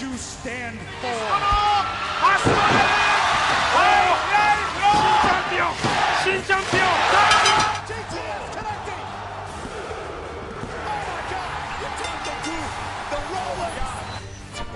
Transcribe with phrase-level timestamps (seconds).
[0.00, 1.08] you stand for.
[6.46, 6.92] Champion!
[8.52, 9.02] Connecting!
[10.84, 11.50] Oh my god!
[12.46, 12.60] You!
[13.10, 13.20] The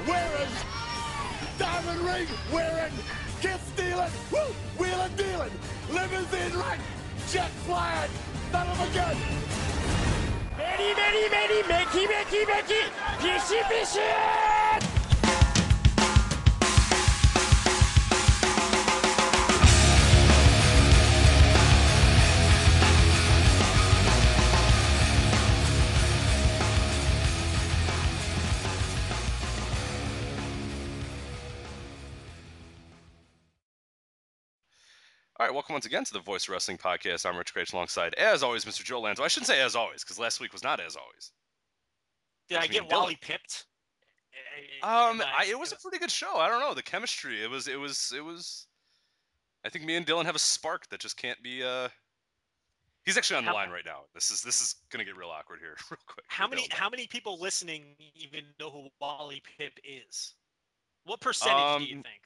[0.08, 0.54] Wearing!
[1.58, 2.28] Diamond ring!
[3.42, 4.12] Gift stealing!
[4.32, 4.54] Woo!
[4.78, 5.52] Wheeling dealing!
[5.90, 6.80] Limousine right!
[7.30, 8.10] Jet flying!
[8.52, 9.16] Son of a gun!
[10.56, 12.84] Many, many, many, Mickey, Mickey, Mickey!
[13.18, 14.59] Fishy, fishy!
[35.40, 37.24] All right, welcome once again to the Voice Wrestling Podcast.
[37.24, 38.84] I'm Rich Page alongside, as always, Mr.
[38.84, 39.22] Joe Lanza.
[39.22, 41.32] I shouldn't say as always, because last week was not as always.
[42.50, 42.90] Did I me get.
[42.92, 43.64] Wally pipped?
[44.82, 46.36] Um, I, it was a pretty good show.
[46.36, 47.42] I don't know the chemistry.
[47.42, 48.66] It was, it was, it was.
[49.64, 51.62] I think me and Dylan have a spark that just can't be.
[51.62, 51.88] uh
[53.06, 54.02] He's actually on the How- line right now.
[54.12, 56.26] This is this is gonna get real awkward here, real quick.
[56.28, 56.72] How many Dylan.
[56.74, 60.34] how many people listening even know who Wally Pipp is?
[61.04, 62.20] What percentage do you Um, think?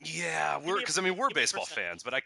[0.00, 1.88] Yeah, we're because I mean we're give me a baseball percentage.
[1.90, 2.22] fans, but I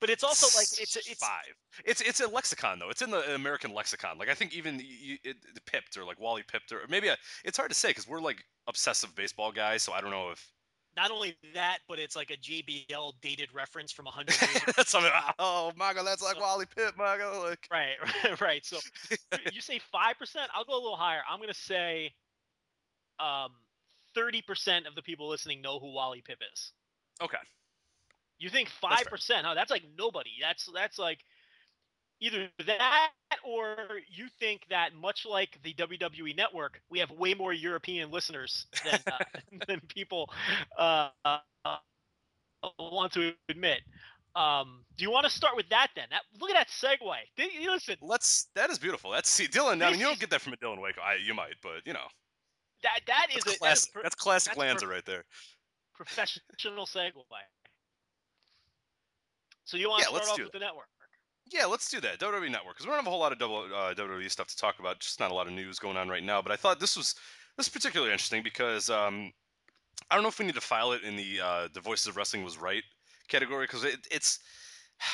[0.00, 1.54] But it's also like it's a- it's five.
[1.84, 2.88] It's it's a lexicon though.
[2.90, 4.16] It's in the American lexicon.
[4.18, 7.16] Like I think even you, it, the pipped or like Wally pipped or maybe a,
[7.44, 9.82] it's hard to say because we're like obsessive baseball guys.
[9.82, 10.50] So I don't know if
[10.96, 14.72] not only that, but it's like a JBL dated reference from a hundred years ago.
[14.76, 15.12] that's something.
[15.38, 17.42] Oh, Mago, that's like Wally Pipp, Mago.
[17.44, 17.94] Like Right,
[18.24, 18.64] right, right.
[18.66, 18.78] So
[19.52, 20.50] you say five percent.
[20.54, 21.20] I'll go a little higher.
[21.30, 22.12] I'm gonna say,
[23.18, 23.50] um,
[24.14, 26.72] thirty percent of the people listening know who Wally Pipp is.
[27.22, 27.38] okay,
[28.40, 29.46] You think five percent?
[29.46, 29.54] Huh?
[29.54, 30.30] That's like nobody.
[30.40, 31.18] That's that's like
[32.20, 33.10] either that
[33.44, 33.76] or
[34.10, 39.00] you think that much like the WWE network, we have way more European listeners than
[39.06, 39.18] uh,
[39.68, 40.30] than people
[40.78, 41.76] uh, uh,
[42.78, 43.80] want to admit.
[44.36, 46.06] Um, do you want to start with that then?
[46.10, 47.14] That, look at that segue.
[47.36, 47.96] Did listen?
[48.00, 48.46] let's.
[48.54, 49.10] That is beautiful.
[49.10, 49.84] That's see, Dylan.
[49.84, 51.00] I mean, you don't get that from a Dylan Waco.
[51.00, 52.06] I you might, but you know,
[52.82, 53.92] That that is that's a that is classic.
[54.02, 55.24] That's classic that's Lanza right there.
[55.94, 57.12] professional segue.
[59.70, 60.88] So you want Yeah, to start off with the network?
[61.52, 62.18] Yeah, let's do that.
[62.18, 64.56] WWE Network, because we don't have a whole lot of double, uh, WWE stuff to
[64.56, 64.98] talk about.
[64.98, 66.42] Just not a lot of news going on right now.
[66.42, 67.14] But I thought this was
[67.56, 69.32] this is particularly interesting because um,
[70.10, 72.16] I don't know if we need to file it in the uh, the Voices of
[72.16, 72.82] Wrestling was right
[73.28, 74.40] category because it, it's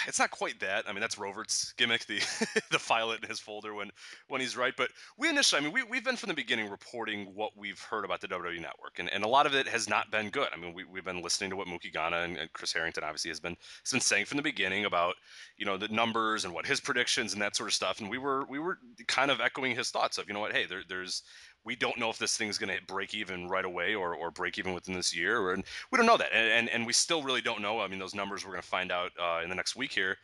[0.06, 0.88] it's not quite that.
[0.88, 2.18] I mean, that's Rovert's gimmick, the
[2.70, 3.90] the file it in his folder when
[4.28, 4.74] when he's right.
[4.76, 8.04] But we initially, I mean, we we've been from the beginning reporting what we've heard
[8.04, 10.48] about the WWE Network, and, and a lot of it has not been good.
[10.52, 13.30] I mean, we we've been listening to what Mookie Ghana and, and Chris Harrington obviously
[13.30, 15.14] has been has been saying from the beginning about
[15.56, 18.00] you know the numbers and what his predictions and that sort of stuff.
[18.00, 20.66] And we were we were kind of echoing his thoughts of you know what, hey,
[20.66, 21.22] there, there's
[21.66, 24.30] we don't know if this thing's going to hit break even right away or, or
[24.30, 26.92] break even within this year, or, and we don't know that, and, and and we
[26.92, 27.80] still really don't know.
[27.80, 30.16] I mean, those numbers we're going to find out uh, in the next week here,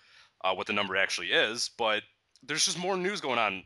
[0.44, 1.70] uh, what the number actually is.
[1.76, 2.04] But
[2.42, 3.64] there's just more news going on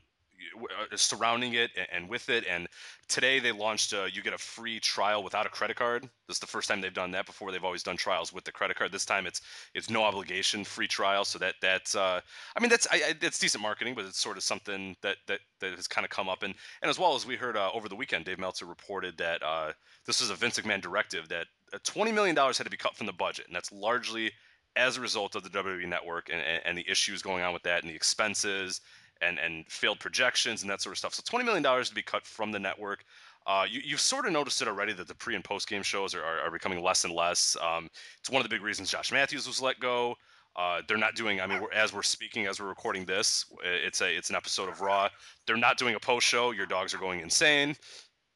[0.95, 2.45] surrounding it and, with it.
[2.49, 2.67] And
[3.09, 6.03] today they launched uh, you get a free trial without a credit card.
[6.29, 7.27] This is the first time they've done that.
[7.27, 8.93] Before they've always done trials with the credit card.
[8.93, 9.41] This time it's
[9.75, 11.25] it's no obligation free trial.
[11.25, 12.21] So that that's uh,
[12.57, 15.41] I mean that's I, I, that's decent marketing, but it's sort of something that that
[15.61, 16.43] that has kind of come up.
[16.43, 19.43] And and as well as we heard uh, over the weekend, Dave Meltzer reported that
[19.43, 19.73] uh,
[20.07, 22.97] this was a Vince McMahon directive that uh, twenty million dollars had to be cut
[22.97, 24.33] from the budget, and that's largely
[24.77, 27.63] as a result of the WWE network and, and, and the issues going on with
[27.63, 28.83] that and the expenses
[29.23, 31.15] and, and failed projections and that sort of stuff.
[31.15, 33.05] So $20 million to be cut from the network.
[33.47, 36.15] Uh, you, you've sort of noticed it already that the pre and post game shows
[36.15, 37.57] are, are, are becoming less and less.
[37.63, 40.17] Um, it's one of the big reasons Josh Matthews was let go.
[40.57, 41.41] Uh, they're not doing.
[41.41, 44.81] I mean, as we're speaking, as we're recording this, it's a it's an episode of
[44.81, 45.09] Raw.
[45.47, 46.51] They're not doing a post show.
[46.51, 47.77] Your dogs are going insane.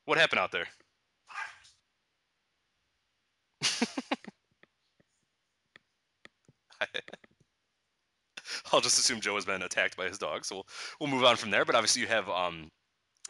[0.04, 0.66] What happened out there?
[8.72, 10.66] I'll just assume Joe has been attacked by his dog, so we'll,
[11.00, 11.64] we'll move on from there.
[11.64, 12.68] But obviously, you have um,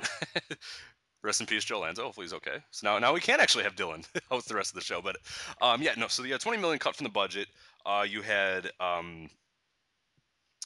[1.22, 2.02] rest in peace, Joe Lanza.
[2.02, 2.58] Hopefully, he's okay.
[2.70, 5.00] So now, now we can actually have Dylan host the rest of the show.
[5.02, 5.16] But
[5.60, 6.08] um, yeah, no.
[6.08, 7.48] So had 20 million cut from the budget.
[7.86, 9.28] Uh, you had um,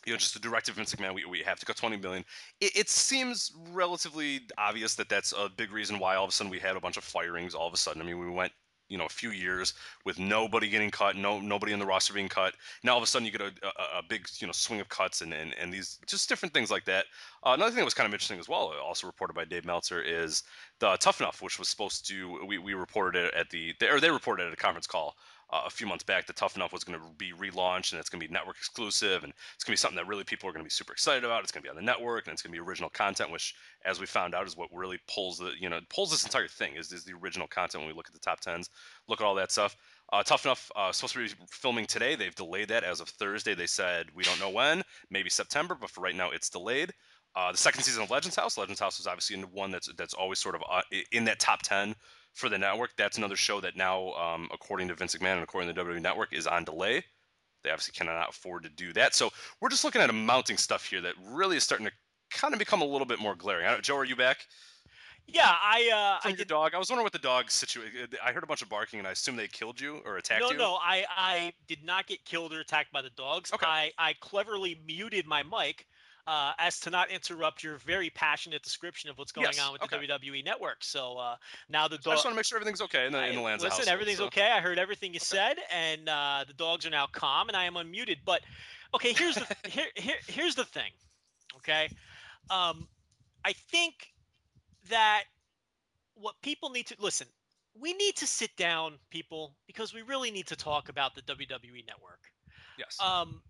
[0.04, 2.24] you know, just the directive Vince McMahon, we, we have to cut 20 million.
[2.60, 6.50] It, it, seems relatively obvious that that's a big reason why all of a sudden
[6.50, 8.02] we had a bunch of firings all of a sudden.
[8.02, 8.52] I mean, we went
[8.94, 9.74] you know a few years
[10.04, 12.54] with nobody getting cut, no nobody in the roster being cut.
[12.84, 14.88] Now all of a sudden you get a, a, a big you know swing of
[14.88, 17.06] cuts and, and, and these just different things like that.
[17.42, 20.00] Uh, another thing that was kind of interesting as well, also reported by Dave Meltzer,
[20.00, 20.44] is
[20.78, 24.10] the Tough Enough, which was supposed to we, we reported it at the or they
[24.10, 25.16] reported it at a conference call
[25.54, 28.08] uh, a few months back that Tough Enough was going to be relaunched and it's
[28.08, 30.52] going to be network exclusive and it's going to be something that really people are
[30.52, 31.42] going to be super excited about.
[31.42, 33.54] It's going to be on the network and it's going to be original content, which,
[33.84, 36.74] as we found out, is what really pulls the you know pulls this entire thing
[36.74, 38.68] is, is the original content when we look at the top tens,
[39.08, 39.76] look at all that stuff.
[40.12, 42.16] Uh, Tough Enough uh, supposed to be filming today.
[42.16, 43.54] They've delayed that as of Thursday.
[43.54, 46.92] They said we don't know when, maybe September, but for right now it's delayed.
[47.36, 48.56] Uh, the second season of Legends House.
[48.56, 51.94] Legends House is obviously one that's that's always sort of uh, in that top ten
[52.34, 52.90] for the network.
[52.96, 56.02] That's another show that now, um, according to Vince McMahon and according to the WWE
[56.02, 57.02] Network, is on delay.
[57.62, 59.14] They obviously cannot afford to do that.
[59.14, 61.92] So we're just looking at a mounting stuff here that really is starting to
[62.30, 63.66] kind of become a little bit more glaring.
[63.66, 64.46] I don't, Joe, are you back?
[65.26, 66.18] Yeah, I.
[66.22, 66.48] Uh, I did...
[66.48, 66.74] dog.
[66.74, 68.08] I was wondering what the dog situation.
[68.22, 70.50] I heard a bunch of barking, and I assume they killed you or attacked no,
[70.50, 70.58] you.
[70.58, 73.50] No, no, I, I did not get killed or attacked by the dogs.
[73.52, 73.64] Okay.
[73.66, 75.86] I, I cleverly muted my mic
[76.26, 79.60] uh, as to not interrupt your very passionate description of what's going yes.
[79.60, 80.06] on with okay.
[80.06, 80.82] the WWE network.
[80.82, 81.36] So uh,
[81.68, 82.12] now the dog.
[82.12, 84.18] I just want to make sure everything's okay in the, in the Lanza Listen, everything's
[84.18, 84.26] so.
[84.26, 84.50] okay.
[84.50, 87.74] I heard everything you said, and uh, the dogs are now calm, and I am
[87.74, 88.18] unmuted.
[88.24, 88.40] But
[88.94, 90.90] okay, here's the here, here here's the thing.
[91.56, 91.88] Okay,
[92.50, 92.88] um,
[93.44, 94.12] I think
[94.88, 95.24] that
[96.14, 97.26] what people need to listen.
[97.76, 101.84] We need to sit down, people, because we really need to talk about the WWE
[101.88, 102.20] network.
[102.78, 102.96] Yes.
[103.02, 103.42] Um,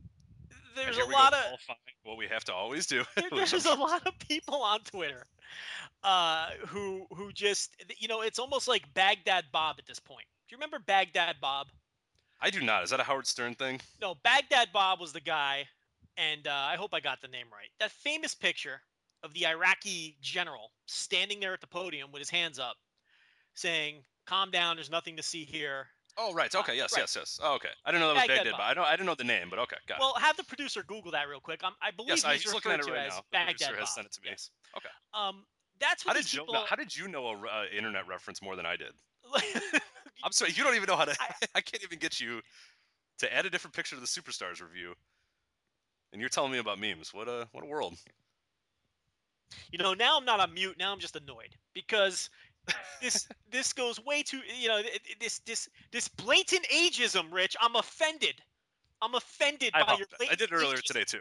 [0.74, 3.04] there's a lot of what we have to always do.
[3.30, 5.26] there's a lot of people on Twitter
[6.02, 10.26] uh, who who just you know it's almost like Baghdad Bob at this point.
[10.48, 11.68] Do you remember Baghdad Bob?
[12.40, 12.84] I do not.
[12.84, 13.80] Is that a Howard Stern thing?
[14.00, 15.64] No, Baghdad Bob was the guy,
[16.16, 17.68] and uh, I hope I got the name right.
[17.80, 18.80] That famous picture
[19.22, 22.76] of the Iraqi general standing there at the podium with his hands up,
[23.54, 24.76] saying, "Calm down.
[24.76, 25.86] There's nothing to see here.
[26.16, 27.00] Oh right, Uh, okay, yes, right.
[27.00, 27.40] yes, yes.
[27.42, 28.58] Oh, okay, I didn't know that was Baghdad, Bob.
[28.58, 30.82] but I don't, I didn't know the name, but okay, got Well, have the producer
[30.84, 31.64] Google that real quick.
[31.64, 33.20] Um, I believe Yes, he's, he's referred at it to right as now.
[33.20, 33.94] The Baghdad producer has Bob.
[33.94, 34.28] sent it to me.
[34.30, 34.50] Yes.
[34.76, 34.88] Okay.
[35.12, 35.44] Um,
[35.80, 36.42] that's How what did these Joe?
[36.42, 36.54] people.
[36.54, 38.92] Know, how did you know a uh, internet reference more than I did?
[40.24, 41.16] I'm sorry, you don't even know how to.
[41.20, 42.40] I- I can't even get you
[43.18, 44.94] to add a different picture to the superstars review,
[46.12, 47.12] and you're telling me about memes.
[47.12, 47.94] What a what a world.
[49.70, 50.76] you know, now I'm not on mute.
[50.78, 52.30] Now I'm just annoyed because
[53.02, 54.40] this this goes way too.
[54.60, 54.82] You know,
[55.20, 57.56] this this this blatant ageism, Rich.
[57.60, 58.40] I'm offended.
[59.02, 60.06] I'm offended I, by your.
[60.30, 60.84] I did it earlier ageism.
[60.84, 61.20] today too.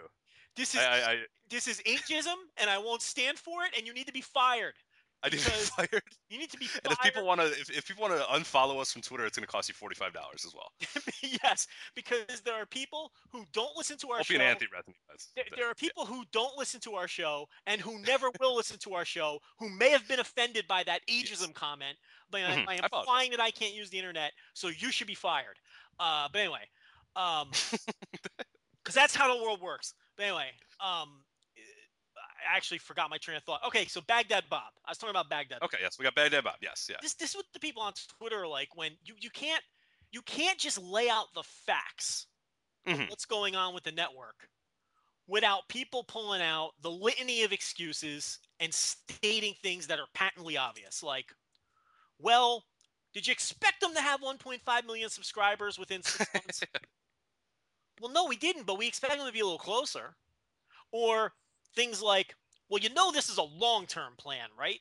[0.56, 1.18] This is I, I,
[1.50, 3.72] this is ageism, and I won't stand for it.
[3.78, 4.75] And you need to be fired.
[5.24, 6.04] I did get Because- fired.
[6.30, 6.81] You need to be fired.
[6.86, 9.38] And if people want to, if, if people want to unfollow us from Twitter, it's
[9.38, 10.72] going to cost you forty five dollars as well.
[11.44, 14.34] yes, because there are people who don't listen to our Opie show.
[14.36, 14.96] and Anthony Bethany.
[15.36, 18.77] There, there are people who don't listen to our show and who never will listen
[18.80, 21.98] to our show who may have been offended by that ageism comment.
[22.30, 22.48] But Mhm.
[22.48, 22.89] Am apologize.
[23.01, 25.58] implying that I can't use the internet, so you should be fired.
[26.00, 26.68] Uh, but anyway,
[27.15, 27.50] um,
[28.84, 29.94] because that's how the world works.
[30.18, 30.50] But anyway,
[30.80, 31.24] um,
[32.51, 33.62] I actually forgot my train of thought.
[33.65, 34.71] Okay, so Baghdad Bob.
[34.85, 35.62] I was talking about Baghdad.
[35.62, 36.55] Okay, yes, we got Baghdad Bob.
[36.62, 36.97] Yes, yeah.
[37.01, 39.63] This this is what the people on Twitter are like when you you can't
[40.12, 42.27] you can't just lay out the facts
[42.85, 43.09] of Mhm.
[43.09, 44.50] what's going on with the network
[45.27, 51.01] without people pulling out the litany of excuses and stating things that are patently obvious
[51.01, 51.33] like
[52.19, 52.65] well
[53.13, 56.62] did you expect them to have 1.5 million subscribers within six months
[58.01, 60.17] well no we didn't but we expect them to be a little closer
[60.91, 61.33] or
[61.75, 62.36] things like
[62.70, 64.80] well you know this is a long-term plan right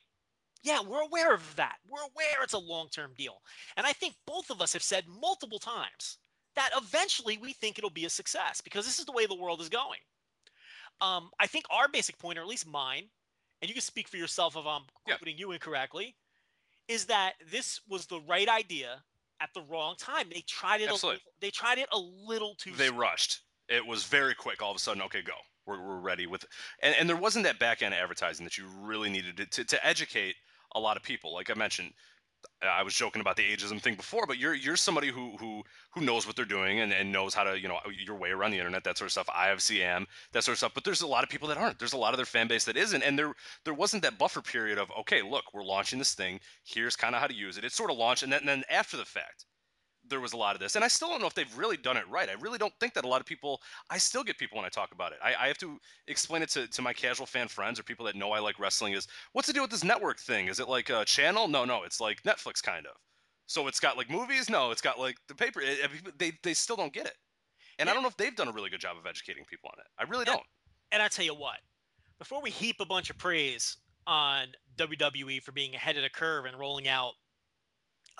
[0.63, 3.41] yeah we're aware of that we're aware it's a long-term deal
[3.77, 6.17] and i think both of us have said multiple times
[6.55, 9.59] that eventually we think it'll be a success because this is the way the world
[9.59, 9.97] is going.
[11.01, 13.09] Um, I think our basic point, or at least mine,
[13.61, 15.17] and you can speak for yourself if I'm Yeah.
[15.17, 16.15] quoting you incorrectly,
[16.87, 19.03] is that this was the right idea
[19.39, 20.29] at the wrong time.
[20.29, 20.89] They tried it.
[20.89, 21.15] A Absolutely.
[21.15, 22.69] little, they tried it a little too.
[22.69, 22.77] Soon.
[22.77, 22.97] They soon.
[22.97, 23.41] rushed.
[23.67, 24.61] It was very quick.
[24.61, 25.33] All of a sudden, okay, go.
[25.65, 26.45] We're, we're ready with,
[26.81, 29.85] and, and there wasn't that back end advertising that you really needed to, to, to
[29.85, 30.35] educate
[30.75, 31.33] a lot of people.
[31.33, 31.93] Like I mentioned,
[32.61, 35.63] uh, I was joking about the ageism thing before, but you're you're somebody who who
[35.91, 38.31] who knows what they're doing and, and knows how to you know uh, your way
[38.31, 39.29] around the internet, that sort of stuff.
[39.33, 41.79] I that sort of stuff, but there's a lot of people that aren't.
[41.79, 43.33] There's a lot of their fan base that isn't, and there
[43.65, 46.39] there wasn't that buffer period of okay, look, we're launching this thing.
[46.63, 47.63] Here's kind of how to use it.
[47.63, 49.45] It's sort of launched, and then, and then after the fact,
[50.09, 50.75] there was a lot of this.
[50.75, 52.29] And I still don't know if they've really done it right.
[52.29, 54.69] I really don't think that a lot of people, I still get people when I
[54.69, 55.19] talk about it.
[55.23, 58.15] I, I have to explain it to, to my casual fan friends or people that
[58.15, 60.47] know I like wrestling is what's the deal with this network thing?
[60.47, 61.47] Is it like a channel?
[61.47, 62.93] No, no, it's like Netflix kind of.
[63.45, 64.49] So it's got like movies?
[64.49, 65.61] No, it's got like the paper.
[65.61, 67.15] Eh, eh, it, they, they still don't get it.
[67.79, 67.91] And yeah.
[67.91, 69.87] I don't know if they've done a really good job of educating people on it.
[69.97, 70.35] I really don't.
[70.35, 70.45] And,
[70.93, 71.57] and I tell you what,
[72.19, 76.45] before we heap a bunch of praise on WWE for being ahead of the curve
[76.45, 77.13] and rolling out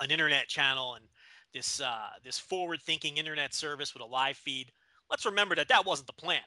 [0.00, 1.04] an internet channel and
[1.54, 4.72] this uh, this forward-thinking internet service with a live feed.
[5.10, 6.40] Let's remember that that wasn't the plan.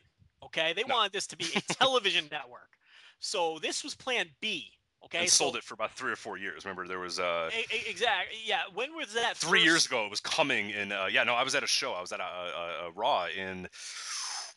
[0.43, 0.95] Okay, they no.
[0.95, 2.77] wanted this to be a television network,
[3.19, 4.71] so this was Plan B.
[5.05, 6.65] Okay, and sold it for about three or four years.
[6.65, 7.49] Remember, there was uh
[7.87, 8.61] exactly yeah.
[8.73, 9.37] When was that?
[9.37, 9.65] Three first...
[9.65, 10.91] years ago, it was coming in.
[10.91, 11.93] Uh, yeah, no, I was at a show.
[11.93, 13.67] I was at a, a, a Raw in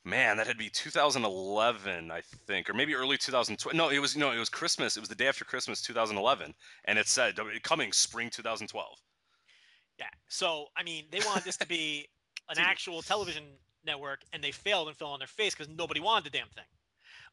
[0.05, 3.77] man, that had to be 2011, I think, or maybe early 2012.
[3.77, 4.97] No, it was no, it was Christmas.
[4.97, 6.55] It was the day after Christmas, 2011,
[6.87, 8.99] and it said coming spring 2012.
[10.01, 10.07] Yeah.
[10.29, 12.09] So I mean, they wanted this to be
[12.49, 13.45] an actual television
[13.85, 16.65] network, and they failed and fell on their face because nobody wanted the damn thing.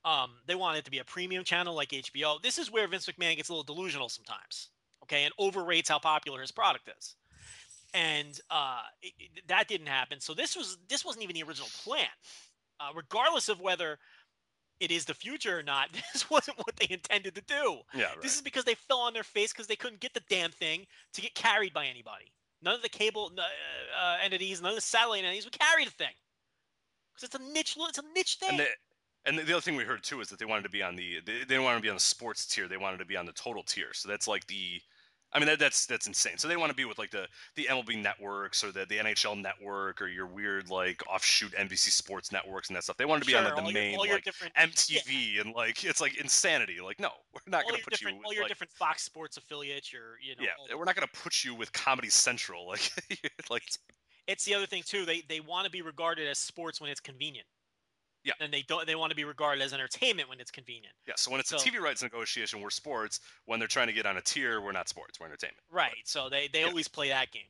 [0.05, 2.41] Um, they wanted it to be a premium channel like HBO.
[2.41, 4.69] This is where Vince McMahon gets a little delusional sometimes,
[5.03, 7.15] okay, and overrates how popular his product is.
[7.93, 10.19] And uh, it, it, that didn't happen.
[10.19, 12.07] So this was this wasn't even the original plan.
[12.79, 13.97] Uh, regardless of whether
[14.79, 17.79] it is the future or not, this wasn't what they intended to do.
[17.93, 18.21] Yeah, right.
[18.21, 20.85] This is because they fell on their face because they couldn't get the damn thing
[21.13, 22.31] to get carried by anybody.
[22.61, 25.91] None of the cable uh, uh, entities, none of the satellite entities would carry the
[25.91, 26.13] thing
[27.13, 27.77] because it's a niche.
[27.79, 28.49] It's a niche thing.
[28.49, 28.67] And the,
[29.25, 31.19] and the other thing we heard too is that they wanted to be on the
[31.25, 32.67] they, they didn't want to be on the sports tier.
[32.67, 33.93] They wanted to be on the total tier.
[33.93, 34.81] So that's like the
[35.33, 36.37] I mean that, that's that's insane.
[36.37, 39.41] So they want to be with like the the MLB networks or the the NHL
[39.41, 42.97] network or your weird like offshoot NBC Sports networks and that stuff.
[42.97, 45.05] They want to be sure, on the, the main your, like MTV
[45.35, 45.41] yeah.
[45.41, 46.79] and like it's like insanity.
[46.83, 49.37] Like no, we're not going to put you with, all your like, different Fox Sports
[49.37, 49.91] affiliates.
[49.91, 52.67] Your you know yeah, we're not going to put you with Comedy Central.
[52.67, 52.91] Like
[53.49, 53.63] like
[54.27, 55.05] it's the other thing too.
[55.05, 57.47] They they want to be regarded as sports when it's convenient.
[58.23, 58.33] Yeah.
[58.39, 60.93] And they don't they want to be regarded as entertainment when it's convenient.
[61.07, 61.13] Yeah.
[61.17, 63.21] So when it's so, a TV rights negotiation, we're sports.
[63.45, 65.19] When they're trying to get on a tier, we're not sports.
[65.19, 65.63] We're entertainment.
[65.71, 65.95] Right.
[66.03, 66.67] So they they yeah.
[66.67, 67.43] always play that game.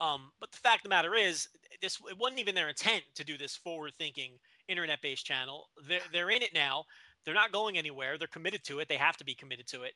[0.00, 1.48] Um, but the fact of the matter is,
[1.80, 4.32] this it wasn't even their intent to do this forward-thinking
[4.68, 5.68] internet-based channel.
[5.88, 6.84] They're they're in it now.
[7.24, 8.18] They're not going anywhere.
[8.18, 8.88] They're committed to it.
[8.88, 9.94] They have to be committed to it.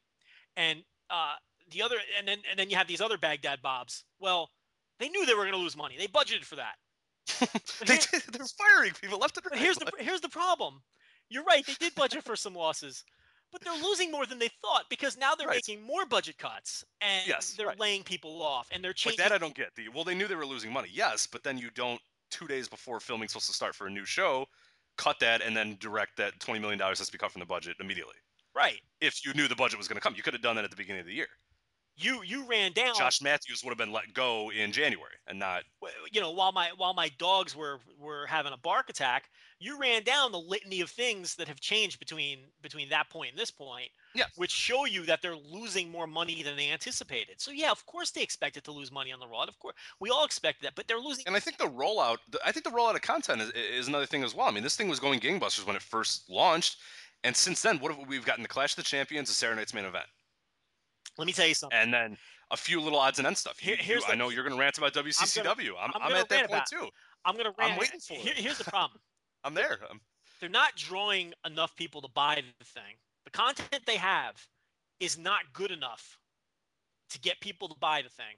[0.57, 1.35] And uh,
[1.71, 4.05] the other, and then and then you have these other Baghdad Bobs.
[4.21, 4.51] Well,
[4.99, 5.97] they knew they were going to lose money.
[5.99, 6.77] They budgeted for that.
[7.87, 9.61] They, are firing people left and right.
[9.61, 10.83] Here's the here's the problem.
[11.29, 11.67] You're right.
[11.67, 13.05] They did budget for some losses,
[13.51, 15.57] but they're losing more than they thought because now they're right.
[15.57, 17.81] making more budget cuts and yes, they're right.
[17.81, 19.19] laying people off and they're changing.
[19.19, 19.75] But that I don't get.
[19.75, 20.89] The, well, they knew they were losing money.
[20.93, 24.05] Yes, but then you don't two days before filming supposed to start for a new
[24.05, 24.47] show,
[24.97, 27.47] cut that and then direct that twenty million dollars has to be cut from the
[27.47, 28.15] budget immediately.
[28.55, 28.81] Right.
[29.01, 30.71] If you knew the budget was going to come, you could have done that at
[30.71, 31.29] the beginning of the year
[31.97, 32.95] you you ran down.
[32.95, 35.63] Josh Matthews would have been let go in January and not.
[36.13, 40.03] You know, while my while my dogs were were having a bark attack, you ran
[40.03, 43.89] down the litany of things that have changed between between that point and this point.
[44.15, 44.25] Yeah.
[44.37, 47.41] Which show you that they're losing more money than they anticipated.
[47.41, 49.45] So yeah, of course they expected to lose money on the Raw.
[49.45, 51.25] Of course, we all expected that, but they're losing.
[51.27, 54.23] And I think the rollout, I think the rollout of content is, is another thing
[54.23, 54.47] as well.
[54.47, 56.79] I mean, this thing was going gangbusters when it first launched,
[57.25, 58.43] and since then, what have we've gotten?
[58.43, 60.07] The Clash of the Champions, the Saturday Night's main event.
[61.19, 61.79] Let me tell you something.
[61.79, 62.17] And then
[62.51, 63.59] a few little odds and ends stuff.
[63.59, 65.45] Here, you, the, I know you're going to rant about WCCW.
[65.47, 66.89] I'm, gonna, I'm, I'm, I'm at that point too.
[67.25, 67.73] I'm going to rant.
[67.73, 68.43] I'm waiting for Here, it.
[68.43, 69.01] Here's the problem.
[69.45, 69.79] I'm there.
[69.91, 70.01] I'm...
[70.41, 72.97] They're not drawing enough people to buy the thing.
[73.25, 74.35] The content they have
[75.01, 76.19] is not good enough
[77.11, 78.37] to get people to buy the thing.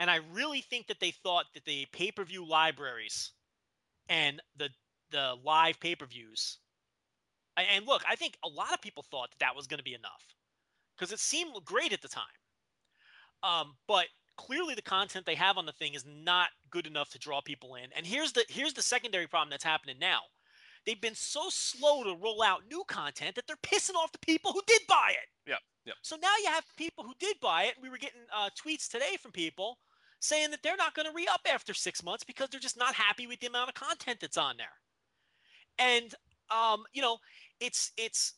[0.00, 3.32] And I really think that they thought that the pay-per-view libraries
[4.08, 4.68] and the
[5.12, 6.58] the live pay-per-views
[7.56, 9.94] and look, I think a lot of people thought that that was going to be
[9.94, 10.35] enough
[10.96, 12.24] because it seemed great at the time.
[13.42, 17.18] Um, but clearly, the content they have on the thing is not good enough to
[17.18, 17.90] draw people in.
[17.96, 20.20] And here's the here's the secondary problem that's happening now.
[20.84, 24.52] They've been so slow to roll out new content that they're pissing off the people
[24.52, 25.50] who did buy it.
[25.50, 25.94] Yeah, yeah.
[26.02, 27.74] So now you have people who did buy it.
[27.82, 29.78] We were getting uh, tweets today from people
[30.20, 32.94] saying that they're not going to re up after six months because they're just not
[32.94, 34.66] happy with the amount of content that's on there.
[35.78, 36.14] And
[36.50, 37.18] um, you know,
[37.60, 38.34] it's it's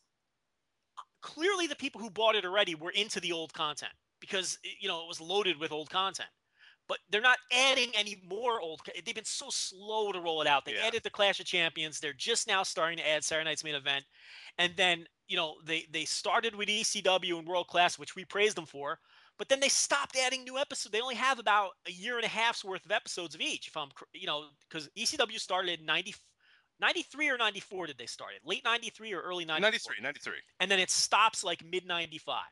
[1.22, 5.02] clearly the people who bought it already were into the old content because you know
[5.02, 6.28] it was loaded with old content
[6.88, 10.64] but they're not adding any more old they've been so slow to roll it out
[10.64, 10.86] they yeah.
[10.86, 14.04] added the clash of champions they're just now starting to add saturday night's main event
[14.58, 18.56] and then you know, they they started with ECW and World Class, which we praised
[18.56, 18.98] them for,
[19.36, 20.90] but then they stopped adding new episodes.
[20.90, 23.68] They only have about a year and a half's worth of episodes of each.
[23.68, 26.14] If I'm, you know, because ECW started in 90,
[26.80, 28.46] 93 or 94 did they start it?
[28.46, 29.60] Late 93 or early 94?
[29.60, 30.32] 93, 93.
[30.60, 32.42] And then it stops like mid 95.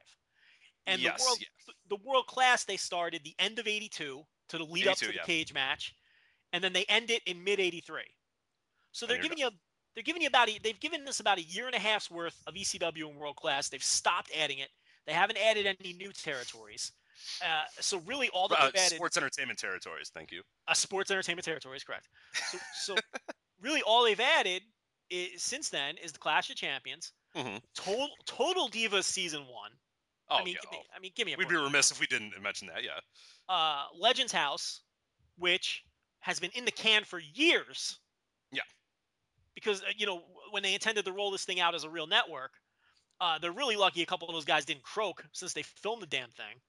[0.86, 1.74] And Yes, the world yeah.
[1.88, 5.14] the world class they started the end of 82 to the lead up to the
[5.14, 5.22] yeah.
[5.24, 5.94] cage match.
[6.52, 8.02] And then they end it in mid 83.
[8.92, 9.50] So they're giving you
[9.94, 12.40] they're giving you about a, they've given us about a year and a half's worth
[12.46, 13.68] of ECW and world class.
[13.68, 14.68] They've stopped adding it.
[15.06, 16.92] They haven't added any new territories.
[17.42, 20.10] Uh, so really all that Uh, they've added sports entertainment territories.
[20.12, 20.42] Thank you.
[20.68, 22.08] a sports entertainment territories, correct.
[22.50, 22.94] So, so
[23.60, 24.62] really, all they've added
[25.10, 27.60] is, since then is the Clash of Champions, Mhm.
[27.74, 29.72] Total Total Divas season one.
[30.28, 30.60] Oh, I mean, yeah.
[30.62, 30.94] give me, oh.
[30.96, 32.82] I mean, give me a We'd be remiss if we didn't mention that.
[32.82, 32.98] Yeah.
[33.48, 34.82] uh, Legends House,
[35.36, 35.84] which
[36.20, 38.00] has been in the can for years.
[38.50, 38.62] Yeah.
[39.54, 42.06] Because uh, you know when they intended to roll this thing out as a real
[42.06, 42.52] network,
[43.20, 46.06] uh, they're really lucky a couple of those guys didn't croak since they filmed the
[46.06, 46.60] damn thing.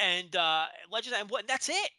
[0.00, 1.46] And uh, Legends and what?
[1.46, 1.90] That's it.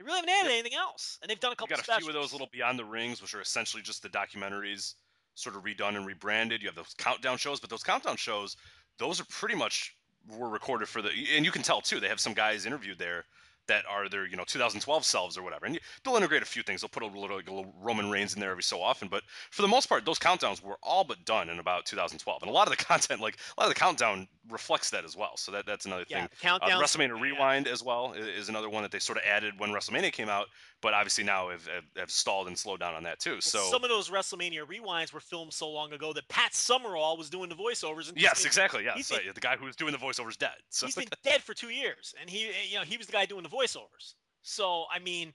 [0.00, 1.76] They really haven't added anything else, and they've done a couple.
[1.76, 4.94] got a few of those little Beyond the Rings, which are essentially just the documentaries,
[5.34, 6.62] sort of redone and rebranded.
[6.62, 8.56] You have those countdown shows, but those countdown shows,
[8.96, 9.94] those are pretty much
[10.26, 12.00] were recorded for the, and you can tell too.
[12.00, 13.26] They have some guys interviewed there
[13.70, 16.62] that are their you know 2012 selves or whatever, and you, they'll integrate a few
[16.62, 16.80] things.
[16.82, 19.22] They'll put a little, like a little Roman Reigns in there every so often, but
[19.50, 22.52] for the most part, those countdowns were all but done in about 2012, and a
[22.54, 25.36] lot of the content, like a lot of the countdown, reflects that as well.
[25.36, 26.28] So that that's another Yeah, thing.
[26.40, 26.82] the Uh, countdown.
[26.82, 30.28] WrestleMania Rewind as well is another one that they sort of added when WrestleMania came
[30.28, 30.46] out,
[30.80, 33.32] but obviously now have, have, have stalled and slowed down on that too.
[33.32, 37.16] Well, So some of those WrestleMania rewinds were filmed so long ago that Pat Summerall
[37.16, 38.08] was doing the voiceovers.
[38.08, 38.82] And yes, exactly.
[38.84, 40.50] Been- right, the guy who was doing the voiceovers dead.
[40.70, 43.26] So He's been dead for two years, and he, you know, he was the guy
[43.26, 44.14] doing the voiceovers.
[44.42, 45.32] So I mean,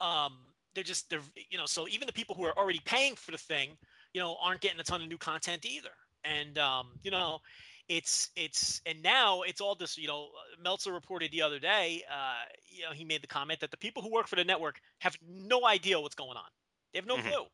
[0.00, 0.32] um,
[0.74, 3.38] they're just they're you know, so even the people who are already paying for the
[3.38, 3.76] thing,
[4.12, 5.90] you know, aren't getting a ton of new content either.
[6.24, 7.40] And um, you know,
[7.88, 9.98] it's it's and now it's all this.
[9.98, 10.28] You know,
[10.62, 12.02] Meltzer reported the other day.
[12.10, 14.80] Uh, you know, he made the comment that the people who work for the network
[15.00, 16.48] have no idea what's going on.
[16.92, 17.22] They have no Mhm.
[17.22, 17.44] clue.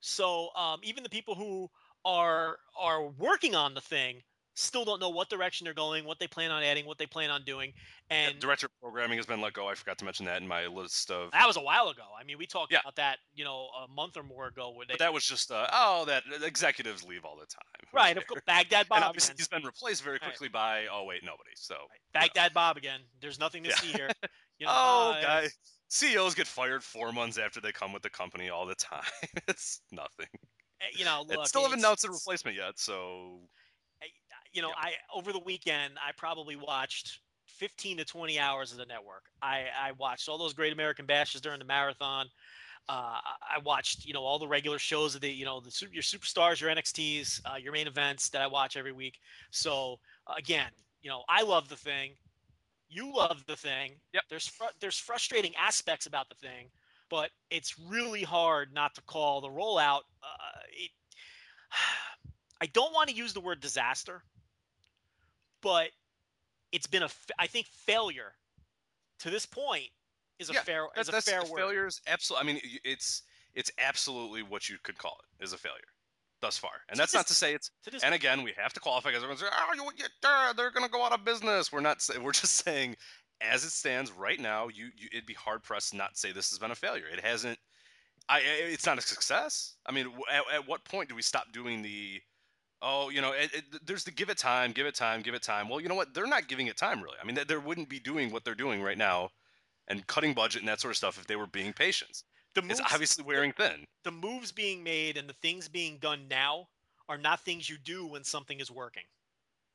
[0.00, 1.70] So um, even the people who
[2.04, 4.22] are are working on the thing
[4.54, 7.30] still don't know what direction they're going, what they plan on adding, what they plan
[7.30, 7.72] on doing,
[8.22, 9.68] Yeah, and director of programming has been let go.
[9.68, 11.32] I forgot to mention that in my list of.
[11.32, 12.04] that was a while ago.
[12.18, 12.80] I mean, we talked Yeah.
[12.80, 14.70] about that, you know, a month or more ago.
[14.70, 17.62] Where they, But that was just uh, oh that executives leave all the time.
[17.92, 19.36] Right, of course, Baghdad Bob And obviously again.
[19.38, 20.30] he's been replaced very Right.
[20.30, 21.50] quickly by oh wait nobody.
[21.56, 23.00] So Right, Baghdad Bob again.
[23.20, 23.76] There's nothing to Yeah.
[23.76, 24.10] see here.
[24.60, 25.48] You know, oh uh, guy,
[25.88, 29.02] CEOs get fired four months after they come with the company all the time.
[29.48, 30.28] it's nothing.
[30.80, 32.78] eh, You know, It look, still haven't announced a replacement yet.
[32.78, 33.48] So
[34.54, 34.74] you know, Yeah.
[34.78, 39.24] I over the weekend I probably watched 15 to 20 hours of the network.
[39.42, 42.30] I I watched all those Great American Bashes during the marathon.
[42.88, 46.02] Uh, I- watched, you know, all the regular shows of the, you know, the your
[46.02, 49.18] superstars, your NXTs, uh, your main events that I watch every week.
[49.50, 50.00] So
[50.36, 50.70] again,
[51.02, 52.16] you know, I love the thing.
[52.88, 54.00] You love the thing.
[54.12, 54.24] Yep.
[54.30, 56.70] There's fr- there's frustrating aspects about the thing,
[57.10, 60.02] but it's really hard not to call the rollout.
[60.22, 60.90] Uh, it,
[62.60, 64.24] I don't want to use the word disaster,
[65.64, 65.90] but
[66.70, 68.32] it's been a, I think, failure
[69.20, 69.88] to this point
[70.38, 71.56] is a Yeah, fair That- is a fair word.
[71.58, 72.50] failure is absolutely.
[72.50, 73.22] I mean, it's
[73.54, 75.80] it's absolutely what you could call it is a failure
[76.40, 77.70] thus far, and To that's this- not to say it's.
[77.84, 80.04] To And again, we have to qualify because everyone's like, "Oh, you, you,
[80.56, 82.06] they're, going to go out of business." We're not.
[82.20, 82.96] We're just saying,
[83.40, 86.50] as it stands right now, you, you it'd be hard pressed not to say this
[86.50, 87.06] has been a failure.
[87.06, 87.58] It hasn't.
[88.28, 88.38] I.
[88.40, 88.40] I-
[88.74, 89.76] It's not a success.
[89.86, 92.20] I mean, at, at what point do we stop doing the?
[92.84, 95.42] Oh, you know, it, it, there's the give it time, give it time, give it
[95.42, 95.68] time.
[95.68, 96.12] Well, you know what?
[96.14, 97.16] They're not giving it time really.
[97.22, 99.30] I mean, they, they wouldn't be doing what they're doing right now,
[99.88, 102.24] and cutting budget and that sort of stuff if they were being patient.
[102.54, 103.86] the It's moves, obviously wearing thin.
[104.04, 106.68] the moves being made and the things being done now
[107.08, 109.04] are not things you do when something is working.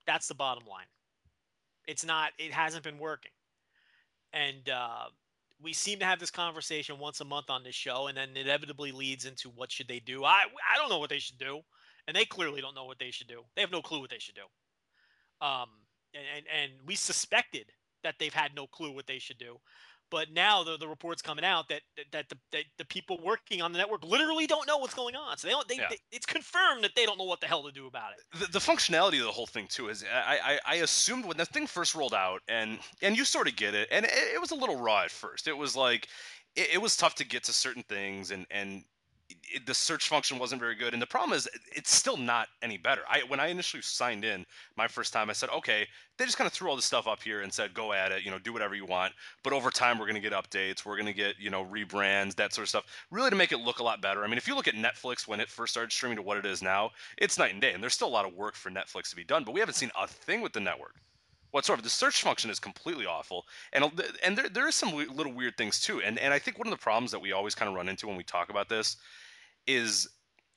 [0.06, 0.88] That's the bottom line.
[1.88, 2.32] It's not.
[2.38, 3.32] It hasn't been working,
[4.34, 5.06] and uh,
[5.62, 8.92] we seem to have this conversation once a month on this show, and then inevitably
[8.92, 10.24] leads into what should they do.
[10.24, 10.44] I
[10.74, 11.62] I don't know what they should do,
[12.08, 13.44] and they clearly don't know what they should do.
[13.56, 15.46] They have no clue what they should do.
[15.46, 15.70] Um,
[16.14, 17.72] and and, and we suspected
[18.04, 19.58] that they've had no clue what they should do.
[20.12, 21.82] But now the, the reports coming out that
[22.12, 25.38] that, the that the people working on the network literally don't know what's going on.
[25.38, 25.68] So they don't.
[25.68, 25.88] They, Yeah.
[25.92, 28.40] they it's confirmed that they don't know what the hell to do about it.
[28.40, 31.46] the, the functionality of the whole thing too is I, I I assumed when the
[31.46, 34.50] thing first rolled out and and you sort of get it and it, it was
[34.50, 35.48] a little raw at first.
[35.48, 36.08] It was like
[36.56, 38.84] it, it was tough to get to certain things and and
[39.30, 40.94] it, the search function wasn't very good.
[40.94, 43.02] And the problem is it's still not any better.
[43.10, 45.88] I when i initially signed in my first time i said okay
[46.18, 48.24] they just kind of threw all this stuff up here and said go at it
[48.24, 49.14] you know do whatever you want.
[49.44, 50.86] But over time we're going to get updates.
[50.86, 53.60] We're going to get you know rebrands that sort of stuff really to make it
[53.60, 54.24] look a lot better.
[54.24, 56.46] I mean if you look at netflix when it first started streaming to what it
[56.46, 59.10] is now it's night and day and there's still a lot of work for netflix
[59.10, 60.96] to be done but we haven't seen a thing with the network
[61.52, 61.82] whatsoever.
[61.82, 63.86] The search function is completely awful, and
[64.24, 66.02] and there there is some little weird things too.
[66.02, 68.08] And and I think one of the problems that we always kind of run into
[68.08, 68.98] when we talk about this
[69.68, 70.08] is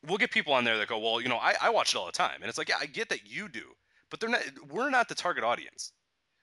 [0.07, 2.07] we'll get people on there that go, well, you know, I, I watch it all
[2.07, 3.73] the time, and it's like, yeah, I get that you do,
[4.11, 4.43] but they're not.
[4.71, 5.93] We're not the target audience.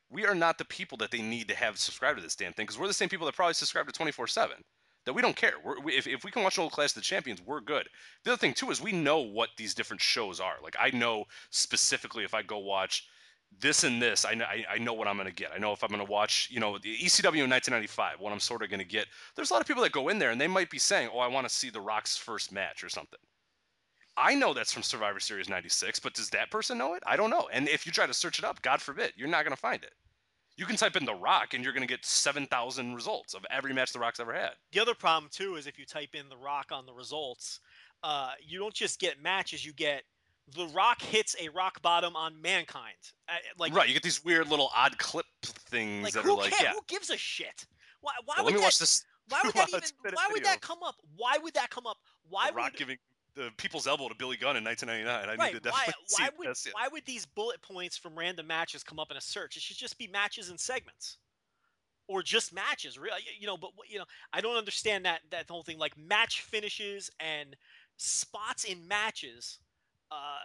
[0.09, 2.65] We are not the people that they need to have subscribe to this damn thing
[2.65, 4.57] because we're the same people that probably subscribe to twenty four seven.
[5.05, 5.53] That we don't care.
[5.83, 7.87] We, if, if we can watch an old Clash of the Champions, we're good.
[8.23, 10.55] The other thing too is we know what these different shows are.
[10.61, 13.07] Like I know specifically if I go watch
[13.57, 15.51] this and this, I know, I, I know what I'm going to get.
[15.53, 18.39] I know if I'm going to watch, you know, the ECW in 1995, what I'm
[18.39, 19.07] sort of going to get.
[19.35, 21.19] There's a lot of people that go in there and they might be saying, oh,
[21.19, 23.19] I want to see The Rock's first match or something.
[24.17, 27.03] I know that's from Survivor Series 96, but does that person know it?
[27.05, 27.49] I don't know.
[27.51, 29.83] And if you try to search it up, God forbid, you're not going to find
[29.83, 29.93] it.
[30.57, 33.73] You can type in The Rock and you're going to get 7,000 results of every
[33.73, 34.51] match The Rock's ever had.
[34.73, 37.61] The other problem, too, is if you type in The Rock on the results,
[38.03, 40.03] uh, you don't just get matches, you get–
[40.55, 42.95] the Rock hits a rock bottom on Mankind.
[43.27, 46.53] Uh, like right, you get these weird little odd clip things like, that are like,
[46.61, 46.71] yeah.
[46.71, 47.65] Who gives a shit?
[48.01, 48.13] Why?
[48.25, 49.05] Why yeah, would let me that, watch this.
[49.29, 49.81] Why would that even?
[50.13, 50.95] Why would that come up?
[51.15, 51.97] Why would that come up?
[52.29, 52.97] Why the Rock would giving
[53.35, 55.29] the people's elbow to Billy Gunn in 1999?
[55.29, 56.71] I right, need to definitely why see would this, yeah.
[56.73, 59.55] why would these bullet points from random matches come up in a search?
[59.55, 61.17] It should just be matches and segments,
[62.07, 62.97] or just matches.
[62.97, 63.57] Really, you know.
[63.57, 65.77] But you know, I don't understand that that whole thing.
[65.77, 67.55] Like match finishes and
[67.97, 69.59] spots in matches.
[70.11, 70.37] Uh,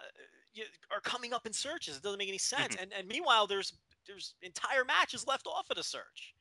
[0.92, 1.96] are coming up in searches.
[1.96, 2.74] It doesn't make any sense.
[2.74, 2.82] Mm-hmm.
[2.82, 3.72] And and meanwhile, there's
[4.06, 6.34] there's entire matches left off of the search,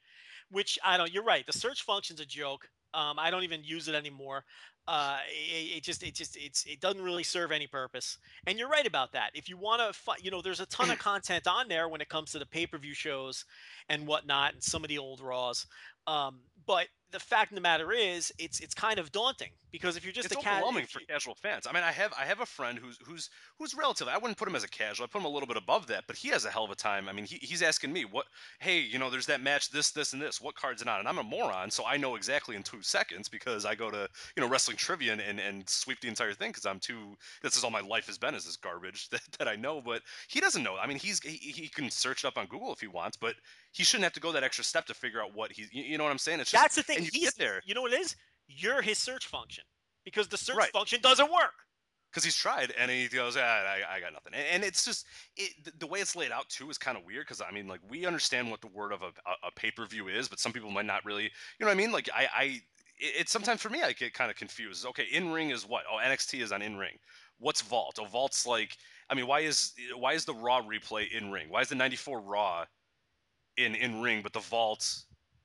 [0.51, 1.11] which I don't.
[1.11, 1.45] You're right.
[1.45, 2.67] The search function's a joke.
[2.93, 4.45] Um, I don't even use it anymore.
[4.87, 8.17] Uh, it, it, just it just it's it doesn't really serve any purpose.
[8.45, 9.31] And you're right about that.
[9.33, 12.01] If you want to, fi- you know, there's a ton of content on there when
[12.01, 13.45] it comes to the pay per view shows
[13.89, 15.65] and whatnot, and some of the old Raws.
[16.05, 20.03] Um, but the fact of the matter is, it's it's kind of daunting because if
[20.03, 21.67] you're just it's a overwhelming for casual fans.
[21.67, 24.11] I mean, I have I have a friend who's who's who's relatively.
[24.11, 25.05] I wouldn't put him as a casual.
[25.05, 26.75] I put him a little bit above that, but he has a hell of a
[26.75, 27.07] time.
[27.07, 28.25] I mean, he, he's asking me what,
[28.59, 30.41] hey, you know, there's that match, this, this, and this.
[30.41, 30.99] What cards it on?
[30.99, 34.09] And I'm a moron, so I know exactly in two seconds because I go to
[34.35, 37.15] you know wrestling trivia and and, and sweep the entire thing because I'm too.
[37.43, 39.81] This is all my life has been is this garbage that, that I know.
[39.81, 40.77] But he doesn't know.
[40.81, 43.35] I mean, he's he, he can search it up on Google if he wants, but
[43.71, 45.73] he shouldn't have to go that extra step to figure out what he's.
[45.73, 46.39] You, you know what I'm saying?
[46.39, 47.02] It's just That's the thing.
[47.05, 48.15] You He's get there You know what it is?
[48.47, 49.63] You're his search function
[50.05, 50.71] because the search Right.
[50.71, 51.53] function doesn't work.
[52.11, 54.33] because he's tried and he goes, ah, I, I got nothing.
[54.33, 57.05] And, and it's just it, the, the way it's laid out too is kind of
[57.05, 59.71] weird because I mean, like we understand what the word of a, a, a pay
[59.71, 61.23] per view is, but some people might not really.
[61.23, 61.29] You
[61.61, 61.91] know what I mean?
[61.91, 62.61] Like I, I
[62.99, 64.85] it's sometimes for me I get kind of confused.
[64.87, 65.83] Okay, in ring is what?
[65.91, 66.97] Oh, NXT is on in ring.
[67.39, 67.97] What's Vault?
[68.01, 68.77] Oh, Vault's like.
[69.09, 71.47] I mean, why is why is the Raw replay in ring?
[71.49, 72.65] Why is the '94 Raw
[73.57, 74.87] in in ring, but the Vault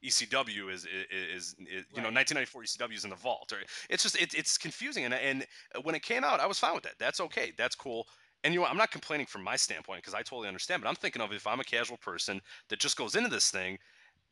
[0.04, 3.52] ECW is is, is, is you know 1994 ECW is in the vault.
[3.52, 3.58] Or
[3.90, 5.46] it's just it, it's confusing, and and
[5.82, 6.94] when it came out, I was fine with that.
[6.98, 7.52] That's okay.
[7.56, 8.06] That's cool.
[8.44, 10.82] And you know, I'm not complaining from my standpoint because I totally understand.
[10.82, 13.78] But I'm thinking of if I'm a casual person that just goes into this thing,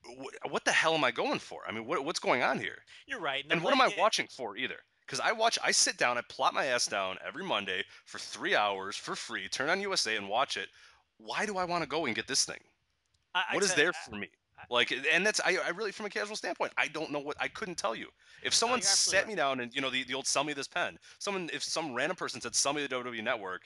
[0.04, 1.62] wh- what the hell am I going for?
[1.66, 2.78] I mean, what, what's going on here?
[3.06, 3.44] You're right.
[3.50, 4.76] And the what am I watching for either?
[5.00, 8.54] Because I watch, I sit down, I plot my ass down every Monday for three
[8.56, 10.68] hours for free, turn on USA and watch it.
[11.18, 12.60] Why do I want to go and get this thing?
[13.34, 14.28] I- I What is there I- for me?
[14.70, 17.48] Like, and that's I, I really, from a casual standpoint, I don't know what I
[17.48, 18.08] couldn't tell you.
[18.42, 20.98] If someone sat me down and you know the, the old sell me this pen,
[21.18, 23.62] someone if some random person said sell me the WWE Network,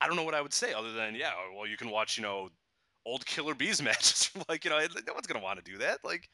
[0.00, 2.22] I don't know what I would say other than yeah, well you can watch you
[2.22, 2.50] know
[3.06, 4.30] old Killer Bees matches.
[4.48, 5.98] like you know no one's gonna want to do that.
[6.04, 6.28] Like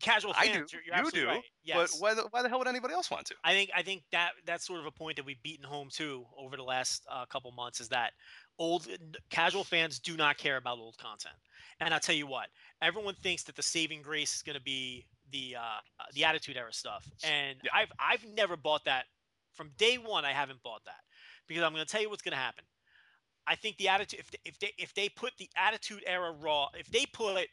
[0.00, 1.42] casual I do, You're, you're you do, right.
[1.64, 1.76] Yes.
[1.76, 3.34] but why the, why the hell would anybody else want to?
[3.44, 6.24] I think I think that that's sort of a point that we've beaten home too
[6.38, 8.12] over the last uh, couple months is that
[8.58, 8.86] old
[9.30, 11.34] casual fans do not care about old content.
[11.80, 12.48] And I'll tell you what,
[12.80, 16.56] everyone thinks that the saving grace is going to be the uh, uh, the Attitude
[16.56, 17.70] Era stuff, and Yeah.
[17.74, 19.04] I've I've never bought that
[19.54, 20.24] from day one.
[20.24, 21.00] I haven't bought that
[21.48, 22.64] because I'm going to tell you what's going to happen.
[23.46, 26.68] I think the attitude if they, if they if they put the Attitude Era Raw,
[26.78, 27.48] if they put it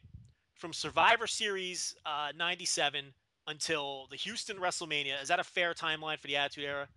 [0.54, 3.12] from Survivor Series uh, '97
[3.46, 6.88] until the Houston WrestleMania, is that a fair timeline for the Attitude Era?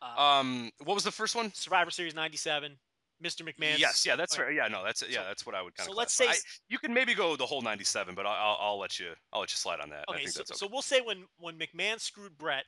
[0.00, 1.52] Uh, Um, what was the first one?
[1.54, 2.78] Survivor Series '97,
[3.22, 3.42] Mr.
[3.42, 3.78] McMahon.
[3.78, 4.42] Yes, yeah, that's okay.
[4.44, 4.52] fair.
[4.52, 5.92] Yeah, no, that's yeah, So- that's what I would kind of.
[5.94, 8.98] so let's say s- you can maybe go the whole '97, but I'll, I'll, let
[8.98, 10.04] you I'll let you slide on that.
[10.08, 10.58] I Okay, think so, that's okay.
[10.58, 12.64] so we'll say when when McMahon screwed Brett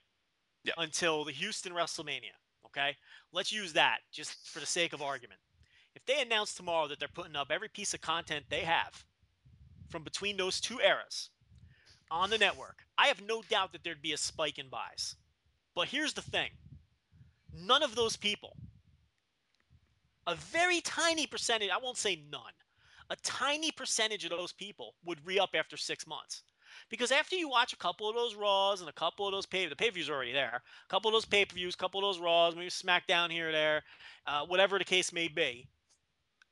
[0.65, 0.75] Yeah.
[0.79, 2.35] until the Houston WrestleMania.
[2.67, 2.97] Okay,
[3.33, 5.41] let's use that just for the sake of argument.
[5.95, 9.05] If they announce tomorrow that they're putting up every piece of content they have
[9.91, 11.31] from between those two eras
[12.11, 15.15] on the network, I have no doubt that there'd be a spike in buys.
[15.75, 16.51] But here's the thing
[17.53, 18.57] none of those people,
[20.27, 22.53] a very tiny percentage, I won't say none,
[23.11, 26.43] a tiny percentage of those people would re up after six months.
[26.91, 29.67] Because after you watch a couple of those Raws and a couple of those pay,
[29.67, 30.61] the pay per views are already there.
[30.85, 33.51] A couple of those pay per views, a couple of those Raws, maybe SmackDown here
[33.51, 33.83] or there,
[34.27, 35.69] uh, whatever the case may be.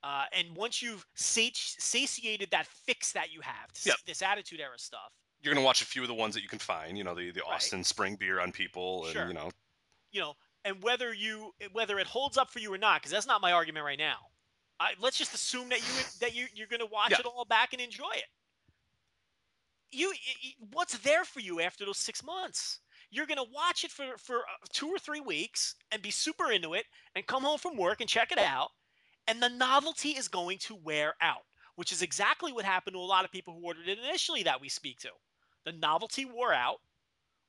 [0.04, 3.96] Uh, and once you've sati- satiated that fix that you have, Yep.
[4.06, 6.60] this Attitude Era stuff, You're gonna watch a few of the ones that you can
[6.60, 6.96] find.
[6.96, 7.54] You know, the the Right.
[7.54, 9.26] Austin Spring Beer on people, and Sure.
[9.26, 9.50] you know,
[10.12, 13.26] you know, and whether you whether it holds up for you or not, because that's
[13.26, 14.16] not my argument right now.
[14.80, 17.18] I, let's just assume that you that you you're going to watch Yeah.
[17.20, 18.24] it all back and enjoy it.
[19.94, 20.12] You,
[20.72, 22.80] what's there for you after those six months?
[23.10, 26.50] You're going to watch it for for uh, two or three weeks and be super
[26.50, 28.70] into it, and come home from work and check it out,
[29.28, 31.42] and the novelty is going to wear out,
[31.76, 34.60] which is exactly what happened to a lot of people who ordered it initially that
[34.60, 35.10] we speak to.
[35.66, 36.78] The novelty wore out,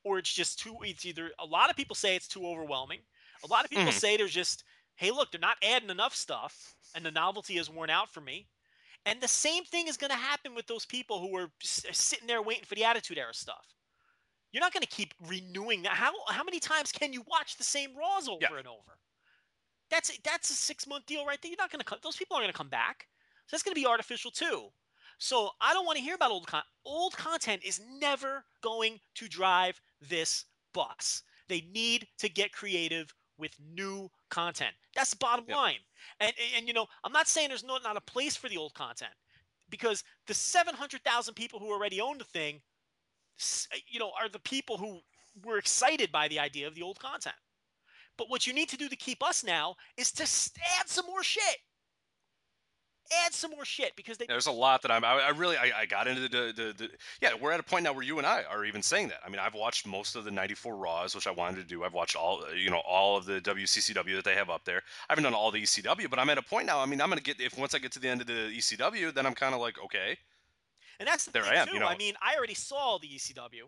[0.03, 3.01] or it's just too it's either a lot of people say it's too overwhelming.
[3.43, 3.93] A lot of people Mhm.
[3.93, 4.63] say there's just
[4.95, 8.47] hey look they're not adding enough stuff and the novelty is worn out for me.
[9.05, 12.27] And the same thing is going to happen with those people who are s- sitting
[12.27, 13.75] there waiting for the attitude era stuff.
[14.51, 15.93] You're not going to keep renewing that.
[15.93, 18.57] How how many times can you watch the same raws over Yeah.
[18.57, 18.99] and over?
[19.89, 21.49] That's that's a six month deal right there.
[21.51, 23.07] You're not going to come those people aren't going to come back.
[23.47, 24.71] So that's going to be artificial too
[25.23, 29.29] so I don't want to hear about old con- old content is never going to
[29.29, 31.23] drive this bus.
[31.47, 34.75] They need to get creative with new content.
[34.93, 35.55] That's the bottom Yep.
[35.55, 35.79] line.
[36.19, 38.73] And, and you know, I'm not saying there's no, not a place for the old
[38.73, 39.13] content
[39.69, 42.61] because the 700,000 people who already own the thing,
[43.71, 44.99] uh, you know, are the people who
[45.45, 47.35] were excited by the idea of the old content.
[48.17, 51.23] But what you need to do to keep us now is to add some more
[51.23, 51.59] shit.
[53.25, 55.03] Add some more shit because they there's a lot that I'm.
[55.03, 56.89] I, I really, I, I got into the, the, the.
[57.21, 59.19] Yeah, we're at a point now where you and I are even saying that.
[59.25, 61.83] I mean, I've watched most of the '94 Raws, which I wanted to do.
[61.83, 64.81] I've watched all, uh, you know, all of the WCCW that they have up there.
[65.09, 66.79] I haven't done all the ECW, but I'm at a point now.
[66.79, 69.13] I mean, I'm gonna get if once I get to the end of the ECW,
[69.13, 70.17] then I'm kind of like, okay,
[70.99, 71.73] And that's the There thing I am, too.
[71.73, 71.87] you know.
[71.87, 73.63] I mean, I already saw the ECW,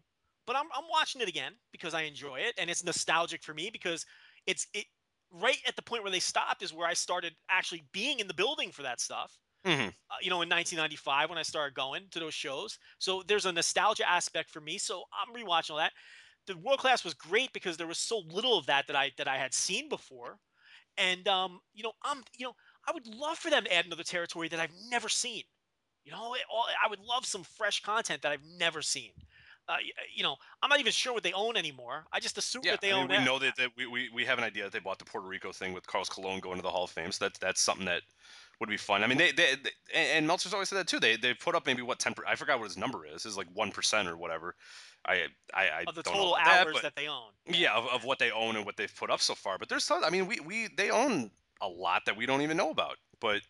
[0.48, 3.70] but I'm I'm watching it again because I enjoy it and it's nostalgic for me
[3.70, 4.06] because
[4.48, 4.86] it's it
[5.32, 8.34] right at the point where they stopped is where I started actually being in the
[8.34, 9.40] building for that stuff.
[9.64, 9.94] Mhm.
[10.12, 12.80] Uh, you know, in 1995 when I started going to those shows.
[13.00, 14.78] So there's a nostalgia aspect for me.
[14.78, 15.94] So I'm rewatching all that.
[16.48, 19.28] The world class was great because there was so little of that that I that
[19.28, 20.40] I had seen before.
[20.98, 22.56] And um, you know, I'm you know,
[22.88, 25.44] I would love for them to add another territory that I've never seen.
[26.06, 29.14] You know, it, all, I would love some fresh content that I've never seen.
[29.68, 29.78] Uh,
[30.14, 32.06] you know, I'm not even sure what they own anymore.
[32.12, 32.72] I just assume yeah.
[32.72, 33.10] that they I mean, own.
[33.10, 33.26] we that.
[33.26, 35.52] know that, that we, we we have an idea that they bought the Puerto Rico
[35.52, 37.12] thing with Carlos Colon going to the Hall of Fame.
[37.12, 38.02] So that's that's something that
[38.60, 39.04] would be fun.
[39.04, 41.00] I mean, they, they, they and Meltzer's always said that too.
[41.00, 42.14] They they put up maybe what ten.
[42.28, 43.26] I forgot what his number is.
[43.26, 44.56] Is like one percent or whatever.
[45.06, 47.32] I I, I of the don't know total that, hours but- that they own.
[47.48, 49.58] yeah, of, of what they own and what they've put up so far.
[49.58, 50.04] But there's some.
[50.04, 52.98] I mean, we we they own a lot that we don't even know about.
[53.20, 53.42] But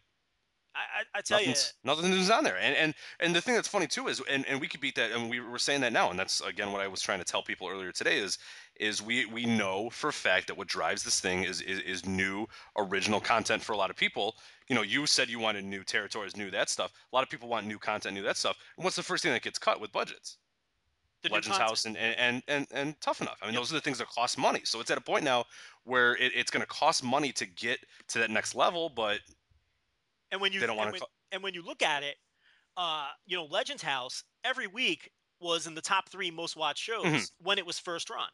[0.76, 2.58] I, I, tell you, nothing's, nothing's on there.
[2.58, 5.12] And and and the thing that's funny too is, and, and we could beat that,
[5.12, 7.42] and we were saying that now, and that's again what I was trying to tell
[7.42, 8.38] people earlier today is
[8.78, 12.06] is we we know for a fact that what drives this thing is is, is
[12.06, 12.46] new
[12.78, 14.36] original content for a lot of people.
[14.68, 16.92] You know, you said you wanted new territories, new that stuff.
[17.12, 18.58] A lot of people want new content, new that stuff.
[18.78, 20.38] And what's the first thing that gets cut with budgets?
[21.30, 21.58] the Legends.
[21.58, 23.38] House and, and, and, and, and Tough Enough.
[23.42, 24.62] I mean, those are the things that cost money.
[24.64, 25.46] So it's at a point now
[25.84, 29.20] where it, it's going to cost money to get to that next level, but
[30.32, 32.18] And when you they don't and when, co- and when you look at it,
[32.78, 37.06] uh, you know, Legends House every week was in the top three most watched shows
[37.06, 37.30] Mhm.
[37.40, 38.30] when it was first run.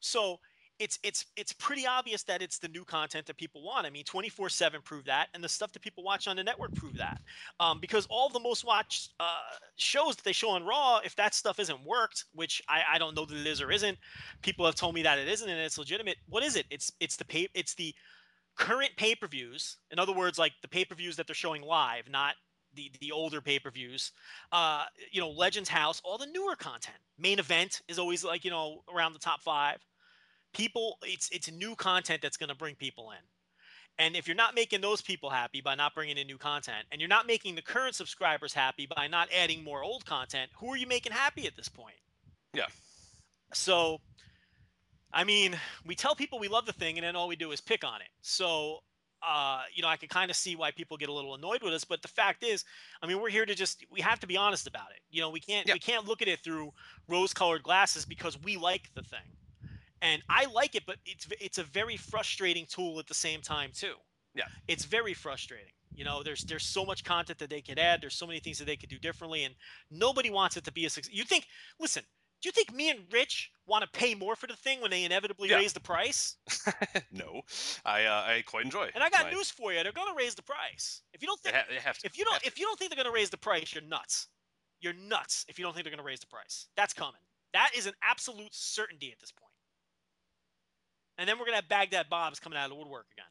[0.00, 0.38] So
[0.78, 3.86] it's it's it's pretty obvious that it's the new content that people want.
[3.86, 6.98] I mean, 24/7 proved that, and the stuff that people watch on the network proved
[6.98, 7.20] that.
[7.60, 9.42] Um, because all the most watched uh,
[9.76, 13.14] shows that they show on Raw, if that stuff isn't worked, which I, I don't
[13.14, 13.98] know that it is or isn't,
[14.42, 16.18] people have told me that it isn't and it's legitimate.
[16.26, 16.66] What is it?
[16.70, 17.94] It's it's the pay it's the
[18.56, 19.78] current pay-per-views.
[19.90, 22.34] In other words, like the pay-per-views that they're showing live, not
[22.74, 24.12] the the older pay-per-views.
[24.50, 26.98] Uh, you know, Legends House, all the newer content.
[27.18, 29.78] Main event is always like you know around the top five.
[30.52, 33.24] People, it's it's new content that's going to bring people in.
[33.98, 37.00] And if you're not making those people happy by not bringing in new content, and
[37.00, 40.76] you're not making the current subscribers happy by not adding more old content, who are
[40.76, 41.96] you making happy at this point?
[42.54, 42.66] Yeah.
[43.52, 43.98] So,
[45.12, 47.60] I mean, we tell people we love the thing, and then all we do is
[47.60, 48.08] pick on it.
[48.22, 48.78] So,
[49.26, 51.72] uh, you know, I can kind of see why people get a little annoyed with
[51.74, 51.84] us.
[51.84, 52.64] But the fact is,
[53.02, 55.00] I mean, we're here to just we have to be honest about it.
[55.10, 55.74] You know, we can't Yeah.
[55.74, 56.72] we can't look at it through
[57.08, 59.36] rose-colored glasses because we like the thing,
[60.00, 63.70] and I like it, but it's it's a very frustrating tool at the same time
[63.74, 63.94] too.
[64.34, 64.44] Yeah.
[64.66, 65.74] it's very frustrating.
[65.94, 68.00] You know, there's there's so much content that they could add.
[68.00, 69.54] There's so many things that they could do differently, and
[69.90, 71.12] nobody wants it to be a success.
[71.12, 71.46] You think,
[71.78, 72.02] listen,
[72.42, 75.04] Do you think me and Rich want to pay more for the thing when they
[75.04, 75.56] inevitably Yeah.
[75.56, 76.36] raise the price?
[77.12, 77.42] no,
[77.84, 78.84] I uh, I quite enjoy.
[78.84, 78.92] it.
[78.94, 79.82] And I got my- news for you.
[79.82, 81.02] They're going to raise the price.
[81.14, 82.06] If you don't think they have to.
[82.06, 84.26] if you don't if you don't think they're going to raise the price, you're nuts.
[84.80, 86.66] You're nuts if you don't think they're going to raise the price.
[86.76, 87.20] That's coming.
[87.52, 89.52] That is an absolute certainty at this point.
[91.18, 93.26] And then we're going to have Baghdad Bob's coming out of the woodwork again.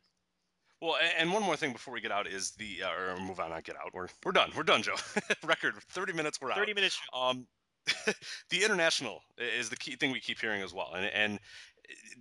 [0.81, 3.49] Well, and one more thing before we get out is the uh, or move on,
[3.49, 3.93] not get out.
[3.93, 4.51] We're we're done.
[4.55, 4.95] We're done, Joe.
[5.43, 6.39] Record thirty minutes.
[6.41, 6.57] We're out.
[6.57, 6.99] 30 minutes.
[7.13, 7.45] Um,
[8.49, 11.39] the international is the key thing we keep hearing as well, and and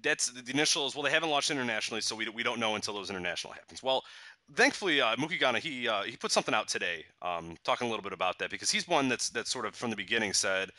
[0.03, 2.95] that's the initial is well they haven't launched internationally, so we we don't know until
[2.95, 3.83] those international happens.
[3.83, 4.05] Well,
[4.55, 8.03] thankfully, uh, Mookie Ghana he uh, he put something out today, um, talking a little
[8.03, 10.71] bit about that because he's one that's that's sort of from the beginning said.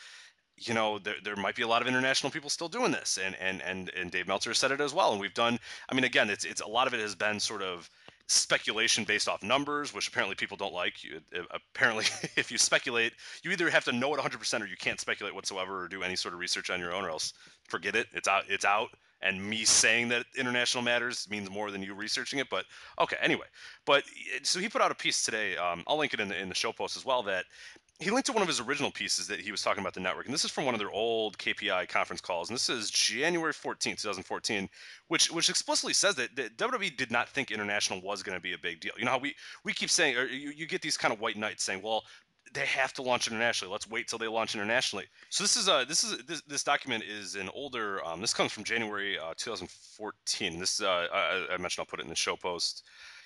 [0.58, 3.34] You know, there, there might be a lot of international people still doing this, and
[3.40, 5.10] and and and Dave Meltzer said it as well.
[5.12, 5.58] And we've done.
[5.88, 7.88] I mean, again, it's it's a lot of it has been sort of
[8.32, 11.04] speculation based off numbers, which apparently people don't like.
[11.04, 12.04] You, apparently,
[12.36, 15.84] if you speculate, you either have to know it 100% or you can't speculate whatsoever
[15.84, 17.32] or do any sort of research on your own, or else
[17.68, 18.06] forget it.
[18.12, 18.44] It's out.
[18.48, 18.88] It's out.
[19.24, 22.48] And me saying that international matters means more than you researching it.
[22.50, 22.64] But
[23.00, 23.46] okay, anyway.
[23.86, 25.56] But uh, so he put out a piece today.
[25.56, 27.22] Um, I'll link it in the in the show post as well.
[27.22, 27.44] That
[28.02, 30.26] he linked to one of his original pieces that he was talking about the network,
[30.26, 33.52] and this is from one of their old KPI conference calls, and this is January
[33.52, 34.68] 14th, 2014,
[35.08, 38.52] which which explicitly says that, that WWE did not think international was going to be
[38.52, 38.92] a big deal.
[38.98, 39.34] You know how we
[39.64, 42.04] we keep saying, or you, you get these kind of white knights saying, well.
[42.54, 43.72] They have to launch internationally.
[43.72, 45.06] Let's wait till they launch internationally.
[45.30, 48.04] So this is a this is this, this document is an older.
[48.04, 50.58] Um, this comes from January uh, 2014.
[50.58, 52.82] This uh, I, I mentioned I'll put it in the show post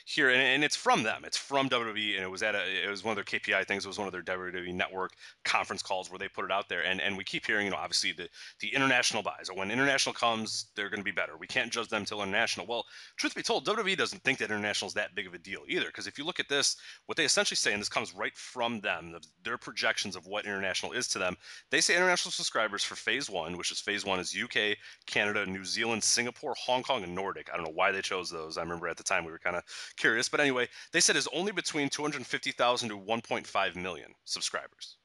[0.08, 1.22] here, and, and it's from them.
[1.24, 3.84] It's from WWE, and it was at a, it was one of their KPI things.
[3.84, 5.14] It was one of their WWE Network
[5.44, 7.76] conference calls where they put it out there, and and we keep hearing, you know,
[7.76, 8.28] obviously the
[8.60, 9.50] the international buys.
[9.50, 11.36] Or when international comes, they're going to be better.
[11.36, 12.66] We can't judge them till international.
[12.66, 12.84] Well,
[13.16, 15.86] truth be told, WWE doesn't think that international is that big of a deal either,
[15.86, 18.80] because if you look at this, what they essentially say, and this comes right from
[18.80, 21.36] them, the, their projections of what international is to them,
[21.70, 25.64] they say international subscribers for Phase One, which is Phase One, is UK, Canada, New
[25.64, 27.50] Zealand, Singapore, Hong Kong, and Nordic.
[27.52, 28.56] I don't know why they chose those.
[28.56, 29.64] I remember at the time we were kind of
[29.96, 34.96] curious, but anyway, they said is only between 250,000 to 1.5 million subscribers.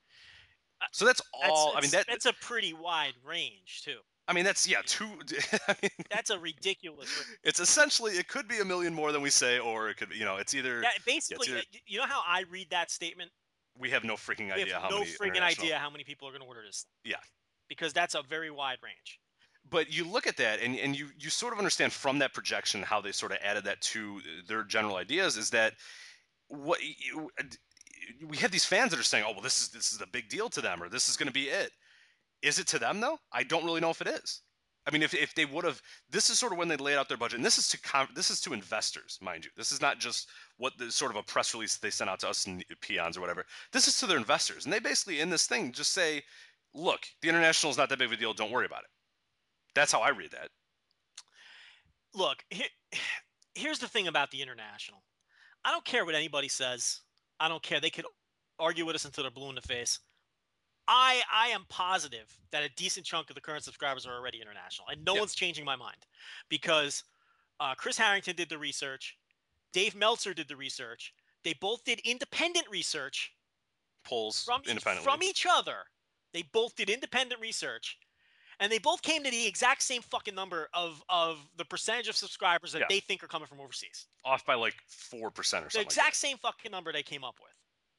[0.91, 1.73] So that's That's, all.
[1.77, 2.07] I mean that.
[2.07, 3.99] that's a pretty wide range too.
[4.27, 4.81] I mean that's yeah.
[4.85, 5.05] Two.
[5.67, 7.09] I mean, That's a ridiculous.
[7.17, 7.37] range.
[7.43, 10.25] it's essentially it could be a million more than we say, or it could you
[10.25, 13.31] know it's either Yeah, basically, either- uh, you know how I read that statement?
[13.79, 16.31] we have no freaking idea have how no many freaking idea how many people are
[16.31, 16.81] going to order this.
[17.03, 17.11] thing.
[17.13, 17.19] Yeah.
[17.69, 19.19] Because that's a very wide range.
[19.69, 22.81] But you look at that and, and you you sort of understand from that projection
[22.81, 25.73] how they sort of added that to their general ideas is that
[26.47, 27.43] what you, uh,
[28.27, 30.29] we have these fans that are saying oh well this is this is a big
[30.29, 31.71] deal to them or this is going to be it.
[32.41, 33.17] Is it to them though?
[33.31, 34.41] I don't really know if it is.
[34.87, 37.07] I mean if, if they would have this is sort of when they laid out
[37.07, 39.51] their budget and this is to this is to investors mind you.
[39.55, 42.29] This is not just what the sort of a press release they sent out to
[42.29, 43.45] us and peons or whatever.
[43.71, 46.23] This is to their investors and they basically in this thing just say
[46.73, 48.89] look the international is not that big of a deal don't worry about it
[49.75, 50.49] that's how I read that.
[52.13, 52.67] Look, here,
[53.55, 55.03] here's the thing about the international.
[55.63, 57.01] I don't care what anybody says.
[57.39, 57.79] I don't care.
[57.79, 58.05] They could
[58.59, 59.99] argue with us until they're blue in the face.
[60.87, 64.87] I I am positive that a decent chunk of the current subscribers are already international,
[64.89, 65.21] and no Yep.
[65.21, 65.97] one's changing my mind
[66.49, 67.03] because
[67.59, 69.17] uh, Chris Harrington did the research,
[69.73, 71.13] Dave Meltzer did the research.
[71.43, 73.31] They both did independent research
[74.03, 75.03] Polls from independently.
[75.03, 75.77] from each other.
[76.33, 77.97] They both did independent research,
[78.61, 82.15] and they both came to the exact same fucking number of of the percentage of
[82.15, 82.85] subscribers that Yeah.
[82.87, 84.07] they think are coming from overseas.
[84.23, 85.81] off by like four percent or something.
[85.85, 87.51] The exact same fucking number they came up with.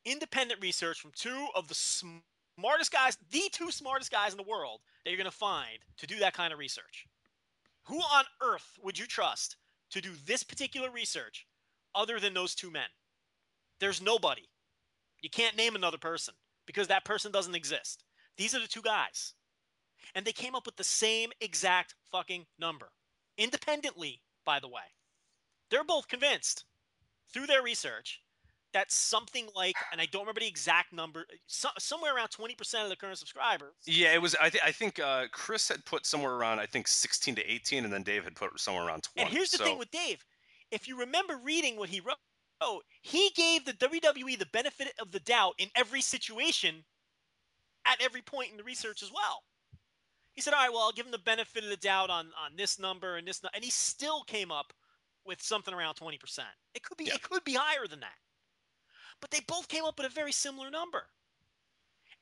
[0.04, 4.80] Independent research from two of the smartest guys, the two smartest guys in the world
[5.04, 7.06] that you're gonna find to do that kind of research.
[7.86, 9.56] Who on earth would you trust
[9.90, 11.46] to do this particular research
[11.94, 12.88] other than those two men?
[13.80, 14.48] There's nobody.
[15.20, 16.34] You can't name another person
[16.66, 18.04] because that person doesn't exist.
[18.36, 19.34] These are the two guys.
[20.14, 22.90] And they came up with the same exact fucking number.
[23.38, 24.82] Independently, by the way.
[25.70, 26.64] They're both convinced
[27.32, 28.20] through their research
[28.72, 32.88] that something like, and I don't remember the exact number, so, somewhere around 20% of
[32.88, 33.74] the current subscribers.
[33.86, 34.34] Yeah, it was.
[34.40, 37.84] I, th- I think uh, Chris had put somewhere around I think sixteen to eighteen,
[37.84, 39.26] and then Dave had put somewhere around twenty.
[39.26, 40.24] And here's the so, thing with Dave.
[40.70, 42.16] If you remember reading what he wrote,
[43.02, 46.84] he gave the WWE the benefit of the doubt in every situation
[47.84, 49.42] at every point in the research as well.
[50.34, 52.56] He said, all right, well, I'll give him the benefit of the doubt on, on
[52.56, 54.72] this number and this, nu-" and he still came up
[55.24, 56.18] with something around 20%.
[56.74, 57.14] It could be, Yeah.
[57.14, 58.16] it could be higher than that.
[59.20, 61.06] But they both came up with a very similar number.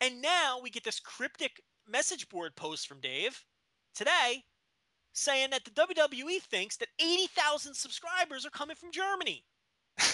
[0.01, 3.45] And now we get this cryptic message board post from Dave
[3.95, 4.45] today
[5.12, 9.45] saying that the WWE thinks that 80,000 subscribers are coming from Germany.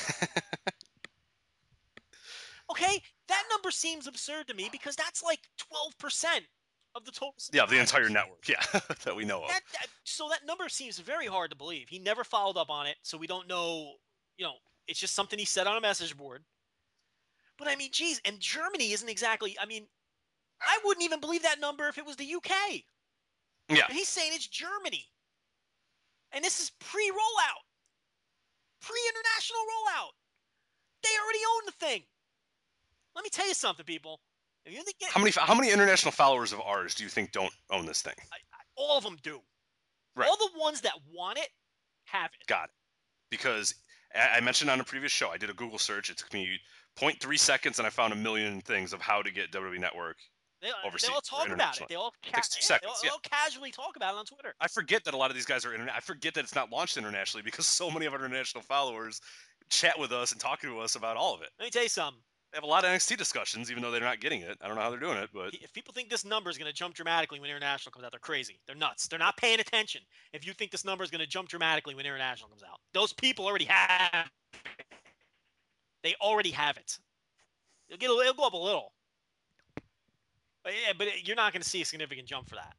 [2.68, 5.40] Okay, that number seems absurd to me because that's like
[6.02, 6.40] 12%
[6.96, 7.34] of the total.
[7.52, 8.48] Yeah, the entire network.
[8.48, 8.62] Yeah,
[9.04, 9.48] that we know of.
[9.48, 11.88] That, that, so that number seems very hard to believe.
[11.88, 13.92] He never followed up on it, so we don't know.
[14.38, 14.54] You know,
[14.88, 16.42] it's just something he said on a message board.
[17.58, 19.56] But I mean, geez, and Germany isn't exactly.
[19.60, 19.86] I mean,
[20.60, 22.82] I wouldn't even believe that number if it was the UK.
[23.68, 23.82] Yeah.
[23.88, 25.06] And he's saying it's Germany,
[26.32, 27.64] and this is pre-rollout,
[28.80, 30.12] pre-international rollout.
[31.02, 32.02] They already own the thing.
[33.14, 34.20] Let me tell you something, people.
[34.66, 37.52] If you think How many how many international followers of ours do you think don't
[37.70, 38.14] own this thing?
[38.76, 39.40] all of them do.
[40.16, 40.28] Right.
[40.28, 41.48] All the ones that want it
[42.06, 42.46] have it.
[42.46, 42.70] Got it.
[43.30, 43.74] Because
[44.14, 46.10] I I mentioned on a previous show, I did a Google search.
[46.10, 46.58] It took me
[46.98, 50.16] 0.3 seconds, and I found a million things of how to get WWE Network.
[50.62, 51.86] They, overseas they all talk about it.
[51.88, 53.10] They all, ca- yeah, seconds, they yeah.
[53.10, 54.54] all, all casually talk about it on Twitter.
[54.60, 55.94] I forget that a lot of these guys are internet.
[55.94, 59.20] I forget that it's not launched internationally because so many of our international followers
[59.68, 61.50] chat with us and talk to us about all of it.
[61.58, 62.22] Let me tell you something.
[62.56, 64.56] Have a lot of NXT discussions, even though they're not getting it.
[64.62, 66.70] I don't know how they're doing it, but If people think this number is going
[66.70, 68.58] to jump dramatically when international comes out, they're crazy.
[68.66, 69.08] They're nuts.
[69.08, 70.00] They're not paying attention.
[70.32, 73.12] If you think this number is going to jump dramatically when international comes out, those
[73.12, 74.30] people already have.
[74.54, 74.86] It.
[76.02, 76.98] They already have it.
[77.90, 78.08] It'll get.
[78.08, 78.94] A, it'll go up a little.
[80.64, 82.74] But yeah, but you're not going to see a significant jump for that.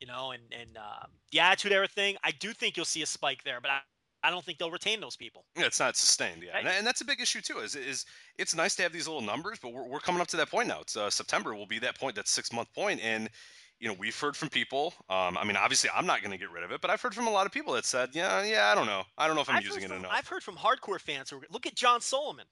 [0.00, 3.06] You know, and and um, the attitude era thing, I do think you'll see a
[3.06, 3.78] spike there, but I,
[4.22, 5.44] I don't think they'll retain those people.
[5.56, 6.42] Yeah, it's not sustained.
[6.42, 6.74] Yeah, and, Right.
[6.76, 7.58] and that's a big issue too.
[7.58, 8.04] Is is
[8.38, 10.68] it's nice to have these little numbers, but we're, we're coming up to that point
[10.68, 10.80] now.
[10.80, 13.30] It's uh, September will be that point, that six month point, and
[13.78, 14.92] you know we've heard from people.
[15.08, 17.14] Um, I mean, obviously I'm not going to get rid of it, but I've heard
[17.14, 19.42] from a lot of people that said, yeah, yeah, I don't know, I don't know
[19.42, 20.12] if I'm I've using it from, enough.
[20.14, 22.44] I've heard from hardcore fans who are, look at John Solomon.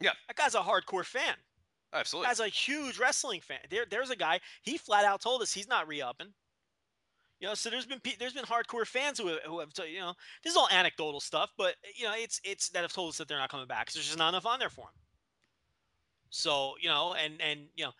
[0.00, 0.10] Yeah.
[0.28, 1.34] that guy's a hardcore fan.
[1.92, 2.28] Absolutely.
[2.28, 3.58] Guy's a huge wrestling fan.
[3.70, 4.40] There, there's a guy.
[4.62, 6.28] He flat out told us he's not re-upping.
[7.42, 9.98] You know, so there's been there's been hardcore fans who have, who have t- you
[9.98, 10.14] know
[10.44, 13.18] this is all anecdotal stuff, but eh, you know it's it's that have told us
[13.18, 14.94] that they're not coming back because there's just not enough on there for them.
[16.30, 17.90] So you know, and and you know,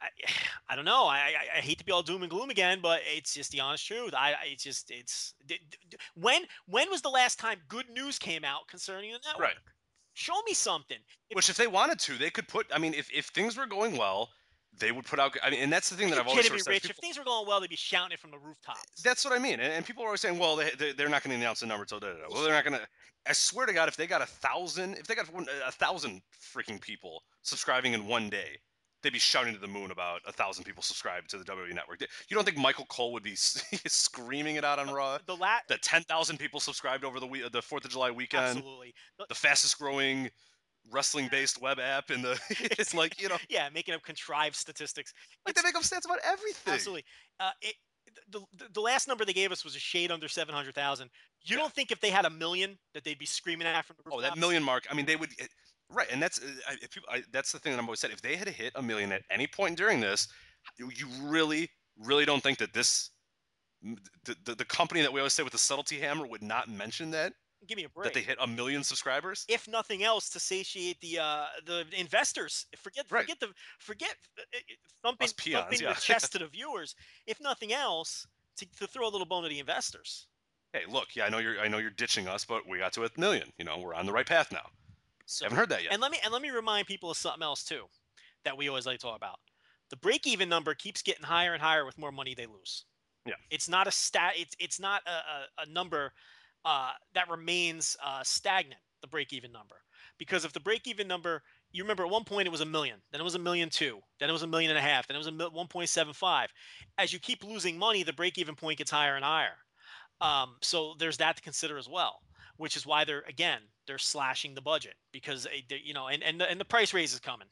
[0.00, 0.08] I,
[0.70, 1.04] I don't know.
[1.04, 3.60] I, I I hate to be all doom and gloom again, but it's just the
[3.60, 4.14] honest truth.
[4.14, 7.90] I I- it's just it's d- d- d- when when was the last time good
[7.90, 9.48] news came out concerning the network?
[9.48, 9.56] Right.
[10.14, 10.96] Show me something.
[11.28, 12.68] If Which, if they wanted to, they could put.
[12.74, 14.30] I mean, if, if things were going well,
[14.78, 15.36] they would put out.
[15.42, 16.70] I mean, and that's the thing that I've always sort of said.
[16.72, 16.90] Rich.
[16.90, 19.02] If things were going well, they'd be shouting it from the rooftops.
[19.02, 19.54] That's what I mean.
[19.54, 21.66] And, and people are always saying, well, they, they, they're not going to announce the
[21.66, 22.24] number till da, da, da.
[22.30, 22.86] Well, they're not going to.
[23.28, 26.22] I swear to God, if they got a thousand, if they got one, a thousand
[26.40, 28.58] freaking people subscribing in one day,
[29.02, 32.00] they'd be shouting to the moon about a thousand people subscribed to the WWE network.
[32.28, 33.34] You don't think Michael Cole would be
[33.86, 35.18] screaming it out on Raw?
[35.26, 38.94] the la- That 10,000 people subscribed over the week, the 4th of July weekend, absolutely.
[39.18, 40.30] The- the fastest growing
[40.90, 42.38] wrestling based web app in the.
[42.78, 45.12] it's like, you know, yeah, making up contrived statistics.
[45.46, 46.74] like they make up stats about everything.
[46.74, 47.04] Absolutely.
[47.40, 47.74] Uh, it,
[48.30, 51.10] the, the, the last number they gave us was a shade under 700,000.
[51.44, 54.10] You don't think if they had a million that they'd be screaming at from the
[54.12, 54.86] Oh, that million mark.
[54.90, 55.30] I mean, they would.
[55.38, 55.50] it-
[55.88, 58.10] Right, and that's I, if people, I, that's the thing that I've always said.
[58.10, 60.26] If they had hit a million at any point during this,
[60.80, 63.10] you you really, really don't think that this,
[64.24, 67.12] the, the, the company that we always say with the subtlety hammer would not mention
[67.12, 67.34] that
[67.66, 68.04] Give me a break.
[68.04, 69.44] that they hit a million subscribers.
[69.48, 72.66] if nothing else, to satiate the uh, the investors.
[72.76, 73.22] Forget Right.
[73.22, 73.48] forget the
[73.78, 74.58] forget uh, uh,
[75.02, 75.92] thumping, peons, thumping yeah.
[75.94, 76.94] the chest to the viewers.
[77.26, 80.26] If nothing else, to, to throw a little bone to the investors.
[80.72, 83.04] Hey, look, yeah, I know you're I know you're ditching us, but we got to
[83.04, 83.52] a million.
[83.58, 84.66] You know, we're on the right path now.
[85.26, 85.92] So, Haven't heard that yet.
[85.92, 87.84] And let me and let me remind people of something else too,
[88.44, 89.38] that we always like to talk about.
[89.90, 92.84] The break-even number keeps getting higher and higher with more money they lose.
[93.24, 93.34] Yeah.
[93.50, 94.34] It's not a stat.
[94.36, 96.12] It's it's not a, a, a number
[96.66, 98.80] uh, that remains uh, stagnant.
[99.02, 99.76] The break-even number,
[100.18, 103.20] because if the break-even number, you remember at one point it was a million, then
[103.20, 105.18] it was a million two, then it was a million and a half, then it
[105.18, 106.48] was a mil- 1.75.
[106.98, 109.56] As you keep losing money, the break-even point gets higher and higher.
[110.20, 112.22] Um, so there's that to consider as well
[112.56, 116.40] which is why they're again they're slashing the budget because they- you know and and
[116.40, 117.48] the, and the price raise is coming.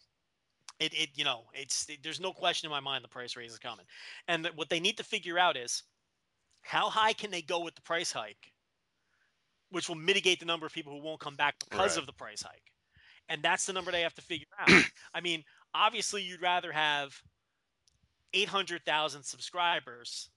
[0.81, 3.59] It it you know it's there's no question in my mind the price raise is
[3.59, 3.87] coming,
[4.29, 5.83] and what they need to figure out is
[6.63, 8.53] how high can they go with the price hike,
[9.75, 11.99] which will mitigate the number of people who won't come back because Right.
[11.99, 12.71] of the price hike,
[13.29, 14.69] and that's the number they have to figure out.
[15.15, 15.45] I mean,
[15.75, 17.21] obviously you'd rather have
[18.33, 20.31] eight hundred thousand subscribers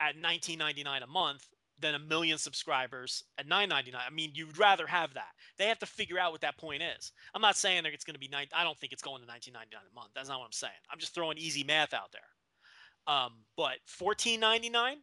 [0.00, 1.46] at nineteen ninety nine a month
[1.78, 3.94] than a million subscribers at 9.99.
[3.94, 5.30] I mean, you'd rather have that.
[5.56, 7.10] They have to figure out what that point is.
[7.34, 8.48] I'm not saying that it's going to be nine.
[8.52, 9.54] I don't think it's going to 19.99
[9.90, 10.10] a month.
[10.14, 10.74] That's not what I'm saying.
[10.92, 13.14] I'm just throwing easy math out there.
[13.14, 14.96] Um, but 14.99,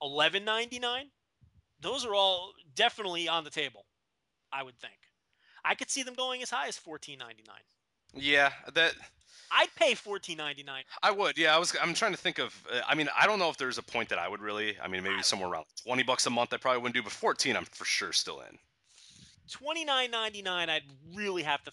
[0.00, 1.04] 11.99,
[1.84, 3.84] those are all definitely on the table.
[4.52, 4.94] I would think.
[5.64, 7.20] I could see them going as high as 14.99.
[8.14, 8.94] yeah, that
[9.50, 10.66] I'd pay 14.99.
[11.02, 11.38] I would.
[11.38, 11.74] Yeah, I was.
[11.80, 12.54] I'm trying to think of.
[12.72, 14.76] Uh, I mean, I don't know if there's a point that I would really.
[14.82, 16.52] I mean, maybe somewhere around 20 bucks a month.
[16.52, 18.58] I probably wouldn't do, but 14, I'm for sure still in.
[19.50, 20.82] 29.99, I'd
[21.14, 21.70] really have to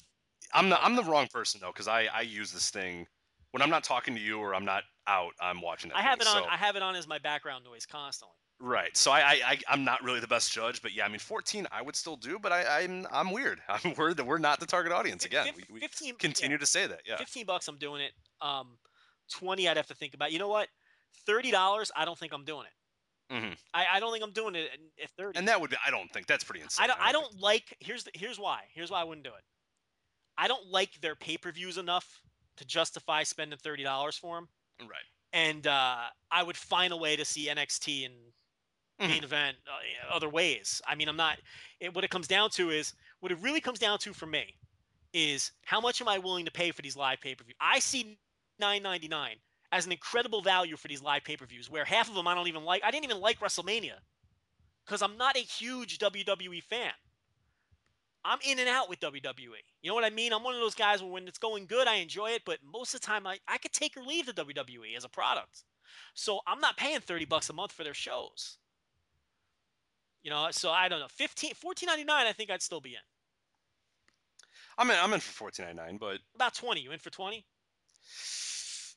[0.54, 3.08] I'm the I'm the wrong person though, because I I use this thing
[3.52, 5.98] when I'm not talking to you or I'm not out, I'm watching that.
[5.98, 6.44] I have it on.
[6.44, 8.36] so- I have it on as my background noise constantly.
[8.64, 8.96] Right.
[8.96, 11.68] So I, I, I I'm not really the best judge, but yeah, I mean, 14
[11.72, 13.60] I would still do, but I, I'm I'm weird.
[13.70, 15.48] I'm worried that we're not the target audience again.
[15.58, 16.60] we, we 15 continue yeah.
[16.60, 17.02] to say that.
[17.08, 17.18] Yeah.
[17.18, 18.12] 15 bucks, I'm doing it.
[18.40, 18.78] Um,
[19.34, 20.32] 20, I'd have to think about.
[20.32, 20.68] You know what?
[21.28, 23.34] $30, I don't think I'm doing it.
[23.34, 23.56] Mhm.
[23.74, 25.40] I, I don't think I'm doing it at- at 30.
[25.40, 25.78] And that would be.
[25.86, 26.84] I don't think that's pretty insane.
[26.84, 27.00] I don't.
[27.00, 27.78] I think- don't like.
[27.80, 28.64] Here's the, here's why.
[28.74, 29.44] Here's why I wouldn't do it.
[30.38, 32.22] I don't like their pay per views enough
[32.58, 34.50] to justify spending thirty dollars for them.
[34.82, 35.06] Right.
[35.34, 35.98] And uh,
[36.30, 38.16] I would find a way to see NXT and
[39.02, 39.12] Mm-hmm.
[39.12, 40.82] main event uh, other ways.
[40.88, 41.38] I mean, I'm not.
[41.80, 44.56] It, what it comes down to is what it really comes down to for me
[45.14, 47.56] is how much am I willing to pay for these live pay per view?
[47.60, 48.18] I see
[48.62, 49.36] 9.99
[49.72, 52.36] as an incredible value for these live pay per views, where half of them I
[52.36, 52.84] don't even like.
[52.84, 53.96] I didn't even like WrestleMania
[54.86, 56.92] because I'm not a huge WWE fan.
[58.24, 59.64] I'm in and out with WWE.
[59.82, 60.32] You know what I mean?
[60.32, 62.94] I'm one of those guys where when it's going good, I enjoy it, but most
[62.94, 65.64] of the time I, I could take or leave the WWE as a product.
[66.14, 68.60] So I'm not paying 30 bucks a month for their shows.
[70.24, 71.08] You know, so I don't know.
[71.10, 73.02] 15 14.99 I think I'd still be in.
[74.78, 74.98] I'm in.
[75.02, 76.82] I'm in for 14.99, but About 20.
[76.82, 77.46] You in for 20?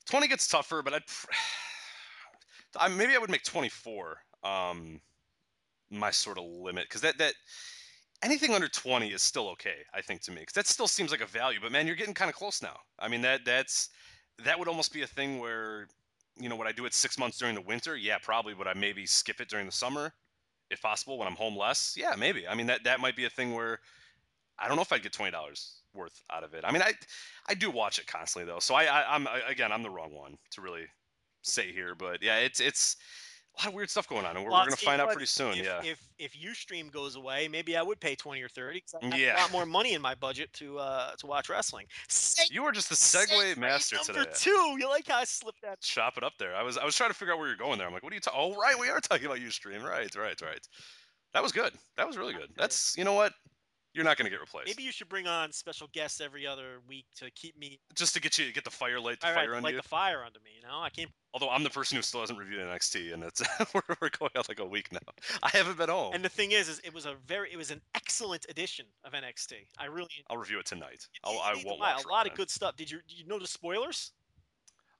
[0.08, 0.82] 20 gets tougher.
[0.82, 1.06] But I'd.
[1.06, 1.30] pr-
[2.78, 4.18] I maybe I would make 24.
[4.42, 5.00] Um,
[5.90, 7.34] my sort of limit because that that
[8.22, 9.76] anything under 20 is still okay.
[9.94, 11.60] I think to me because that still seems like a value.
[11.62, 12.76] But man, you're getting kind of close now.
[12.98, 13.88] I mean that that's
[14.44, 15.86] that would almost be a thing where
[16.38, 17.96] you know would I do it six months during the winter?
[17.96, 18.54] Yeah, probably.
[18.54, 20.12] Would I maybe skip it during the summer,
[20.70, 21.94] if possible, when I'm home less?
[21.96, 22.46] Yeah, maybe.
[22.48, 23.80] I mean that that might be a thing where
[24.58, 26.64] I don't know if I'd get twenty dollars worth out of it.
[26.64, 26.92] I mean, I
[27.48, 30.36] I do watch it constantly though, so I, I I'm again I'm the wrong one
[30.52, 30.86] to really
[31.42, 32.96] say here, but yeah, it's it's
[33.56, 35.52] a lot of weird stuff going on, and we're, we're gonna find out pretty soon.
[35.58, 38.94] If, yeah, If if UStream goes away, maybe I would pay 20 or 30 'cause
[39.00, 39.36] I have Yeah.
[39.36, 41.86] a lot more money in my budget to uh to watch wrestling.
[42.08, 44.36] Seg- you are just the segue segue master number today.
[44.36, 44.76] two.
[44.78, 45.80] You like how I slipped that?
[45.80, 46.54] Chop it up there.
[46.56, 47.86] I was I was trying to figure out where you're going there.
[47.86, 48.40] I'm like, what are you talking?
[48.40, 49.82] Oh, right, we are talking about UStream.
[49.82, 50.68] Right, right, right.
[51.32, 51.72] That was good.
[51.96, 52.50] That was really good.
[52.56, 53.32] That's you know what.
[53.94, 54.66] You're not going to get replaced.
[54.66, 58.20] Maybe you should bring on special guests every other week to keep me Just to
[58.20, 59.76] get you get the fire light, the right, fire under you.
[59.76, 60.50] the fire under me.
[60.60, 61.10] You know, I can't.
[61.32, 63.40] Although I'm the person who still hasn't reviewed NXT, and it's
[63.74, 64.98] we're, we're going out like a week now.
[65.44, 66.12] I haven't been home.
[66.12, 69.12] And the thing is, is it was a very, it was an excellent edition of
[69.12, 69.52] NXT.
[69.78, 70.08] I really.
[70.28, 71.06] I'll review it tonight.
[71.22, 72.74] I'll, I won't watch A lot Raw of good stuff.
[72.76, 74.10] Did you, did you know the spoilers?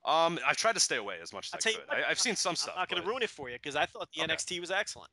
[0.04, 1.88] Um, I've tried to stay away as much as I'll I you could.
[1.88, 2.74] what, I, I've seen some stuff.
[2.76, 4.32] I'm not going to but ruin it for you because I thought the Okay.
[4.34, 5.10] NXT was excellent.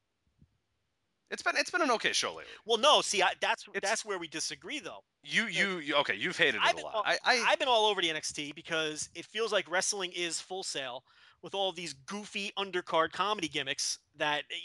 [1.31, 2.51] It's been it's been an okay show lately.
[2.65, 4.99] Well, no, see, I, that's It's- that's where we disagree, though.
[5.23, 6.15] You you, you okay?
[6.15, 6.93] You've hated I've it a lot.
[6.95, 10.39] all, I, I I've been all over the NXT because it feels like wrestling is
[10.41, 11.03] full sale
[11.43, 14.55] with all these goofy undercard comedy gimmicks that i-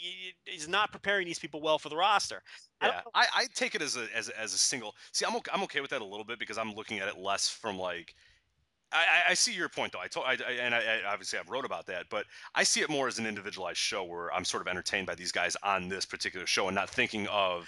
[0.51, 2.43] i- is not preparing these people well for the roster.
[2.81, 4.93] I yeah, know- I, I take it as a as a, as a single.
[5.11, 7.17] See, I'm okay, I'm okay with that a little bit because I'm looking at it
[7.17, 8.13] less from like.
[8.91, 9.99] I, I- see your point though.
[9.99, 12.25] I told, I, I and I, I obviously I've wrote about that, but
[12.55, 15.31] I see it more as an individualized show where I'm sort of entertained by these
[15.31, 17.67] guys on this particular show and not thinking of,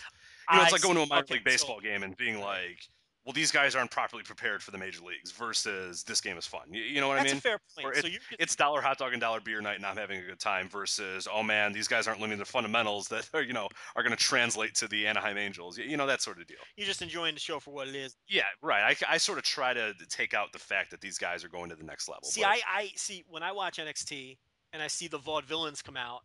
[0.52, 2.88] you know, it's like going to a minor league baseball game and being like,
[3.26, 6.62] well, these guys aren't properly prepared for the major leagues versus this game is fun.
[6.72, 7.38] You, you know what That's I mean?
[7.38, 7.88] a fair point.
[7.88, 10.20] Or So you could, it's dollar hot dog and dollar beer night and I'm having
[10.20, 13.54] a good time versus oh man these guys aren't learning the fundamentals that are you
[13.54, 16.48] know are going to translate to the Anaheim Angels you, you know that sort of
[16.48, 18.16] deal you're just enjoying the show for what it is.
[18.28, 21.44] yeah right I, I sort of try to take out the fact that these guys
[21.44, 24.38] are going to the next level See, but- I, I see when I watch NXT
[24.74, 26.22] and I see the vaudevillains come out,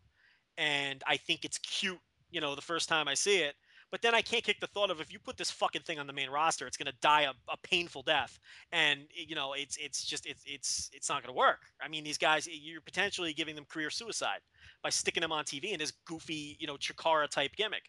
[0.57, 1.97] and I think it's cute,
[2.29, 3.55] you know, the first time I see it.
[3.95, 6.05] But then I can't kick the thought of if you put this fucking thing on
[6.05, 8.37] the main roster, it's gonna die a, a painful death,
[8.73, 11.61] and you know, it's it's just it's it's it's not gonna work.
[11.81, 14.39] I mean, these guys, you're potentially giving them career suicide
[14.83, 17.83] by sticking them on TV in this goofy, you know, Chikara type gimmick,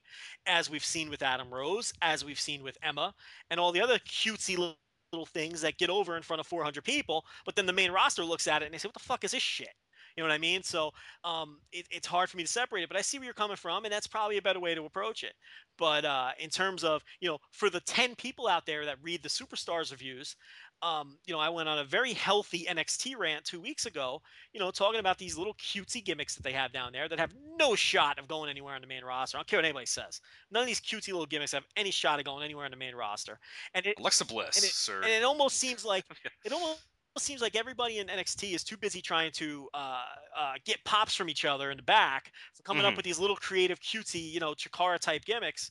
[0.46, 3.12] as we've seen with Adam Rose, as we've seen with Emma,
[3.50, 7.24] and all the other cutesy little things that get over in front of 400 people,
[7.44, 9.32] but then the main roster looks at it and they say, "What the fuck is
[9.32, 9.74] this shit?"
[10.16, 10.62] You know what I mean?
[10.62, 10.92] So
[11.24, 13.56] um, it, it's hard for me to separate it, but I see where you're coming
[13.56, 15.34] from, and that's probably a better way to approach it.
[15.78, 19.22] But uh, in terms of you know, for the 10 people out there that read
[19.22, 20.36] the superstars reviews,
[20.82, 24.20] um, you know, I went on a very healthy NXT rant two weeks ago,
[24.52, 27.32] you know, talking about these little cutesy gimmicks that they have down there that have
[27.58, 29.36] no shot of going anywhere on the main roster.
[29.36, 30.20] I don't care what anybody says.
[30.50, 32.94] None of these cutesy little gimmicks have any shot of going anywhere on the main
[32.94, 33.38] roster.
[33.74, 36.04] And it, Alexa Bliss and it- sir and it almost seems like
[36.44, 36.80] it almost
[37.22, 40.02] seems like everybody in NXT is too busy trying to uh,
[40.38, 42.96] uh, get pops from each other in the back, for coming up Mhm.
[42.96, 45.70] with these little creative, cutesy, you know, Chikara type gimmicks.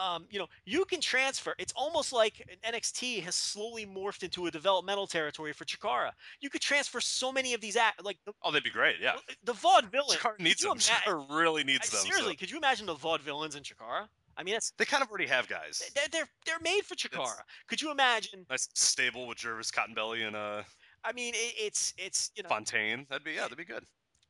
[0.00, 1.54] Um, you know, you can transfer.
[1.56, 6.10] It's almost like NXT has slowly morphed into a developmental territory for Chikara.
[6.40, 9.14] You could transfer so many of these act like the, oh they'd be great yeah
[9.44, 10.16] the vaudevillain.
[10.16, 12.96] Chikara needs them ima- Chikara really I- needs them so- seriously, could you imagine the
[12.96, 14.08] vaudevillains in Chikara?
[14.36, 17.42] I mean, that's they kind of already have guys they're they're, they're made for Chikara.
[17.68, 20.64] Could you imagine nice stable with Jervis Cottonbelly and uh
[21.04, 23.06] I mean, it, it's it's you know Fontaine.
[23.08, 23.84] That'd be yeah, that'd be good.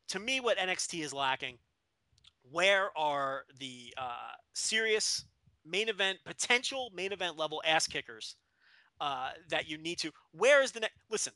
[0.08, 1.58] to me what NXT is lacking.
[2.50, 5.24] Where are the uh, serious
[5.64, 8.36] main event potential main event level ass kickers
[9.00, 10.10] uh, that you need to?
[10.32, 10.94] Where is the next?
[11.10, 11.32] Listen,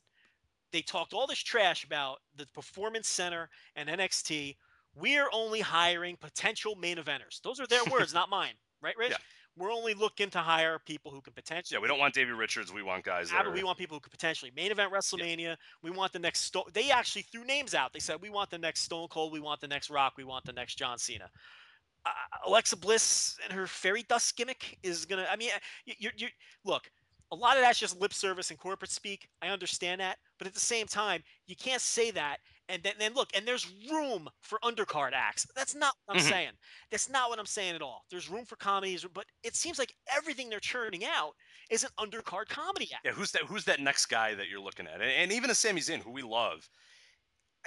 [0.71, 4.55] they talked all this trash about the Performance Center and NXT.
[4.95, 7.41] We're only hiring potential main eventers.
[7.43, 8.53] Those are their words, not mine.
[8.81, 9.11] Right, Rich?
[9.11, 9.17] Yeah.
[9.59, 11.75] We're only looking to hire people who can potentially.
[11.75, 12.71] Yeah, we don't want Davey Richards.
[12.71, 15.57] We want guys that but are, we want people who could potentially main event WrestleMania.
[15.83, 16.41] We want the next.
[16.41, 17.91] Sto- they actually threw names out.
[17.91, 19.33] They said we want the next Stone Cold.
[19.33, 20.13] We want the next Rock.
[20.17, 21.29] We want the next John Cena.
[22.05, 22.09] Uh,
[22.47, 25.27] Alexa Bliss and her fairy dust gimmick is gonna.
[25.29, 25.49] I mean,
[25.85, 26.27] you, you, you
[26.63, 26.89] look.
[27.31, 29.29] A lot of that's just lip service and corporate speak.
[29.43, 32.37] I understand that, but at the same time, you can't say that
[32.69, 33.29] and then, then look.
[33.35, 35.45] And there's room for undercard acts.
[35.55, 36.29] That's not what I'm Mhm.
[36.29, 36.51] saying.
[36.91, 38.05] That's not what I'm saying at all.
[38.09, 41.33] There's room for comedies, but it seems like everything they're churning out
[41.69, 43.05] is an undercard comedy act.
[43.05, 43.43] Yeah, who's that?
[43.43, 44.95] Who's that next guy that you're looking at?
[45.01, 46.69] And, and even a Sami Zayn, who we love,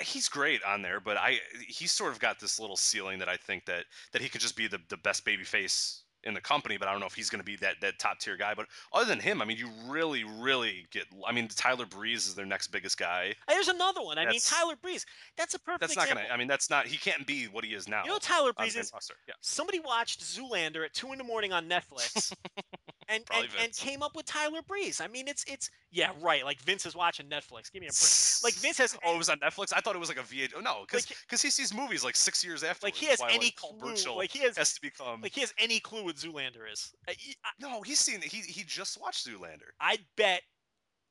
[0.00, 1.00] he's great on there.
[1.00, 4.28] But I, he's sort of got this little ceiling that I think that that he
[4.28, 6.76] could just be the, the best baby face in the company.
[6.76, 8.54] But I don't know if he's going to be that that top tier guy.
[8.54, 11.04] But other than him, I mean, you really, really get.
[11.26, 13.34] I mean, Tyler Breeze is their next biggest guy.
[13.48, 14.18] And There's another one.
[14.18, 15.06] I mean, Tyler Breeze.
[15.36, 16.26] That's a perfect That's not example.
[16.28, 16.32] to.
[16.34, 16.86] I mean, that's not.
[16.86, 18.02] He can't be what he is now.
[18.04, 18.92] you know, Tyler Breeze is.
[19.26, 19.34] Yeah.
[19.40, 22.32] Somebody watched Zoolander at two in the morning on Netflix,
[23.12, 25.00] and and, and came up with Tyler Breeze.
[25.00, 26.44] I mean, it's it's yeah, right.
[26.44, 27.70] Like Vince is watching Netflix.
[27.70, 28.42] Give me a break.
[28.44, 28.96] Like Vince has.
[29.04, 29.72] Oh, it was on Netflix.
[29.76, 30.52] I thought it was like a VH.
[30.56, 32.86] Oh, no, because Like- he sees movies like six years after.
[32.86, 33.94] Like he has any clue.
[34.16, 34.56] Like he has.
[34.56, 35.20] has to become.
[35.20, 36.92] Like he has any clue what Zoolander is.
[37.08, 38.20] I, I- no, he's seen.
[38.22, 39.70] He he just watched Zoolander.
[39.80, 40.42] I bet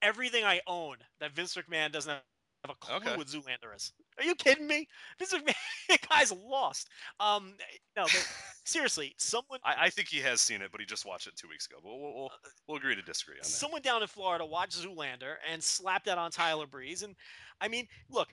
[0.01, 2.19] everything I own that Vince McMahon doesn't
[2.63, 3.15] have a clue Okay.
[3.17, 3.91] what Zoolander is.
[4.17, 4.87] Are you kidding me?
[5.17, 5.33] Vince
[5.89, 6.89] McMahon, guy's lost.
[7.19, 7.53] Um,
[7.95, 8.27] no, but
[8.65, 11.47] seriously, someone I, I think he has seen it, but he just watched it two
[11.47, 11.77] weeks ago.
[11.81, 12.31] But we'll we'll,
[12.67, 13.45] we'll agree to disagree on that.
[13.47, 17.03] someone down in Florida watched Zoolander and slapped that on Tyler Breeze.
[17.03, 17.15] And
[17.61, 18.29] I mean, look,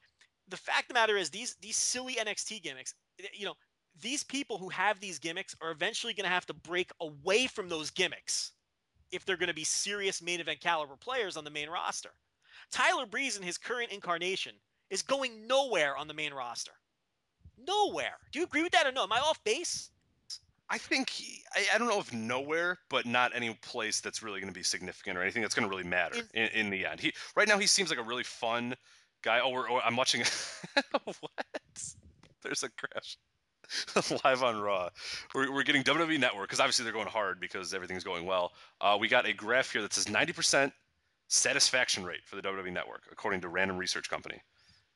[0.49, 3.55] the fact of the matter is these these silly NXT gimmicks, eh, you know,
[4.01, 7.69] these people who have these gimmicks are eventually going to have to break away from
[7.69, 8.53] those gimmicks
[9.11, 12.11] if they're going to be serious main event caliber players on the main roster.
[12.71, 14.53] Tyler Breeze in his current incarnation
[14.91, 16.73] is going nowhere on the main roster.
[17.67, 18.19] Nowhere.
[18.33, 19.03] Do you agree with that or no?
[19.03, 19.91] Am I off base?
[20.71, 24.41] I think he, I, I don't know if nowhere, but not any place that's really
[24.41, 27.01] going to be significant or anything that's going to really matter in, in the end.
[27.01, 28.75] He right now he seems like a really fun
[29.23, 29.41] guy.
[29.43, 30.23] Oh, we're, oh I'm watching.
[31.05, 31.93] what?
[32.43, 33.17] There's a crash.
[34.25, 34.89] Live on Raw,
[35.35, 38.53] we're, we're getting WWE Network because obviously they're going hard because everything's going well.
[38.81, 40.73] Uh, we got a graph here that says 90%
[41.29, 44.41] satisfaction rate for the WWE Network, according to Random Research Company.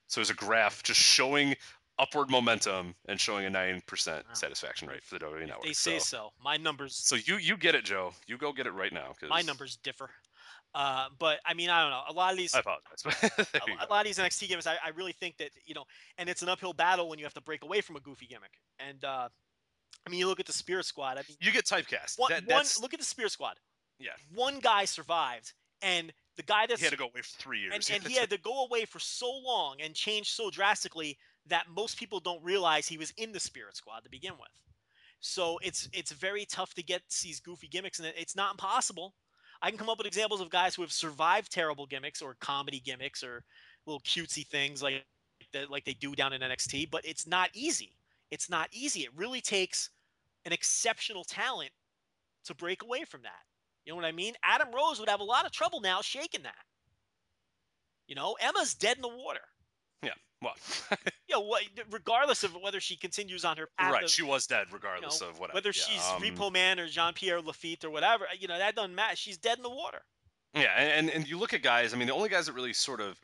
[0.09, 1.55] So there's a graph just showing
[1.99, 5.65] upward momentum and showing a nine percent satisfaction rate for the WWE If Network.
[5.65, 6.31] they say so, so.
[6.43, 8.13] My numbers so you you get it, Joe.
[8.27, 9.15] You go get it right now.
[9.19, 10.11] 'cause my numbers differ.
[10.75, 12.03] Uh, but I mean, I don't know.
[12.09, 13.05] A lot of these, I apologize.
[13.55, 15.85] A, a lot of these NXT gimmicks, I, I really think that you know,
[16.17, 18.53] and it's an uphill battle when you have to break away from a goofy gimmick.
[18.79, 19.29] And uh,
[20.07, 21.13] I mean, you look at the Spirit Squad.
[21.19, 22.19] I mean, You get typecast.
[22.19, 23.59] one, That, one look at the Spirit Squad.
[23.99, 24.13] Yeah.
[24.35, 25.53] One guy survived,
[25.83, 27.75] and the guy that's he had to go away for three years.
[27.75, 31.67] and, and he had to go away for so long and change so drastically that
[31.75, 34.51] most people don't realize he was in the Spirit Squad to begin with.
[35.21, 39.15] So it's it's very tough to get these goofy gimmicks, and it's not impossible.
[39.61, 42.81] I can come up with examples of guys who have survived terrible gimmicks or comedy
[42.81, 43.45] gimmicks or
[43.87, 45.05] little cutesy things like
[45.53, 46.91] that, like they do down in NXT.
[46.91, 47.93] But it's not easy.
[48.33, 49.03] It's not easy.
[49.03, 49.91] It really takes
[50.45, 51.71] an exceptional talent
[52.45, 53.45] to break away from that.
[53.85, 54.35] You know what I mean?
[54.45, 56.55] Adam Rose would have a lot of trouble now shaking that.
[58.07, 59.41] You know, Emma's dead in the water.
[60.03, 60.11] Yeah.
[60.43, 60.55] Well,
[61.29, 64.05] You know, what, regardless of whether she continues on her path, right.
[64.05, 65.57] of, She was dead, regardless know, of whatever.
[65.57, 68.27] whether yeah, she's um, Repo Man or Jean Pierre Lafitte or whatever.
[68.39, 69.17] You know, that doesn't matter.
[69.17, 70.03] She's dead in the water.
[70.55, 71.95] Yeah, and, and and you look at guys.
[71.95, 73.19] I mean, the only guys that really sort of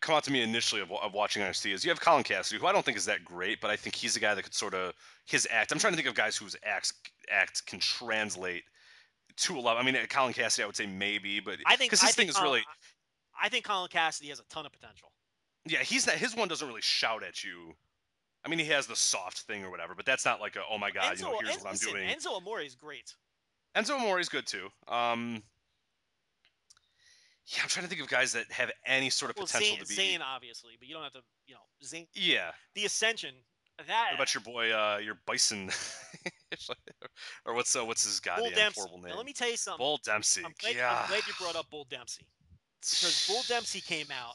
[0.00, 2.66] come out to me initially of, of watching NXT is you have Colin Cassady, who
[2.66, 4.74] I don't think is that great, but I think he's a guy that could sort
[4.74, 4.94] of
[5.26, 5.70] his act.
[5.70, 6.92] I'm trying to think of guys whose acts
[7.30, 8.64] act can translate
[9.40, 9.78] to a level.
[9.78, 12.14] I mean, uh, Colin Cassady, I would say maybe, but I think because I thing
[12.26, 12.64] think is Colin- really
[13.42, 15.12] I think Colin Cassady has a ton of potential.
[15.66, 15.78] yeah.
[15.80, 17.74] He's not his one doesn't really shout at you.
[18.44, 20.78] I mean, he has the soft thing or whatever, but that's not like a oh
[20.78, 22.08] my god, Enzo, you know, here's En- what I'm listen, doing.
[22.08, 23.14] Enzo Amore is great.
[23.76, 24.68] Enzo Amore is good too.
[24.88, 25.42] Um,
[27.46, 29.80] yeah, I'm trying to think of guys that have any sort of Well, potential Zayn,
[29.80, 29.94] to be.
[29.96, 32.06] Zayn, obviously, but you don't have to, you know, Zayn.
[32.14, 32.52] Yeah.
[32.74, 33.34] The Ascension.
[33.86, 35.70] That What about your boy, uh, your Bison,
[37.46, 38.80] or what's uh, what's his Bull goddamn Dempsey.
[38.80, 39.16] horrible Now, name?
[39.16, 39.78] let me tell you something.
[39.78, 40.42] Bull Dempsey.
[40.44, 41.00] I'm glad, yeah.
[41.02, 42.26] I'm glad you brought up Bull Dempsey
[42.80, 44.34] because Bull Dempsey came out,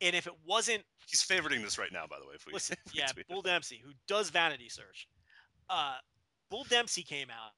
[0.00, 2.34] and if it wasn't He's favoriting this right now, by the way.
[2.34, 3.26] If we, Listen, if we yeah, it.
[3.28, 5.08] Bull Dempsey, who does Vanity Search.
[5.68, 5.96] Uh,
[6.50, 7.50] Bull Dempsey came out,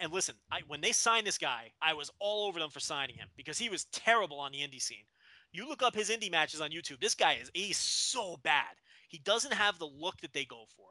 [0.00, 3.16] and listen, I, when they signed this guy, I was all over them for signing
[3.16, 5.04] him because he was terrible on the indie scene.
[5.52, 7.00] You look up his indie matches on YouTube.
[7.00, 8.76] This guy is he's so bad.
[9.08, 10.84] He doesn't have the look that they go for.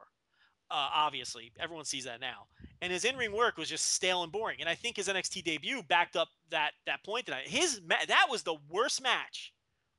[0.68, 2.46] Uh, obviously, everyone sees that now.
[2.82, 4.56] And his in-ring work was just stale and boring.
[4.60, 7.46] And I think his NXT debut backed up that that point tonight.
[7.46, 9.52] His ma- that was the worst match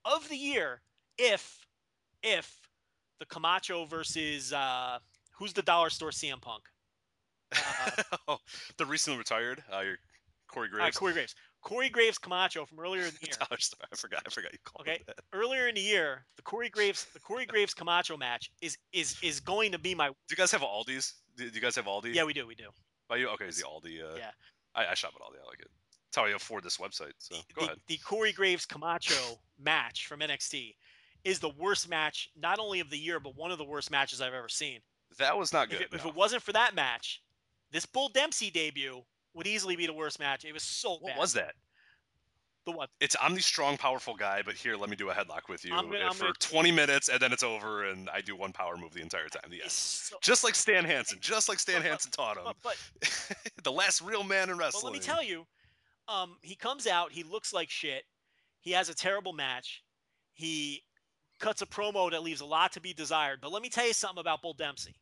[0.03, 0.81] of the year.
[1.17, 1.65] If
[2.21, 2.67] if
[3.19, 4.99] the Camacho versus uh,
[5.37, 6.63] who's the dollar store CM Punk.
[8.27, 8.35] Uh,
[8.77, 9.95] the recently retired, uh, your
[10.47, 10.97] Corey uh, Graves.
[10.97, 11.35] Corey Graves.
[11.67, 13.57] Corey Graves Camacho from earlier in the year.
[13.59, 13.79] Store.
[13.91, 14.21] I forgot.
[14.25, 15.03] I forgot you called Okay.
[15.33, 19.41] Earlier in the year, the Corey Graves the Corey Graves Camacho match is is is
[19.41, 21.15] going to be my Do you guys have Aldi's?
[21.35, 22.13] Do do you guys have Aldi?
[22.13, 22.69] yeah we do we do.
[23.09, 23.27] By you?
[23.31, 24.01] Okay, is the Aldi?
[24.01, 24.31] Uh, Yeah.
[24.75, 25.41] I, I shop at Aldi.
[25.43, 25.67] I like it.
[26.07, 27.11] That's how I afford this website.
[27.19, 27.77] So go the, ahead.
[27.87, 30.73] the Corey Graves Camacho match from NXT
[31.25, 34.21] is the worst match not only of the year but one of the worst matches
[34.21, 34.79] I've ever seen.
[35.17, 35.81] That was not If good.
[35.81, 37.21] it, if it wasn't for that match,
[37.71, 39.01] this Bull Dempsey debut
[39.37, 40.43] would easily be the worst match.
[40.43, 41.01] It was so bad.
[41.03, 41.19] what bad.
[41.19, 41.53] was that?
[42.65, 42.89] The what?
[42.99, 45.71] It's I'm the strong, powerful guy, but here, let me do a headlock with you
[45.71, 48.93] gonna- for gonna- 20 minutes, and then it's over, and I do one power move
[48.93, 49.49] the entire time.
[49.53, 52.43] Yes, so, Just like Stan Hansen, just like Stan But- but- Hansen taught him.
[52.45, 52.55] but,
[53.01, 54.91] but the last real man in But wrestling.
[54.93, 55.45] let me tell you,
[56.09, 58.03] um, he comes out, he looks like shit.
[58.59, 59.83] He has a terrible match.
[60.33, 60.83] He
[61.39, 63.39] cuts a promo that leaves a lot to be desired.
[63.41, 64.95] But let me tell you something about Bull Dempsey.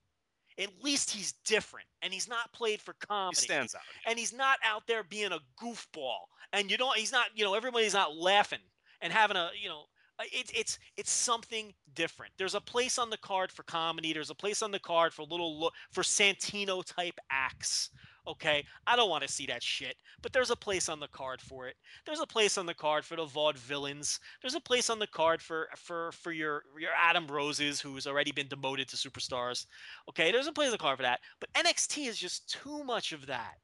[0.58, 3.36] At least he's different, and he's not played for comedy.
[3.38, 3.82] he stands out.
[4.08, 6.20] and he's not out there being a goofball.
[6.54, 8.60] And you don't, he's not, you know, everybody's not laughing
[9.02, 9.84] and having a, you know,
[10.18, 12.32] uh, it's it's it's something different.
[12.38, 14.14] There's a place on the card for comedy.
[14.14, 17.90] There's a place on the card for little lo- for Santino type acts.
[18.28, 21.40] Okay, I don't want to see that shit, but there's a place on the card
[21.42, 21.76] for it.
[22.06, 24.20] There's a place on the card for the vaudevillains.
[24.42, 28.32] There's a place on the card for for for your your Adam Roses, who's already
[28.32, 29.68] been demoted to superstars.
[30.10, 31.20] Okay, there's a place on the card for that.
[31.40, 33.56] But NXT is just too much of that.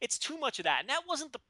[0.00, 1.40] It's too much of that, and that wasn't the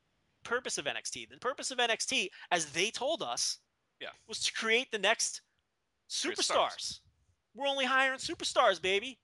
[0.44, 1.28] purpose of NXT.
[1.28, 3.58] The purpose of NXT, as they told us,
[4.00, 4.08] Yeah.
[4.26, 5.42] was to create the next
[6.08, 7.00] superstars.
[7.54, 9.18] We're only hiring superstars, baby.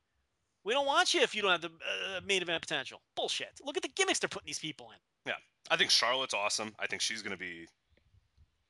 [0.67, 3.01] We don't want you if you don't have the uh, main event potential.
[3.15, 3.61] Bullshit.
[3.65, 4.97] Look at the gimmicks they're putting these people in.
[5.31, 5.37] Yeah,
[5.71, 6.75] I think Charlotte's awesome.
[6.81, 7.69] I think she's gonna be.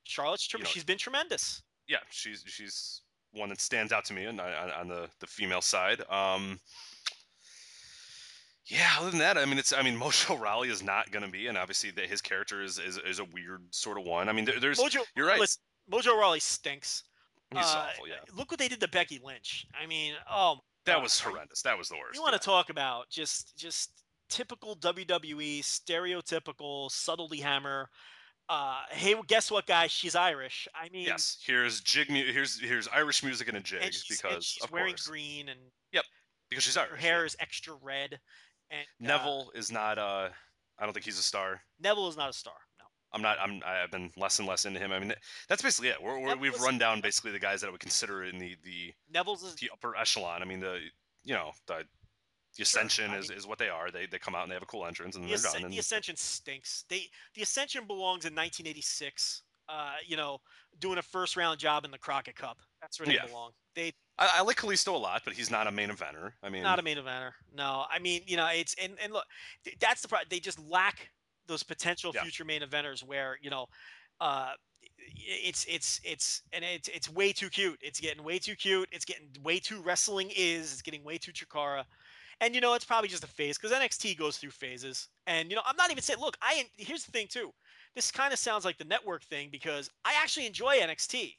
[0.05, 1.63] Charlotte's trem- You know- she's been tremendous.
[1.89, 3.01] Yeah, she's she's
[3.33, 6.03] one that stands out to me on, on, on the the female side.
[6.11, 6.61] Um.
[8.67, 11.47] Yeah, other than that, I mean, it's I mean, Mojo Rawley is not gonna be,
[11.47, 14.29] and obviously that his character is, is is a weird sort of one.
[14.29, 15.41] I mean, there, there's Mojo, you're right.
[15.41, 17.05] Listen, Mojo Rawley stinks.
[17.55, 18.07] he's Uh, awful.
[18.07, 19.67] Yeah, Look what they did to Becky Lynch.
[19.81, 21.63] I mean, oh, that was horrendous.
[21.63, 22.15] That was the worst.
[22.15, 23.91] You want to talk about just just
[24.29, 27.89] typical WWE, stereotypical subtlety hammer.
[28.49, 29.91] Uh, hey, guess what, guys?
[29.91, 30.69] She's Irish.
[30.75, 32.11] I mean, Yes, here's jig.
[32.11, 34.93] Mu- here's here's Irish music and a jig and she's, and because she's of wearing
[34.93, 35.59] course green and
[35.93, 36.05] yep,
[36.49, 36.91] because she's Irish.
[36.91, 37.27] her hair yeah.
[37.27, 38.19] is extra red.
[38.71, 39.99] And uh, Neville is not.
[39.99, 40.29] Uh,
[40.79, 41.61] I don't think he's a star.
[41.81, 42.55] Neville is not a star.
[43.13, 43.39] I'm not.
[43.41, 43.63] I'm.
[43.65, 44.93] I've been less and less into him.
[44.93, 45.13] I mean,
[45.49, 46.03] that's basically it.
[46.03, 48.93] We're, we're, we've run down basically the guys that I would consider in the the,
[49.13, 50.43] Neville's is the upper echelon.
[50.43, 50.79] I mean, the
[51.25, 51.85] you know the
[52.57, 53.91] the Ascension I is, mean- is what they are.
[53.91, 55.65] They they come out and they have a cool entrance and the, they're Asc- done.
[55.65, 56.85] And the Ascension stinks.
[56.89, 59.43] They the Ascension belongs in 1986.
[59.69, 60.39] Uh, you know,
[60.79, 62.59] doing a first round job in the Crockett Cup.
[62.81, 63.27] That's where they Yeah.
[63.27, 63.51] belong.
[63.75, 66.33] They I, I like Kalisto a lot, but he's not a main eventer.
[66.43, 67.33] I mean, not a main eventer.
[67.55, 69.25] No, I mean, you know, it's and and look,
[69.65, 70.29] th- that's the problem.
[70.31, 71.11] They just lack
[71.47, 72.23] those potential Yeah.
[72.23, 73.69] future main eventers where you know,
[74.21, 74.53] uh,
[75.17, 77.79] it's it's it's and it's it's way too cute.
[77.83, 78.89] It's getting way too cute.
[78.93, 80.73] It's getting way too wrestling is.
[80.73, 81.85] It's getting way too Chikara.
[82.41, 85.09] And you know, it's probably just a phase because NXT goes through phases.
[85.27, 86.21] And you know, I'm not even saying.
[86.21, 87.53] Look, I here's the thing too.
[87.95, 91.35] This kind of sounds like the network thing because I actually enjoy NXT.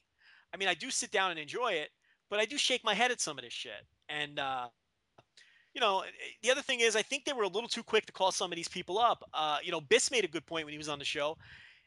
[0.53, 1.89] I mean, I do sit down and enjoy it,
[2.29, 3.85] but I do shake my head at some of this shit.
[4.09, 4.69] And uh,
[5.77, 6.03] you know,
[6.41, 8.51] the other thing is, I think they were a little too quick to call some
[8.51, 9.23] of these people up.
[9.31, 11.37] Uh, you know, Biss made a good point when he was on the show.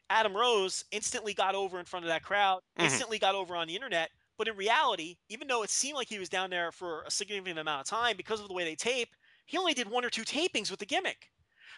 [0.09, 2.85] Adam Rose instantly got over in front of that crowd, Mhm.
[2.85, 4.09] instantly got over on the internet.
[4.37, 7.59] But in reality, even though it seemed like he was down there for a significant
[7.59, 9.13] amount of time because of the way they tape,
[9.45, 11.29] he only did one or two tapings with the gimmick.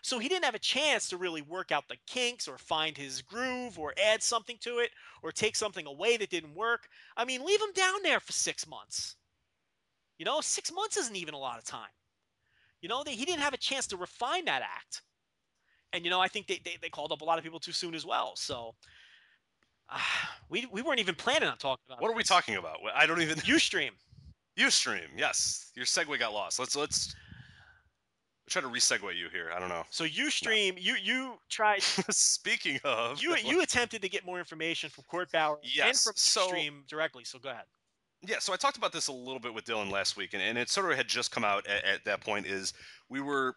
[0.03, 3.23] So he didn't have a chance to really work out the kinks or find his
[3.23, 4.91] groove or add something to it
[5.23, 6.87] or take something away that didn't work.
[7.17, 9.15] I mean, leave him down there for six months.
[10.17, 11.89] You know, six months isn't even a lot of time.
[12.83, 15.01] You know, they, he didn't have a chance to refine that act.
[15.93, 17.71] And, you know, I think they, they, they called up a lot of people too
[17.71, 18.33] soon as well.
[18.35, 18.75] So
[19.89, 19.97] uh,
[20.49, 22.27] we, we weren't even planning on talking about what are we this.
[22.27, 22.77] talking about?
[22.93, 23.37] I don't even.
[23.39, 23.91] Ustream.
[24.59, 25.07] UStream.
[25.17, 26.59] Yes, your segue got lost.
[26.59, 27.15] Let's let's
[28.49, 29.49] try to resegue you here.
[29.55, 29.83] I don't know.
[29.89, 35.05] So Ustream, you you tried Speaking of, you you attempted to get more information from
[35.05, 37.23] Court Bauer and from so- Ustream directly.
[37.23, 37.65] So go ahead.
[38.25, 40.57] Yeah, so I talked about this a little bit with Dylan last week, and, and
[40.57, 42.45] it sort of had just come out at, at that point.
[42.45, 42.73] Is
[43.09, 43.55] we were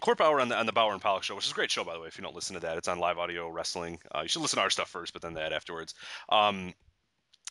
[0.00, 1.82] Court Bauer on the on the Bauer and Pollock show, which is a great show
[1.82, 2.06] by the way.
[2.06, 3.98] If you don't listen to that, it's on live audio wrestling.
[4.14, 5.94] Uh, you should listen to our stuff first, but then that afterwards.
[6.28, 6.72] Um,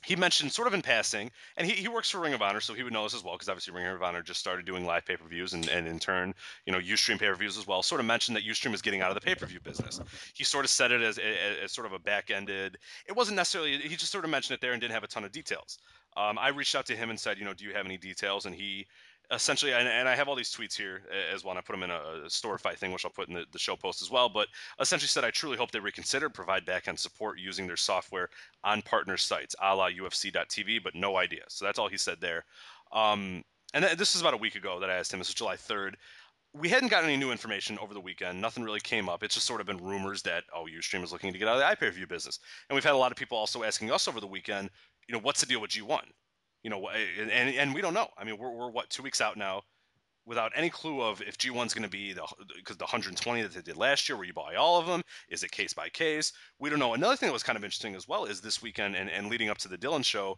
[0.06, 2.74] he mentioned sort of in passing, and he, he works for Ring of Honor, so
[2.74, 5.06] he would know this as well, because obviously Ring of Honor just started doing live
[5.06, 6.34] pay per views, and, and in turn,
[6.66, 7.84] you know, Ustream pay per views as well.
[7.84, 10.00] Sort of mentioned that Ustream is getting out of the pay per view business.
[10.34, 12.78] He sort of said it as, as, as sort of a back ended.
[13.08, 13.78] It wasn't necessarily.
[13.78, 15.80] He just sort of mentioned it there and didn't have a ton of details.
[16.18, 18.46] Um, I reached out to him and said, you know, do you have any details?
[18.46, 18.88] And he
[19.32, 21.04] essentially, and, and, I have all these tweets here
[21.34, 21.52] as well.
[21.52, 23.76] And I put them in a, a thing, which I'll put in the, the, show
[23.76, 24.28] post as well.
[24.28, 24.48] But
[24.80, 28.30] essentially said, I truly hope they reconsider provide backend support using their software
[28.64, 31.44] on partner sites, a la UFC.tv, but no idea.
[31.48, 32.46] So that's all he said there.
[32.92, 33.44] Um,
[33.74, 35.20] and th- this is about a week ago that I asked him.
[35.20, 35.94] This was July 3rd.
[36.54, 38.42] We hadn't gotten any new information over the weekend.
[38.42, 39.22] Nothing really came up.
[39.22, 41.80] It's just sort of been rumors that, oh, Ustream is looking to get out of
[41.80, 42.40] the iPay view business.
[42.68, 44.72] And we've had a lot of people also asking us over the weekend,
[45.10, 46.06] you know, what's the deal with G1?
[46.64, 48.08] you know, eh, and and we don't know.
[48.18, 49.62] I mean, we're we're what two weeks out now,
[50.26, 53.62] without any clue of if G1's going to be the because the 120 that they
[53.62, 56.34] did last year, where you buy all of them, is it case by case?
[56.60, 56.94] We don't know.
[56.94, 59.50] Another thing that was kind of interesting as well is this weekend and, and leading
[59.50, 60.38] up to the Dylan show,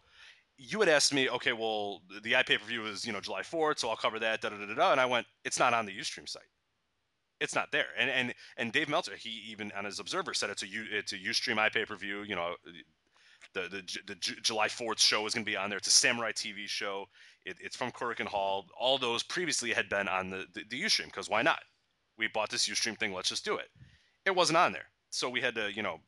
[0.56, 3.80] you had asked me, okay, well, the iPay per view is you know July 4th,
[3.80, 5.98] so I'll cover that, da da da da, and I went, it's not on the
[5.98, 6.42] UStream site.
[7.40, 10.62] It's not there, and and and Dave Meltzer, he even on his Observer said it's
[10.62, 12.22] a U, it's a UStream iPay per view.
[12.22, 12.54] You know,
[13.54, 15.78] the the, the July 4th show is going to be on there.
[15.78, 17.06] It's a samurai TV show.
[17.44, 18.66] It, it's from Korakuen Hall.
[18.78, 21.60] All those previously had been on the the, the UStream because why not?
[22.18, 23.12] We bought this UStream thing.
[23.12, 23.68] Let's just do it.
[24.24, 26.00] It wasn't on there, so we had to you know.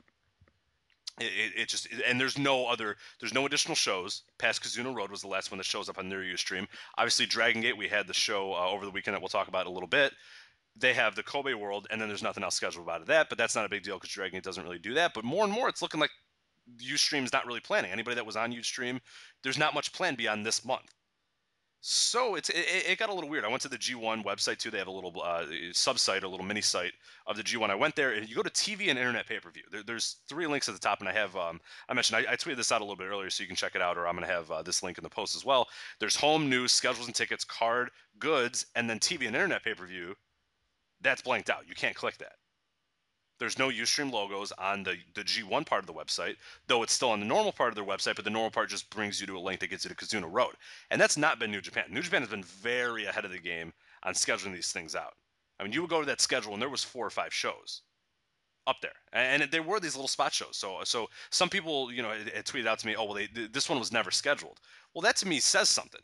[1.20, 5.20] It, it, just and there's no other there's no additional shows past Kizuna Road was
[5.20, 6.66] the last one that shows up on their UStream.
[6.98, 9.66] Obviously, Dragon Gate we had the show uh, over the weekend that we'll talk about
[9.66, 10.12] a little bit
[10.76, 13.28] they have the Kobe World, and then there's nothing else scheduled about that.
[13.28, 15.14] But that's not a big deal because Dragon Gate doesn't really do that.
[15.14, 16.10] But more and more, it's looking like
[16.78, 17.90] Ustream's not really planning.
[17.90, 19.00] Anybody that was on Ustream,
[19.42, 20.94] there's not much plan beyond this month.
[21.86, 23.44] So it's it, it, got a little weird.
[23.44, 24.70] I went to the G1 website too.
[24.70, 26.94] They have a little uh, sub-site, a little mini site
[27.26, 27.68] of the G1.
[27.68, 29.64] I went there, and you go to TV and internet pay-per-view.
[29.70, 31.60] There, there's three links at the top, and I have um,
[31.90, 33.74] I mentioned I, I, tweeted this out a little bit earlier, so you can check
[33.74, 35.68] it out, or I'm to have uh, this link in the post as well.
[36.00, 40.14] There's home news, schedules and tickets, card, goods, and then TV and internet pay-per-view.
[41.02, 41.68] That's blanked out.
[41.68, 42.36] You can't click that.
[43.38, 46.36] There's no Ustream logos on the, the G1 part of the website,
[46.68, 48.88] though it's still on the normal part of their website, but the normal part just
[48.90, 50.54] brings you to a link that gets you to Kizuna Road.
[50.90, 51.84] And that's not been New Japan.
[51.90, 53.72] New Japan has been very ahead of the game
[54.04, 55.14] on scheduling these things out.
[55.58, 57.82] I mean, you would go to that schedule and there was four or five shows
[58.66, 60.56] up there, and there were these little spot shows.
[60.56, 63.28] So, so some people, you know, it, it tweeted out to me, "Oh, well, they,
[63.48, 64.58] this one was never scheduled."
[64.94, 66.00] Well, that to me says something.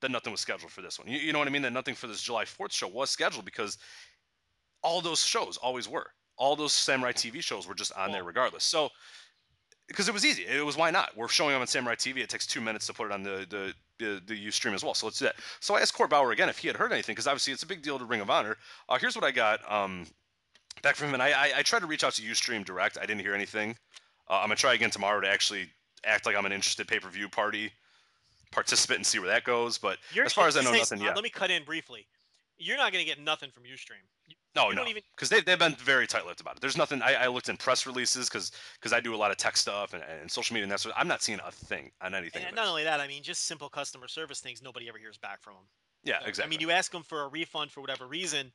[0.00, 1.06] That nothing was scheduled for this one.
[1.06, 1.62] You, you know what I mean?
[1.62, 3.78] That nothing for this July 4th show was scheduled because
[4.82, 6.06] all those shows always were.
[6.36, 8.64] All those Samurai TV shows were just on there regardless.
[8.64, 8.90] So
[9.88, 10.44] because it was easy.
[10.44, 11.16] It was why not?
[11.16, 12.18] We're showing them on Samurai TV.
[12.18, 14.94] It takes two minutes to put it on the the the, the Ustream as well.
[14.94, 15.36] So let's do that.
[15.60, 17.66] So I asked Court Bauer again if he had heard anything because obviously it's a
[17.66, 18.56] big deal to Ring of Honor.
[18.88, 20.06] Uh, here's what I got um,
[20.82, 22.98] back from him, and I, I, I tried to reach out to Ustream direct.
[22.98, 23.76] I didn't hear anything.
[24.28, 25.68] Uh, I'm gonna try again tomorrow to actually
[26.04, 27.70] act like I'm an interested pay per view party
[28.50, 29.78] participant and see where that goes.
[29.78, 31.14] But You're, as far as I know, nothing yet.
[31.14, 32.06] Let me cut in briefly.
[32.58, 34.04] You're not going to get nothing from Ustream.
[34.54, 35.44] No, you no, because even...
[35.44, 36.60] they've, they've been very tight-lipped about it.
[36.60, 37.00] There's nothing.
[37.02, 39.94] I, I looked in press releases because because I do a lot of tech stuff
[39.94, 40.94] and, and social media and that sort.
[40.94, 42.44] Of, I'm not seeing a thing on anything.
[42.46, 44.62] And not only that, I mean, just simple customer service things.
[44.62, 45.64] Nobody ever hears back from them.
[46.04, 46.44] Yeah, exactly.
[46.44, 48.52] I mean, you ask them for a refund for whatever reason,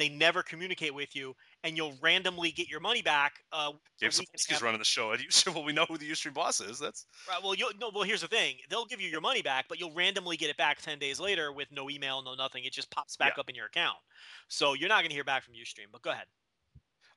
[0.00, 3.34] they never communicate with you, and you'll randomly get your money back.
[3.52, 5.14] Uh, Gabe Sapolsky's running the show.
[5.46, 6.78] Well, we know who the Ustream boss is.
[6.78, 7.38] That's right.
[7.42, 7.90] Well, you no.
[7.94, 10.56] Well, here's the thing: they'll give you your money back, but you'll randomly get it
[10.56, 12.64] back ten days later with no email, no nothing.
[12.64, 13.40] It just pops back yeah.
[13.40, 13.98] up in your account.
[14.48, 15.92] So you're not going to hear back from Ustream.
[15.92, 16.24] But go ahead.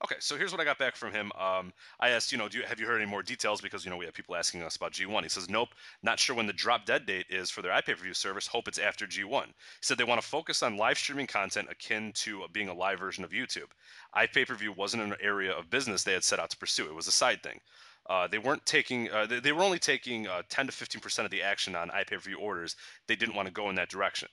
[0.03, 1.31] Okay, so here's what I got back from him.
[1.39, 3.61] Um, I asked, you know, you, have you heard any more details?
[3.61, 5.23] Because you know we have people asking us about G1.
[5.23, 5.69] He says, nope,
[6.01, 8.45] not sure when the drop dead date is for their iPay per view service.
[8.45, 9.45] Hope it's after G1.
[9.45, 12.99] He said they want to focus on live streaming content akin to being a live
[12.99, 13.69] version of YouTube.
[14.13, 16.85] iPay per view wasn't an area of business they had set out to pursue.
[16.85, 17.61] It was a side thing.
[18.09, 19.09] Uh, they weren't taking.
[19.09, 21.87] Uh, they, they, were only taking uh, 10 to 15 percent of the action on
[21.91, 22.75] iPay per view orders.
[23.07, 24.27] They didn't want to go in that direction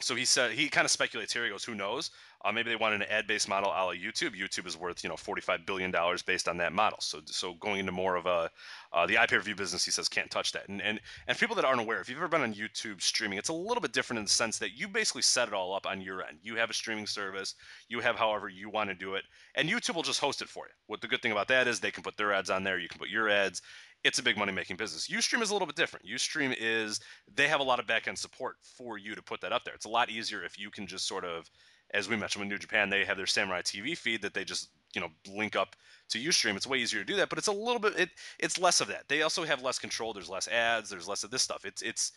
[0.00, 1.44] so he said he kind of speculates here.
[1.44, 2.10] He goes, "Who knows?
[2.46, 4.38] Uh, maybe they wanted an ad-based model a la YouTube.
[4.38, 6.98] YouTube is worth you know 45 billion dollars based on that model.
[7.00, 8.48] So so going into more of a
[8.92, 10.68] uh, the iPay-per-view business, he says can't touch that.
[10.68, 13.48] And and and people that aren't aware, if you've ever been on YouTube streaming, it's
[13.48, 16.00] a little bit different in the sense that you basically set it all up on
[16.00, 16.38] your end.
[16.42, 17.56] You have a streaming service.
[17.88, 19.24] You have however you want to do it,
[19.56, 20.72] and YouTube will just host it for you.
[20.86, 22.78] What the good thing about that is they can put their ads on there.
[22.78, 23.60] You can put your ads
[24.04, 25.08] it's a big money making business.
[25.08, 26.06] Ustream is a little bit different.
[26.06, 27.00] Ustream is
[27.34, 29.74] they have a lot of back end support for you to put that up there.
[29.74, 31.50] It's a lot easier if you can just sort of,
[31.92, 34.70] as we mentioned with New Japan, they have their Samurai TV feed that they just
[34.94, 35.76] you know link up
[36.08, 36.56] to Ustream.
[36.56, 38.88] It's way easier to do that, but it's a little bit it it's less of
[38.88, 39.08] that.
[39.08, 40.12] They also have less control.
[40.12, 40.90] There's less ads.
[40.90, 41.64] There's less of this stuff.
[41.64, 42.12] It's it's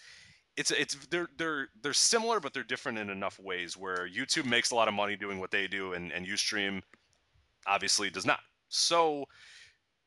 [0.57, 4.71] it's it's they're they're they're similar, but they're different in enough ways where YouTube makes
[4.71, 6.81] a lot of money doing what they do, and and UStream
[7.67, 8.39] obviously does not.
[8.69, 9.25] So,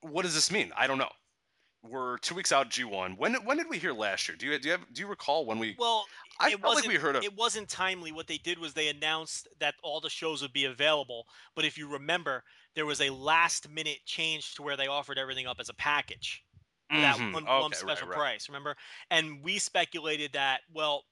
[0.00, 0.72] what does this mean?
[0.76, 1.10] I don't know.
[1.82, 3.18] We're two weeks out G1.
[3.18, 4.36] When when did we hear last year?
[4.36, 5.74] Do you do you have do you recall when we?
[5.78, 6.04] Well,
[6.42, 6.88] I it felt like wasn't.
[6.88, 7.24] we heard of.
[7.24, 8.12] It wasn't timely.
[8.12, 11.26] What they did was they announced that all the shows would be available.
[11.54, 15.46] But if you remember, there was a last minute change to where they offered everything
[15.46, 16.44] up as a package
[16.90, 17.32] for that Mhm.
[17.32, 18.16] one, Okay, one special right.
[18.16, 18.48] price.
[18.48, 18.76] Remember?
[19.10, 20.62] And we speculated that.
[20.72, 21.04] Well,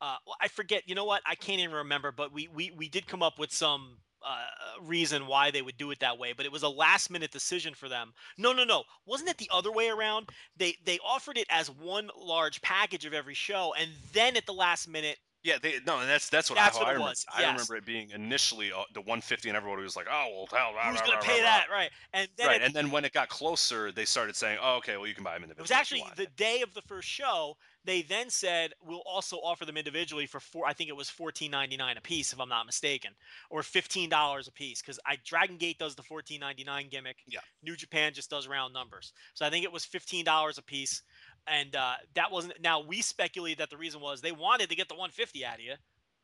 [0.00, 0.88] uh, well, I forget.
[0.88, 1.22] You know what?
[1.26, 2.12] I can't even remember.
[2.12, 3.98] But we we we did come up with some.
[4.22, 7.30] Uh, reason why they would do it that way, but it was a last minute
[7.30, 8.12] decision for them.
[8.36, 8.84] No, no, no.
[9.06, 10.28] Wasn't it the other way around?
[10.56, 14.52] They they offered it as one large package of every show, and then at the
[14.52, 17.10] last minute, Yeah, they no, and that's that's what That's I, what I remember.
[17.10, 20.48] was, I remember it being initially uh, the 150, and everybody was like, "Oh, well,
[20.52, 21.66] hell, blah, who's going to pay blah, that?
[21.72, 21.90] Right.
[22.12, 24.98] And then Right, it, and then when it got closer, they started saying, "Oh, okay,
[24.98, 27.56] well, you can buy them individually." it was actually the day of the first show.
[27.84, 30.66] They then said we'll also offer them individually for four.
[30.66, 33.12] I think it was fourteen ninety nine a piece, if I'm not mistaken,
[33.48, 34.82] or fifteen dollars a piece.
[34.82, 37.16] Because I Dragon Gate does the fourteen ninety nine gimmick.
[37.26, 37.40] Yeah.
[37.62, 39.14] New Japan just does round numbers.
[39.32, 41.02] So I think it was fifteen dollars a piece,
[41.50, 42.60] and uh, that wasn't.
[42.62, 45.54] Now we speculated that the reason was they wanted to get the one fifty out
[45.54, 45.74] of you.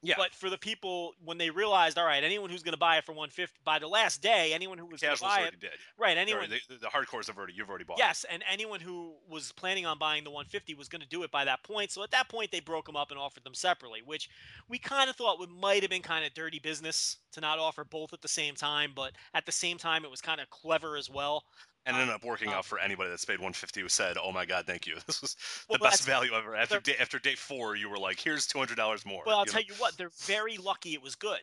[0.03, 0.14] Yeah.
[0.16, 3.05] But for the people when they realized, all right, anyone who's going to buy it
[3.05, 5.61] for 150 by the last day, anyone who was going to casuals buy already it,
[5.61, 5.70] did.
[5.99, 6.16] right?
[6.16, 7.99] Anyone, the, the hardcores have already you've already bought.
[7.99, 8.03] it.
[8.03, 11.31] yes, and anyone who was planning on buying the 150 was going to do it
[11.31, 11.91] by that point.
[11.91, 14.29] So at that point, they broke them up and offered them separately, which
[14.68, 17.85] we kind of thought would might have been kind of dirty business to not offer
[17.85, 18.93] both at the same time.
[18.95, 21.45] But at the same time, it was kind of clever as well.
[21.87, 24.45] And it ended up working out for anybody that's paid 150 who said, "Oh my
[24.45, 24.97] God, thank you.
[25.07, 25.37] This was
[25.68, 28.76] Well, the best value ever." After day, after day four, you were like, "Here's 200
[28.76, 29.66] dollars more." Well, I'll you tell know?
[29.68, 31.43] you what, they're very lucky it was good.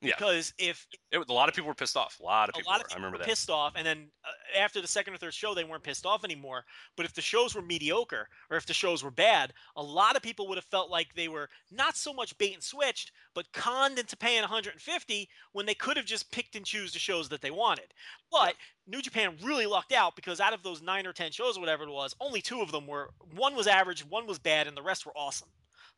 [0.00, 0.14] Yeah.
[0.16, 2.20] Because if It, a lot of people were pissed off.
[2.20, 2.70] A lot of a people.
[2.70, 2.92] lot of were.
[2.92, 3.28] I remember were that.
[3.28, 6.24] pissed off, and then uh, after the second or third show, they weren't pissed off
[6.24, 6.64] anymore.
[6.96, 10.22] But if the shows were mediocre or if the shows were bad, a lot of
[10.22, 13.98] people would have felt like they were not so much bait and switched, but conned
[13.98, 17.50] into paying 150 when they could have just picked and choose the shows that they
[17.50, 17.92] wanted.
[18.30, 18.54] But
[18.86, 21.84] New Japan really lucked out because out of those nine or ten shows, or whatever
[21.84, 24.82] it was, only two of them were one was average, one was bad, and the
[24.82, 25.48] rest were awesome.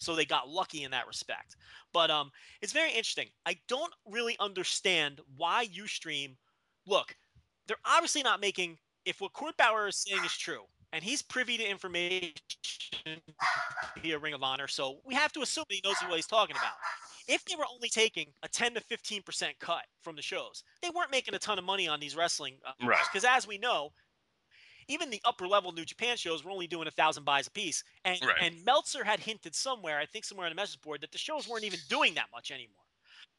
[0.00, 1.56] So they got lucky in that respect.
[1.92, 2.30] But um,
[2.62, 3.28] it's very interesting.
[3.46, 6.36] I don't really understand why UStream.
[6.86, 7.16] Look,
[7.66, 8.78] they're obviously not making.
[9.04, 12.32] If what Court Bauer is saying is true, and he's privy to information
[14.02, 16.56] via Ring of Honor, so we have to assume that he knows what he's talking
[16.56, 16.72] about.
[17.28, 20.90] If they were only taking a 10 to 15 percent cut from the shows, they
[20.90, 22.54] weren't making a ton of money on these wrestling.
[22.82, 22.98] Right.
[23.10, 23.90] Because as we know,
[24.90, 27.84] even the upper level New Japan shows were only doing a thousand buys a piece,
[28.04, 28.42] and Right.
[28.42, 31.48] and Meltzer had hinted somewhere, I think somewhere on the message board, that the shows
[31.48, 32.84] weren't even doing that much anymore.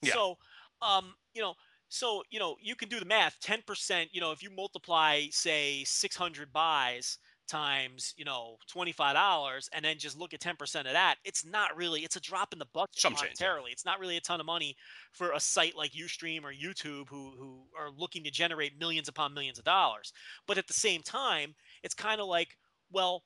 [0.02, 0.14] Yeah.
[0.14, 0.38] So,
[0.82, 1.56] um, you know,
[1.90, 3.40] so you know, you can do the math.
[3.40, 7.18] Ten percent, you know, if you multiply, say, six hundred buys
[7.52, 11.16] times, you know, twenty five dollars, and then just look at ten percent of that,
[11.24, 12.02] it's not really.
[12.02, 13.72] It's a drop in the bucket Some change, monetarily.
[13.72, 14.76] It's not really a ton of money
[15.12, 19.34] for a site like UStream or YouTube who who are looking to generate millions upon
[19.34, 20.14] millions of dollars.
[20.48, 22.58] But at the same time, it's kind of like,
[22.92, 23.24] well,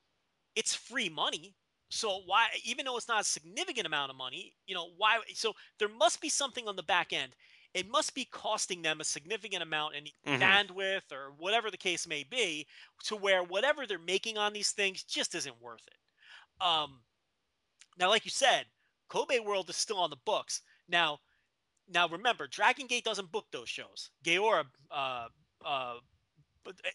[0.56, 1.56] it's free money.
[1.90, 5.20] So why, even though it's not a significant amount of money, you know, why?
[5.34, 7.36] So there must be something on the back end.
[7.76, 10.40] It must be costing them a significant amount in Mhm.
[10.40, 12.66] bandwidth or whatever the case may be,
[13.04, 16.64] to where whatever they're making on these things just isn't worth it.
[16.64, 17.04] Um,
[17.98, 18.72] now, like you said,
[19.10, 20.62] Kobe World is still on the books.
[20.88, 21.20] Now,
[21.90, 24.10] now remember, Dragon Gate doesn't book those shows.
[24.24, 25.28] Gaora uh,
[25.66, 26.00] uh,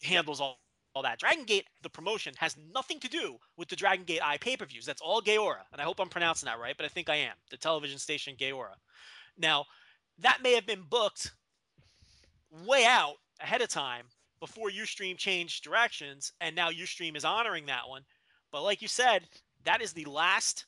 [0.03, 0.63] handles all,
[0.95, 1.19] all that.
[1.19, 4.65] Dragon Gate, the promotion, has nothing to do with the Dragon Gate Eye pay per
[4.65, 4.87] views.
[4.87, 5.67] That's all Gaora.
[5.73, 7.37] And I hope I'm pronouncing that right, but I think I am.
[7.51, 8.77] The television station Gaora.
[9.37, 9.67] Now,
[10.21, 11.33] that may have been booked
[12.51, 14.07] way out ahead of time
[14.41, 18.05] before Ustream changed directions, and now Ustream is honoring that one.
[18.51, 19.29] But like you said,
[19.65, 20.67] that is the last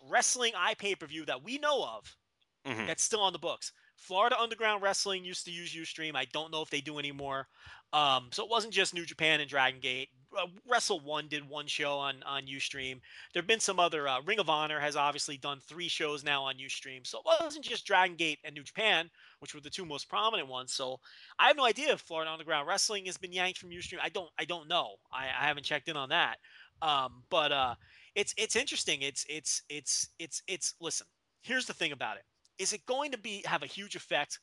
[0.00, 2.16] wrestling eye pay per view that we know of
[2.64, 2.86] Mhm.
[2.86, 3.72] that's still on the books.
[3.96, 6.16] Florida Underground Wrestling used to use Ustream.
[6.16, 7.48] I don't know if they do anymore.
[7.92, 10.10] Um, so it wasn't just New Japan and Dragon Gate.
[10.36, 13.00] Uh, Wrestle One did one show on on Ustream.
[13.32, 14.08] There have been some other.
[14.08, 17.06] Uh, Ring of Honor has obviously done three shows now on Ustream.
[17.06, 19.10] So it wasn't just Dragon Gate and New Japan,
[19.40, 20.72] which were the two most prominent ones.
[20.72, 20.98] So
[21.38, 23.98] I have no idea if Florida Underground Wrestling has been yanked from Ustream.
[24.02, 24.30] I don't.
[24.38, 24.94] I don't know.
[25.12, 26.36] I, I haven't checked in on that.
[26.80, 27.74] Um, but uh,
[28.14, 29.02] it's it's interesting.
[29.02, 30.74] It's it's it's it's it's.
[30.80, 31.06] Listen,
[31.42, 32.24] here's the thing about it.
[32.58, 34.38] Is it going to be have a huge effect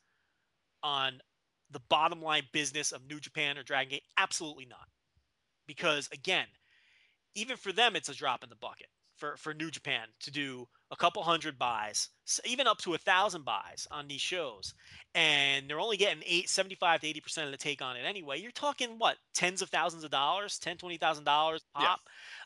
[0.83, 1.19] on
[1.71, 4.03] the bottom line business of New Japan or Dragon Gate?
[4.17, 4.87] Absolutely not.
[5.69, 6.47] Because again,
[7.35, 10.65] even for them, it's a drop in the bucket for, for New Japan to do
[10.91, 12.09] a couple hundred buys,
[12.45, 14.73] even up to a thousand buys on these shows.
[15.13, 18.39] And they're only getting eight, 75 to 80% of the take on it anyway.
[18.39, 21.89] You're talking what, tens of thousands of dollars, ten, twenty thousand dollars Yeah.
[21.89, 22.01] pop?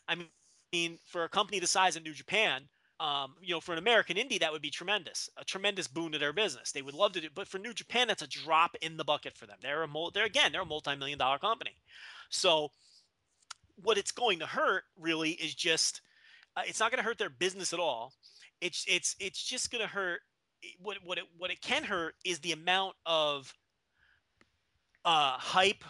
[0.08, 0.28] I
[0.72, 2.68] mean, for a company the size of New Japan,
[3.00, 6.18] um, you know, for an American indie, that would be tremendous, a tremendous boon to
[6.18, 6.72] their business.
[6.72, 9.36] They would love to do, but for New Japan, that's a drop in the bucket
[9.36, 9.58] for them.
[9.60, 11.76] They're a, they're again, they're a multi-million dollar company.
[12.30, 12.70] So,
[13.82, 16.00] what it's going to hurt really is just,
[16.56, 18.12] uh, it's not going to hurt their business at all.
[18.60, 20.20] It's it's it's just going to hurt.
[20.80, 23.52] What what it what it can hurt is the amount of
[25.04, 25.84] uh, hype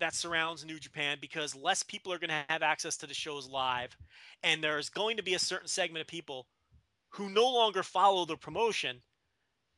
[0.00, 3.48] that surrounds New Japan because less people are going to have access to the shows
[3.48, 3.96] live.
[4.42, 6.46] And there's going to be a certain segment of people
[7.10, 9.00] who no longer follow the promotion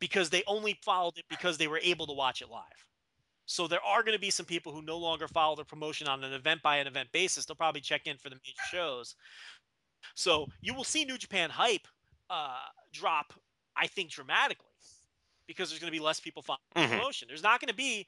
[0.00, 2.86] because they only followed it because they were able to watch it live.
[3.50, 6.22] So there are going to be some people who no longer follow the promotion on
[6.22, 7.46] an event by an event basis.
[7.46, 9.16] They'll probably check in for the major shows.
[10.14, 11.88] So you will see New Japan hype
[12.30, 12.60] uh,
[12.92, 13.34] drop,
[13.76, 14.68] I think, dramatically
[15.48, 16.92] because there's going to be less people following mm-hmm.
[16.92, 17.26] the promotion.
[17.26, 18.06] There's not going to be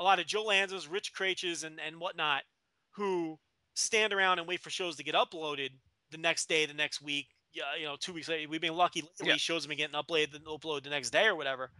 [0.00, 2.42] a lot of Joe Lanzas, Rich Kraetsch's, and, and whatnot
[2.90, 3.38] who
[3.74, 5.70] stand around and wait for shows to get uploaded
[6.10, 7.28] the next day, the next week.
[7.54, 8.48] Yeah, you know, two weeks later.
[8.48, 9.28] We've been lucky lately.
[9.28, 9.36] Yeah.
[9.36, 11.70] Shows have been getting uploaded, upload the next day or whatever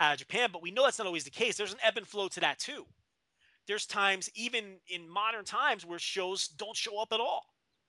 [0.00, 1.56] out of Japan, but we know that's not always the case.
[1.56, 2.86] There's an ebb and flow to that too.
[3.66, 7.44] There's times, even in modern times, where shows don't show up at all.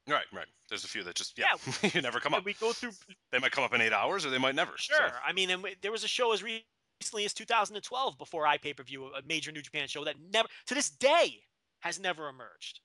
[0.08, 0.48] Right, right.
[0.68, 1.46] There's a few that just yeah,
[1.84, 2.44] yeah you never come up.
[2.44, 2.92] We go through.
[3.32, 4.74] They might come up in eight hours, or they might never.
[4.76, 4.98] Sure.
[4.98, 5.14] So.
[5.26, 8.84] I mean, and there was a show as recently as 2012 before I pay per
[8.84, 11.44] view, a major New Japan show that never, to this day,
[11.80, 12.82] has never emerged.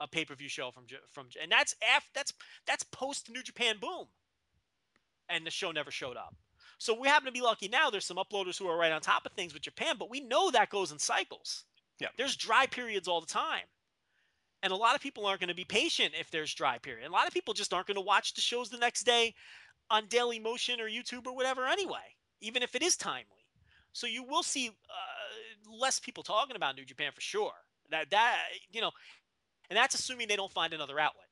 [0.00, 2.32] A pay per view show from from and that's after that's
[2.68, 4.06] that's post New Japan boom,
[5.28, 6.36] and the show never showed up.
[6.78, 7.90] So we happen to be lucky now.
[7.90, 10.50] There's some uploaders who are right on top of things with Japan, but we know
[10.50, 11.64] that goes in cycles.
[12.00, 13.64] Yeah, there's dry periods all the time.
[14.62, 17.04] And a lot of people aren't going to be patient if there's dry period.
[17.04, 19.34] And a lot of people just aren't going to watch the shows the next day
[19.90, 23.24] on Daily Motion or YouTube or whatever anyway, even if it is timely.
[23.92, 27.52] So you will see uh, less people talking about New Japan for sure.
[27.90, 28.36] That that
[28.70, 28.90] you know,
[29.70, 31.28] and that's assuming they don't find another outlet.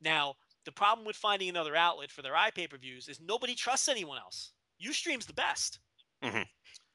[0.00, 0.34] Now,
[0.64, 4.18] the problem with finding another outlet for their iPay per views is nobody trusts anyone
[4.18, 4.52] else.
[4.84, 5.78] UStream's the best.
[6.22, 6.42] Mm-hmm.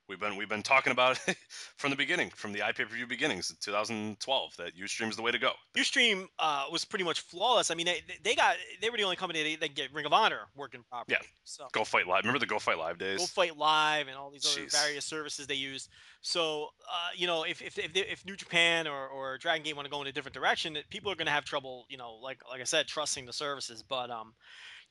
[0.10, 1.38] We've been we've been talking about it
[1.78, 5.22] from the beginning, from the iPay per view beginnings in 2012, that UStream is the
[5.22, 5.52] way to go.
[5.78, 7.70] UStream uh, was pretty much flawless.
[7.70, 10.14] I mean, they, they got they were the only company that, that get Ring of
[10.14, 11.18] Honor working properly.
[11.22, 11.28] Yeah.
[11.44, 12.24] So Go Fight Live.
[12.24, 13.20] Remember the Go Fight Live days?
[13.20, 14.74] Go Fight Live and all these Jeez.
[14.74, 15.90] other various services they used.
[16.22, 19.86] So uh, you know, if if if, if New Japan or, or Dragon Gate want
[19.86, 21.86] to go in a different direction, people are going to have trouble.
[21.88, 23.84] You know, like like I said, trusting the services.
[23.88, 24.34] But um,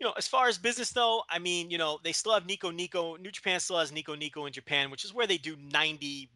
[0.00, 2.70] you know, as far as business though, I mean, you know, they still have Nico
[2.70, 3.16] Nico.
[3.16, 6.28] New Japan still has Nico Nico in Japan, which is where they do 99%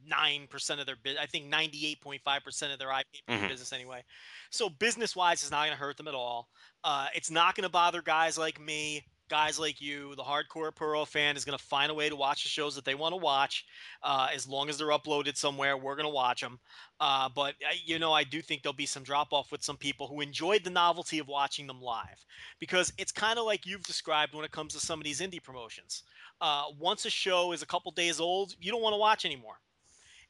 [0.81, 1.23] of their business.
[1.23, 3.49] I think 98.5% of their IP mm-hmm.
[3.49, 4.03] business anyway.
[4.51, 6.49] So business wise, it's not going to hurt them at all.
[6.83, 11.07] Uh, it's not going to bother guys like me guys like you, the hardcore puro
[11.07, 13.17] fan, is going to find a way to watch the shows that they want to
[13.17, 13.65] watch.
[14.03, 16.61] Uh, as long as they're uploaded somewhere, we're going to watch them.
[17.01, 17.55] Uh, but
[17.87, 20.65] you know, I do think there'll be some drop off with some people who enjoyed
[20.65, 22.27] the novelty of watching them live,
[22.61, 25.43] because it's kind of like you've described when it comes to some of these indie
[25.43, 26.03] promotions.
[26.43, 29.55] Uh, once a show is a couple days old, you don't want to watch anymore.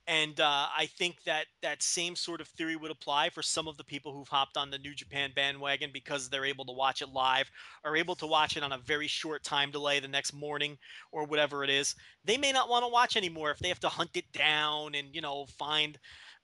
[0.08, 3.76] And uh, I think that that same sort of theory would apply for some of
[3.76, 7.10] the people who've hopped on the New Japan bandwagon because they're able to watch it
[7.10, 7.48] live,
[7.84, 10.76] are able to watch it on a very short time delay the next morning
[11.12, 11.94] or whatever it is.
[12.24, 15.14] They may not want to watch anymore if they have to hunt it down and
[15.14, 15.98] you know find,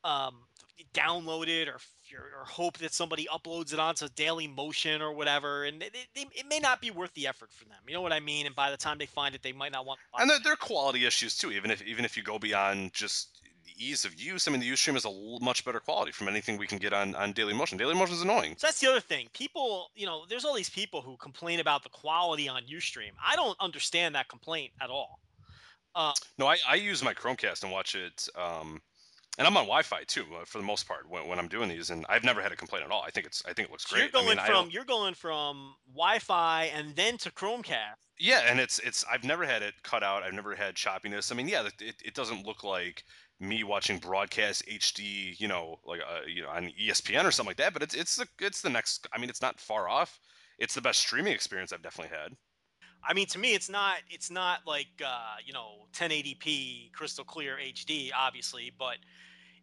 [0.04, 0.36] um,
[0.94, 1.78] download it or,
[2.14, 5.64] or hope that somebody uploads it onto Daily Motion or whatever.
[5.64, 7.78] And it, it, it, may not be worth the effort for them.
[7.86, 8.46] You know what I mean?
[8.46, 9.98] And by the time they find it, they might not want.
[10.18, 11.50] and there, there are quality issues too.
[11.50, 13.40] Even if even if you go beyond just
[13.76, 16.66] ease of use, I mean, the Ustream is a much better quality from anything we
[16.66, 17.78] can get on, on Daily Motion.
[17.78, 18.54] Daily Motion is annoying.
[18.58, 19.28] So that's the other thing.
[19.32, 23.10] People, you know, there's all these people who complain about the quality on Ustream.
[23.24, 25.20] I don't understand that complaint at all.
[25.94, 28.28] Uh, no, I, I use my Chromecast and watch it.
[28.36, 28.80] Um,
[29.38, 31.90] and I'm on Wi-Fi too, uh, for the most part, when, when I'm doing these,
[31.90, 33.02] and I've never had a complaint at all.
[33.06, 34.02] I think it's, I think it looks great.
[34.02, 37.94] You're going I mean, from, you're going from Wi-Fi and then to Chromecast.
[38.18, 40.24] Yeah, and it's, it's, I've never had it cut out.
[40.24, 41.30] I've never had choppiness.
[41.30, 43.04] I mean, yeah, it, it doesn't look like
[43.40, 47.56] me watching broadcast HD, you know, like uh, you know on ESPN or something like
[47.58, 47.72] that.
[47.72, 49.06] But it's it's the it's the next.
[49.12, 50.20] I mean, it's not far off.
[50.58, 52.36] It's the best streaming experience I've definitely had.
[53.04, 57.56] I mean, to me, it's not it's not like uh, you know 1080p crystal clear
[57.56, 58.96] HD, obviously, but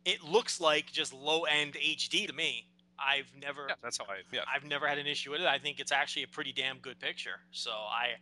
[0.05, 2.67] it looks like just low end HD to me.
[2.97, 3.65] I've never.
[3.67, 4.19] Yeah, that's how I.
[4.31, 4.41] Yeah.
[4.53, 5.47] I've never had an issue with it.
[5.47, 7.41] I think it's actually a pretty damn good picture.
[7.51, 8.13] So I,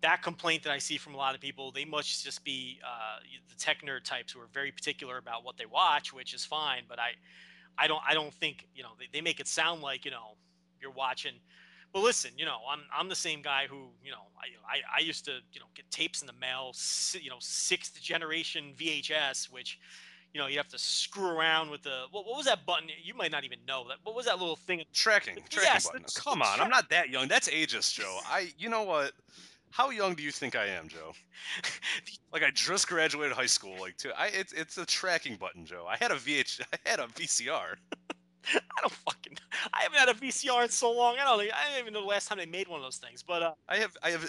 [0.00, 3.18] that complaint that I see from a lot of people, they must just be uh,
[3.48, 6.82] the tech nerd types who are very particular about what they watch, which is fine.
[6.88, 7.12] But I,
[7.76, 10.36] I don't, I don't think you know they, they make it sound like you know
[10.80, 11.34] you're watching.
[11.92, 15.00] But listen, you know, I'm I'm the same guy who you know I I, I
[15.00, 16.74] used to you know get tapes in the mail,
[17.20, 19.78] you know, sixth generation VHS, which
[20.34, 22.88] you know, you have to screw around with the what, what was that button?
[23.02, 23.96] You might not even know that.
[24.02, 24.82] What was that little thing?
[24.92, 26.04] Tracking, tracking Yes, button.
[26.16, 27.28] Come on, I'm not that young.
[27.28, 28.18] That's ageist, Joe.
[28.26, 29.12] I, you know what?
[29.70, 31.12] How young do you think I am, Joe?
[32.30, 33.74] Like I just graduated high school.
[33.80, 35.86] Like, to, I, it's it's a tracking button, Joe.
[35.88, 37.76] I had a VH, I had a VCR.
[38.54, 39.38] I don't fucking.
[39.72, 41.16] I haven't had a VCR in so long.
[41.18, 41.40] I don't.
[41.40, 43.22] I don't even know the last time they made one of those things.
[43.22, 44.28] But uh, I have, I have,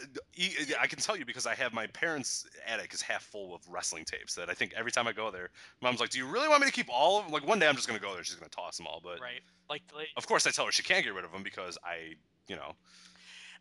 [0.80, 4.06] I can tell you because I have my parents' attic is half full of wrestling
[4.06, 4.36] tapes.
[4.36, 5.50] That I think every time I go there,
[5.82, 7.68] mom's like, "Do you really want me to keep all of them?" Like one day
[7.68, 8.24] I'm just gonna go there.
[8.24, 9.00] She's gonna toss them all.
[9.04, 11.44] But right, like, like of course I tell her she can't get rid of them
[11.44, 12.16] because I,
[12.48, 12.74] you know,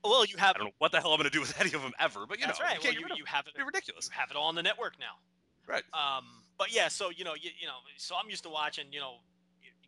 [0.04, 0.54] well, you have.
[0.56, 2.26] I don't know what the hell I'm gonna do with any of them ever.
[2.26, 2.74] But you that's know, right.
[2.76, 3.54] you Well, you, get you have it.
[3.56, 4.06] Be ridiculous.
[4.12, 5.16] You have it all on the network now.
[5.66, 5.84] Right.
[5.92, 6.24] Um,
[6.56, 9.16] but yeah, so you know, you, you know, so I'm used to watching, you know,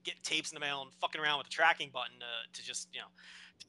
[0.04, 2.88] getting tapes in the mail and fucking around with the tracking button uh, to just,
[2.92, 3.06] you know,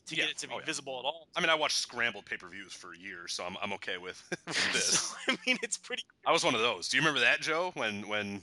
[0.08, 0.24] to Yeah.
[0.24, 0.66] get it to be Oh, yeah.
[0.66, 1.28] visible at all.
[1.36, 4.86] I mean, I watched scrambled pay-per-views for years, so I'm I'm okay with, with this.
[5.00, 6.04] so, I mean, it's pretty.
[6.26, 6.90] I was one of those.
[6.90, 7.72] Do you remember that, Joe?
[7.76, 8.42] When when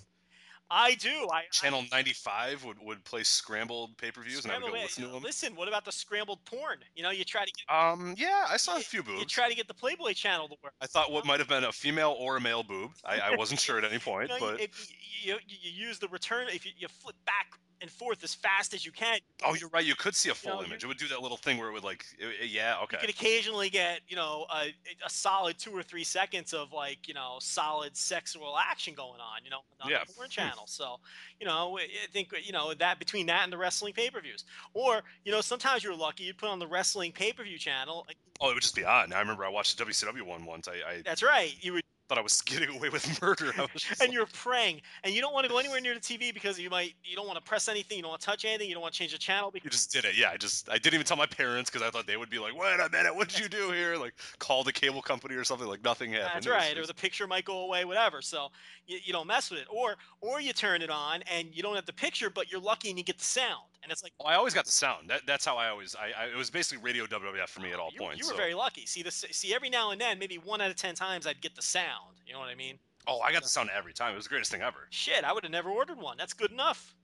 [0.70, 1.28] I do.
[1.32, 5.22] I Channel 95 would, would play scrambled pay-per-views, and I would go listen to them.
[5.22, 6.78] Listen, what about the scrambled porn?
[6.94, 9.20] You know, you try to get Um, yeah, I saw a few boobs.
[9.20, 10.74] you try to get the Playboy channel to work.
[10.80, 12.90] I thought what might have been a female or a male boob.
[13.04, 14.90] I, I wasn't sure at any point, You, know, but if
[15.22, 17.46] you, you, you use the return, if you, you flip back
[17.80, 19.84] and forth as fast as you can, oh, you're right.
[19.84, 20.82] You could see a full know, image.
[20.82, 22.96] It would do that little thing where it would like, it- it- yeah, okay.
[23.00, 24.74] you could occasionally get you know a,
[25.06, 29.44] a solid two or three seconds of like you know solid sexual action going on
[29.44, 30.00] you know on Yeah.
[30.04, 30.96] the porn channel so
[31.40, 34.44] you know i think you know that between that and the wrestling pay-per-views
[34.74, 38.06] or you know sometimes you're lucky you put on the wrestling pay-per-view channel
[38.40, 39.12] Oh, it would just be on.
[39.12, 40.68] I remember I watched the WCW one once.
[40.68, 43.52] I, I that's right you would thought I was getting away with murder.
[43.56, 45.94] I was just and like- you're praying and you don't want to go anywhere near
[45.94, 48.26] the tv because you might you don't want to press anything you don't want to
[48.26, 50.16] touch anything you don't want to change the channel You just did it.
[50.16, 52.38] Yeah, I just I didn't even tell my parents because I thought they would be
[52.38, 55.44] like, "Wait a minute, what did you do here?" Like call the cable company or
[55.44, 55.66] something.
[55.68, 56.30] Like nothing happened.
[56.34, 58.22] That's right, or just- the picture might go away, whatever.
[58.22, 58.48] So
[58.86, 61.74] you, you don't mess with it, or or you turn it on and you don't
[61.74, 64.24] have the picture, but you're lucky and you get the sound, and it's like Oh,
[64.26, 65.08] I always got the sound.
[65.10, 65.94] That, that's how I always.
[65.94, 68.18] I, I it was basically radio WWF for me at all you, points.
[68.20, 68.86] you were so- very lucky.
[68.86, 71.54] See the see every now and then, maybe one out of ten times, I'd get
[71.54, 71.97] the sound.
[72.26, 72.78] You know what I mean?
[73.06, 74.12] Oh, I got the sound every time.
[74.12, 74.86] It was the greatest thing ever.
[74.90, 76.16] Shit, I would have never ordered one.
[76.18, 76.94] That's good enough.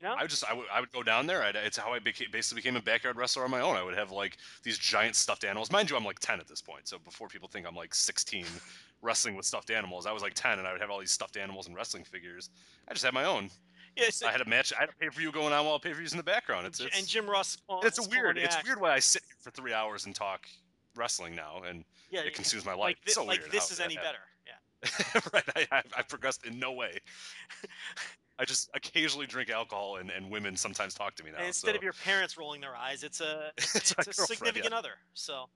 [0.00, 0.14] You know?
[0.16, 1.42] I would just I would, I would go down there.
[1.42, 3.74] I'd, it's how I became, basically became a backyard wrestler on my own.
[3.76, 5.72] I would have like these giant stuffed animals.
[5.72, 6.86] Mind you, I'm like 10 at this point.
[6.86, 8.44] So before people think I'm like 16
[9.02, 11.36] wrestling with stuffed animals, I was like 10 and I would have all these stuffed
[11.36, 12.50] animals and wrestling figures.
[12.86, 13.50] I just had my own.
[13.96, 14.72] yeah, so- I had a match.
[14.76, 16.68] I had a pay per view going on while pay per views in the background.
[16.68, 17.56] It's, and Jim Ross.
[17.66, 18.38] call- it's a weird.
[18.38, 20.46] It's weird why I sit here for three hours and talk
[20.96, 22.80] wrestling now, and Yeah, it consumes my life.
[22.80, 24.18] like, It's so like this is any better.
[24.46, 25.20] Yeah.
[25.32, 25.44] right.
[25.56, 26.98] I, I, I've progressed in no way.
[28.38, 31.38] I just occasionally drink alcohol, and, and women sometimes talk to me now.
[31.38, 31.76] And instead so.
[31.76, 34.92] of your parents rolling their eyes, it's a It's it's, a significant other.
[35.14, 35.48] So,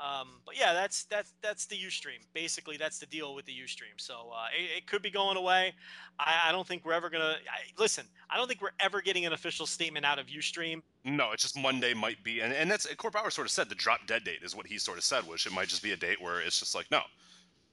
[0.00, 2.24] um, but yeah, that's that's that's the UStream.
[2.34, 3.98] Basically, that's the deal with the UStream.
[3.98, 5.74] So uh, it, it could be going away.
[6.18, 8.06] I, I don't think we're ever gonna I, listen.
[8.30, 10.82] I don't think we're ever getting an official statement out of UStream.
[11.04, 14.06] No, it's just Monday might be, and, and that's Bauer sort of said the drop
[14.06, 16.20] dead date is what he sort of said, which it might just be a date
[16.20, 17.02] where it's just like no,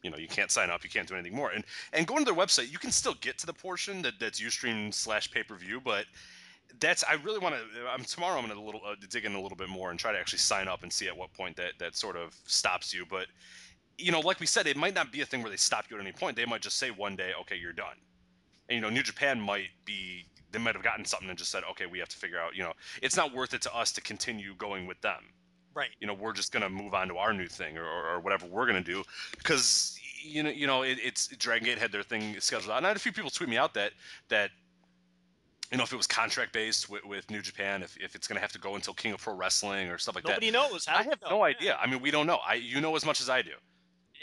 [0.04, 1.64] you know, you can't sign up, you can't do anything more, and
[1.94, 4.94] and going to their website, you can still get to the portion that that's UStream
[4.94, 6.06] slash pay per view, but
[6.80, 7.62] that's I really want to.
[7.90, 8.40] I'm tomorrow.
[8.40, 10.68] I'm gonna little uh, dig in a little bit more and try to actually sign
[10.68, 13.28] up and see at what point that that sort of stops you, but.
[14.02, 15.98] You know, like we said, it might not be a thing where they stop you
[15.98, 16.38] at any point.
[16.38, 17.98] They might just say one day, "Okay, you're done."
[18.70, 21.64] And you know, New Japan might be they might have gotten something and just said,
[21.72, 24.02] okay, we have to figure out, you know, it's not worth it to us to
[24.02, 25.24] continue going with them.
[25.74, 25.90] Right.
[26.00, 28.46] You know, we're just gonna move on to our new thing or, or, or whatever
[28.46, 29.04] we're gonna do
[29.38, 32.86] because you know, you know, it, it's Dragon Gate had their thing scheduled out, and
[32.86, 33.94] I had a few people tweet me out that
[34.30, 34.52] that.
[35.72, 38.38] You know, if it was contract based with, with New Japan, if, if it's going
[38.38, 40.88] to have to go until King of Pro Wrestling or stuff like that, Nobody knows.
[40.88, 41.78] I have no idea.
[41.80, 42.40] I mean, we don't know.
[42.44, 43.52] I you know as much as I do.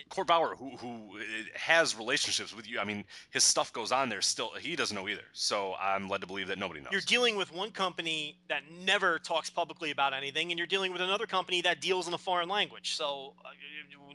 [0.09, 1.23] Court Bauer, who who uh,
[1.55, 4.21] has relationships with you, I mean, his stuff goes on there.
[4.21, 5.25] Still, he doesn't know either.
[5.33, 6.93] So I'm led to believe that nobody knows.
[6.93, 11.01] You're dealing with one company that never talks publicly about anything, and you're dealing with
[11.01, 12.95] another company that deals in a foreign language.
[12.97, 13.49] So uh,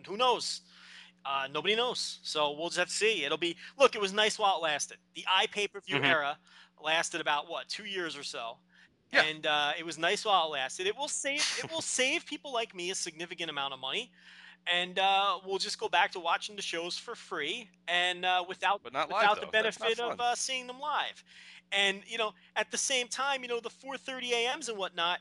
[0.07, 0.61] who knows?
[1.25, 2.19] Uh, nobody knows.
[2.23, 3.25] So we'll just have to see.
[3.25, 3.95] It'll be look.
[3.95, 4.97] It was nice while it lasted.
[5.15, 6.05] The i pay per view Mhm.
[6.05, 6.37] era
[6.83, 8.57] lasted about what two years or so,
[9.13, 9.23] Yeah.
[9.23, 10.87] and uh, it was nice while it lasted.
[10.87, 11.41] It will save.
[11.63, 14.11] it will save people like me a significant amount of money.
[14.71, 18.81] And uh, we'll just go back to watching the shows for free and uh, without
[18.83, 21.23] But not live, without the benefit of uh, seeing them live.
[21.71, 25.19] And you know, at the same time, you know, the 4:30 a.m.s and whatnot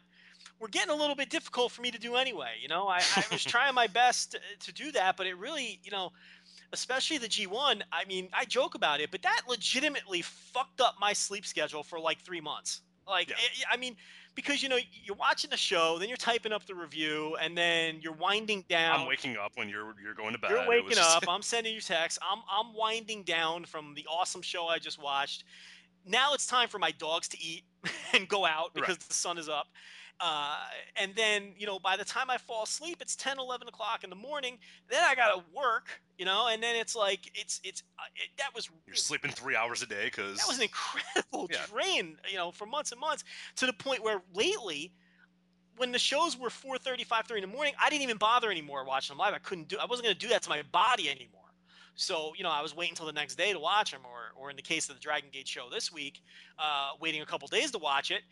[0.58, 2.52] were getting a little bit difficult for me to do anyway.
[2.60, 5.80] You know, I, I was trying my best to, to do that, but it really,
[5.82, 6.12] you know,
[6.72, 7.82] especially the G1.
[7.92, 11.98] I mean, I joke about it, but that legitimately fucked up my sleep schedule for
[11.98, 12.82] like three months.
[13.06, 13.36] Like, Yeah.
[13.36, 13.96] it- I mean,
[14.34, 17.98] because you know you're watching the show, then you're typing up the review, and then
[18.00, 19.00] you're winding down.
[19.00, 20.50] I'm waking up when you're you're going to bed.
[20.50, 21.24] You're waking was up.
[21.28, 22.18] I'm sending you texts.
[22.22, 25.44] I'm I'm winding down from the awesome show I just watched.
[26.06, 27.64] Now it's time for my dogs to eat
[28.12, 29.68] and go out because the sun is up.
[30.20, 30.56] Uh,
[30.96, 34.10] and then you know by the time I fall asleep, it's 10, 11 o'clock in
[34.10, 34.58] the morning.
[34.88, 38.54] Then I gotta work, you know, and then it's like it's it's uh, it, that
[38.54, 41.64] was You're sleeping three hours a day because that was an incredible Yeah.
[41.66, 43.24] drain, you know, for months and months
[43.56, 44.92] to the point where lately,
[45.76, 49.14] when the shows were 4.30, 5.30 in the morning, I didn't even bother anymore watching
[49.14, 49.32] them live.
[49.32, 51.39] I couldn't do, I wasn't going to do that to my body anymore.
[52.00, 54.48] So, you know, I was waiting until the next day to watch them, or, or
[54.48, 56.22] in the case of the Dragon Gate show this week,
[56.58, 58.22] uh, waiting a couple days to watch it.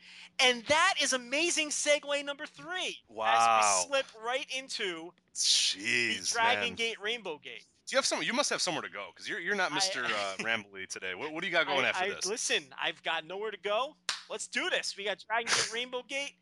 [0.40, 2.96] And that is amazing segue number three.
[3.08, 3.60] Wow.
[3.60, 5.12] As we slip right into
[5.44, 6.74] the Dragon man.
[6.76, 7.66] Gate Rainbow Gate.
[7.86, 8.22] Do you have some?
[8.22, 10.04] You must have somewhere to go because you're you're not I- Mr.
[10.04, 10.08] uh,
[10.38, 11.14] Rambly today.
[11.14, 12.26] What, what do you got going I, after I- this?
[12.26, 13.96] Listen, I've got nowhere to go.
[14.30, 14.94] Let's do this.
[14.96, 16.32] We got Dragon Gate, Rainbow Gate,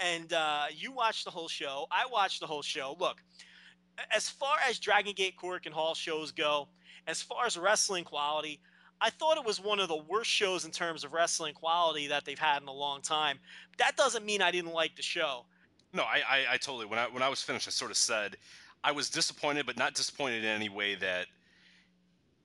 [0.00, 1.86] and uh, you watched the whole show.
[1.90, 2.96] I watched the whole show.
[3.00, 3.18] Look,
[4.10, 6.68] as far as Dragon Gate, Korakuen Hall shows go,
[7.06, 8.60] as far as wrestling quality,
[9.00, 12.24] I thought it was one of the worst shows in terms of wrestling quality that
[12.24, 13.38] they've had in a long time.
[13.78, 15.44] That doesn't mean I didn't like the show.
[15.92, 16.86] No, I, I, I totally.
[16.86, 18.36] When I when I was finished, I sort of said
[18.84, 21.26] I was disappointed, but not disappointed in any way that.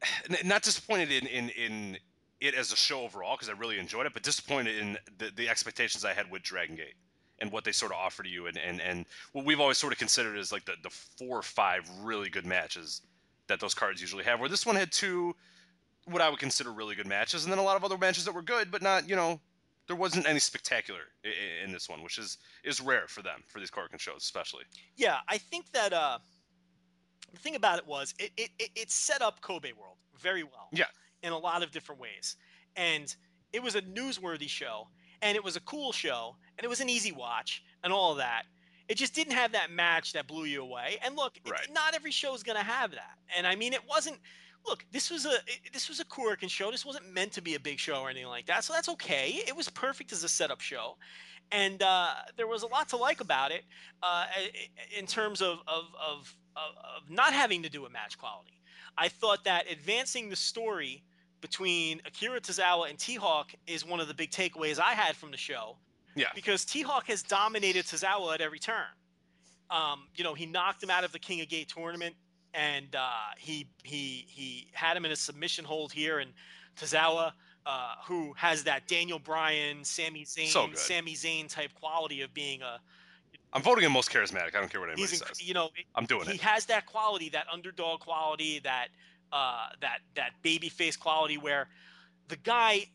[0.45, 1.97] Not disappointed in in in
[2.39, 5.49] it as a show overall because I really enjoyed it, but disappointed in the, the
[5.49, 6.93] expectations I had with Dragon Gate
[7.39, 9.93] and what they sort of offer to you and, and and what we've always sort
[9.93, 13.01] of considered as like the the four or five really good matches
[13.47, 14.39] that those cards usually have.
[14.39, 15.35] Where this one had two
[16.05, 18.33] what I would consider really good matches, and then a lot of other matches that
[18.33, 19.39] were good, but not you know
[19.87, 23.59] there wasn't any spectacular in, in this one, which is is rare for them for
[23.59, 24.63] these Korakuen shows, especially.
[24.95, 26.19] Yeah, I think that uh,
[27.33, 30.69] the thing about it was it, it, it, it set up Kobe World very well.
[30.71, 30.85] Yeah.
[31.23, 32.35] In a lot of different ways.
[32.75, 33.13] And
[33.53, 34.87] it was a newsworthy show,
[35.21, 38.17] and it was a cool show, and it was an easy watch, and all of
[38.17, 38.43] that.
[38.87, 40.97] It just didn't have that match that blew you away.
[41.03, 41.67] And look, Right.
[41.73, 43.17] not every show is going to have that.
[43.35, 44.17] And I mean, it wasn't.
[44.65, 45.37] Look, this was a
[45.73, 46.71] this was a Korakuen show.
[46.71, 48.63] This wasn't meant to be a big show or anything like that.
[48.63, 49.41] So that's okay.
[49.47, 50.97] It was perfect as a setup show,
[51.51, 53.63] and uh, there was a lot to like about it
[54.03, 54.25] uh,
[54.97, 58.59] in terms of, of, of, of, of not having to do a match quality.
[58.97, 61.03] I thought that advancing the story
[61.41, 65.31] between Akira Tozawa and T Hawk is one of the big takeaways I had from
[65.31, 65.77] the show.
[66.15, 66.27] Yeah.
[66.33, 68.85] Because T Hawk has dominated Tozawa at every turn.
[69.69, 72.15] Um, you know, he knocked him out of the King of Gate tournament,
[72.53, 76.31] and uh, he he he had him in a submission hold here, and
[76.79, 77.33] Tozawa.
[77.65, 80.77] Uh, who has that Daniel Bryan, Sami Zayn, So good.
[80.77, 82.79] Sami Zayn type quality of being a
[83.51, 84.55] I'm voting him most charismatic.
[84.55, 85.45] I don't care what anybody he's inc- says.
[85.45, 86.33] you know I'm doing he it.
[86.33, 88.87] He has that quality, that underdog quality, that
[89.31, 91.67] uh, that that baby face quality where
[92.27, 92.87] the guy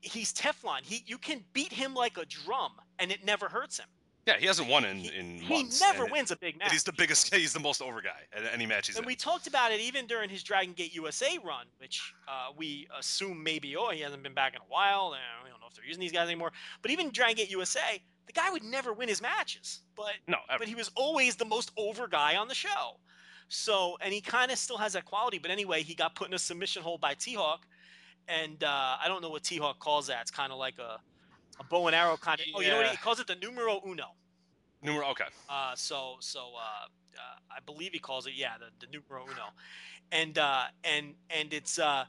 [0.00, 0.80] he's Teflon.
[0.82, 3.86] He you can beat him like a drum and it never hurts him.
[4.26, 6.70] Yeah, he hasn't won in He, in he never wins a big match.
[6.70, 7.34] He's the biggest.
[7.34, 9.06] He's the most over guy at any match he's and in.
[9.06, 13.42] we talked about it even during his Dragon Gate USA run, which uh, we assume
[13.42, 15.14] maybe oh he hasn't been back in a while.
[15.14, 16.52] And we don't know if they're using these guys anymore.
[16.82, 20.58] But even Dragon Gate USA, the guy would never win his matches, but no, ever.
[20.58, 23.00] but he was always the most over guy on the show.
[23.48, 25.38] So, and he kind of still has that quality.
[25.38, 27.66] But anyway, he got put in a submission hold by T Hawk,
[28.28, 30.22] and uh, I don't know what T Hawk calls that.
[30.22, 30.98] It's kind of like a,
[31.58, 32.46] a bow and arrow kind of.
[32.54, 33.26] Oh, you know what he, calls it?
[33.26, 34.08] The numero uno.
[34.82, 35.08] Numero.
[35.08, 35.24] Okay.
[35.48, 36.86] Uh, so, so uh,
[37.18, 39.48] uh, I believe he calls it yeah the, the numero uno,
[40.12, 42.04] and uh, and and it's uh,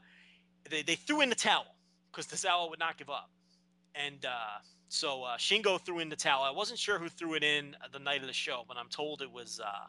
[0.68, 1.74] they they threw in the towel
[2.10, 3.30] because the towel would not give up,
[3.94, 4.58] and uh,
[4.88, 6.42] so uh, Shingo threw in the towel.
[6.42, 9.22] I wasn't sure who threw it in the night of the show, but I'm told
[9.22, 9.86] it was uh,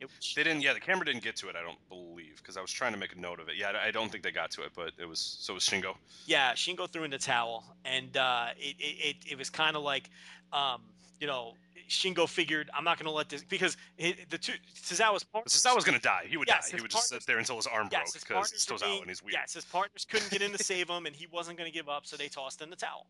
[0.00, 0.62] it They didn't.
[0.62, 1.56] Yeah, the camera didn't get to it.
[1.56, 3.56] I don't believe because I was trying to make a note of it.
[3.56, 5.94] Yeah, I don't think they got to it, but it was so it was Shingo.
[6.26, 9.82] yeah Shingo threw in the towel, and uh, it, it it it was kind of
[9.82, 10.10] like
[10.52, 10.82] um,
[11.20, 11.54] you know.
[11.88, 14.52] Shingo figured I'm not going to let this because he, the two
[14.94, 15.24] partners.
[15.52, 16.76] Since I was gonna die, he would Yes, die.
[16.76, 19.00] He would just sit there until his arm Yes, broke because partners it's out being-
[19.00, 19.32] and he's weird.
[19.32, 21.88] Yes, his partners couldn't get in to save him, and he wasn't going to give
[21.88, 23.08] up, so they tossed in the towel.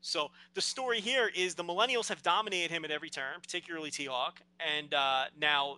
[0.00, 4.40] So the story here is the Millennials have dominated him at every turn, particularly T-Hawk,
[4.58, 5.76] and uh, now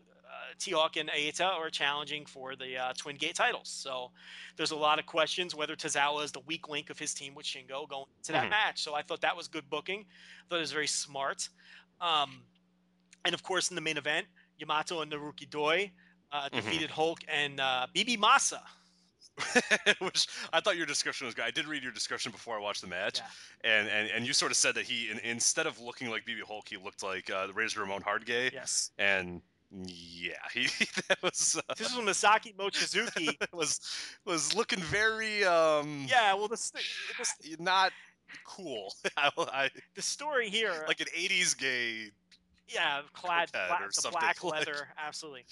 [0.58, 3.68] T-Hawk and Eita are challenging for the uh, Twin Gate titles.
[3.68, 4.10] So
[4.56, 7.46] there's a lot of questions whether Tozawa is the weak link of his team with
[7.46, 8.50] Shingo going to that Mhm.
[8.50, 8.82] match.
[8.82, 10.00] So I thought that was good booking.
[10.00, 11.48] I thought it was very smart.
[12.00, 12.42] Um,
[13.24, 14.26] and of course, in the main event,
[14.58, 15.92] Yamato and Naruki Doi
[16.30, 16.52] uh, Mhm.
[16.52, 18.60] defeated Hulk and uh, BB Masa.
[20.00, 21.44] Which I thought your description was good.
[21.44, 23.70] I did read your description before I watched the match, Yeah.
[23.70, 26.42] and, and and you sort of said that he in, instead of looking like BB
[26.42, 28.90] Hulk, he looked like uh, the Razor Ramon Hardgay, Yes.
[28.98, 29.40] and
[29.70, 30.66] yeah, he
[31.08, 33.36] that was uh, This was Masaki Mochizuki.
[33.52, 33.80] was
[34.24, 36.72] was looking very um yeah, well, this,
[37.18, 37.92] this not
[38.46, 38.94] cool.
[39.16, 42.10] I, I The story here, like an '80s gay,
[42.68, 45.44] yeah, clad black, or something, black like- leather, absolutely.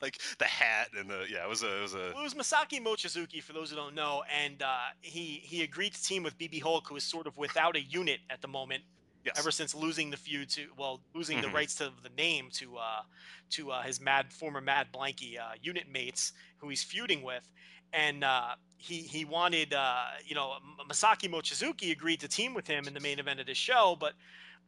[0.00, 1.44] like the hat and the yeah.
[1.44, 3.94] It was a it was a Well, it was Masaki Mochizuki, for those who don't
[3.94, 7.36] know, and uh, he he agreed to team with BB Hulk, who is sort of
[7.36, 8.82] without a unit at the moment,
[9.26, 9.38] yes.
[9.38, 11.42] ever since losing the feud to well, losing Mhm.
[11.42, 13.02] the rights to the name to uh,
[13.50, 17.48] to uh, his mad former Mad Blankey uh, unit mates, who he's feuding with,
[17.92, 20.54] and uh, he he wanted uh, you know
[20.88, 24.14] Masaki Mochizuki agreed to team with him in the main event of this show, but.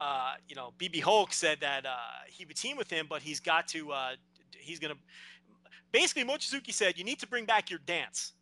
[0.01, 1.97] Uh, you know, BB Hulk said that uh,
[2.29, 3.91] he would team with him, but he's got to.
[3.91, 4.11] Uh,
[4.57, 4.95] he's gonna
[5.91, 8.33] basically Mochizuki said you need to bring back your dance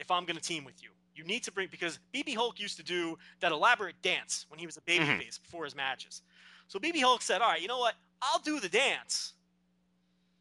[0.00, 0.90] if I'm going to team with you.
[1.14, 4.66] You need to bring because BB Hulk used to do that elaborate dance when he
[4.66, 5.42] was a babyface Mhm.
[5.42, 6.22] before his matches.
[6.68, 7.94] So BB Hulk said, "All right, you know what?
[8.22, 9.34] I'll do the dance.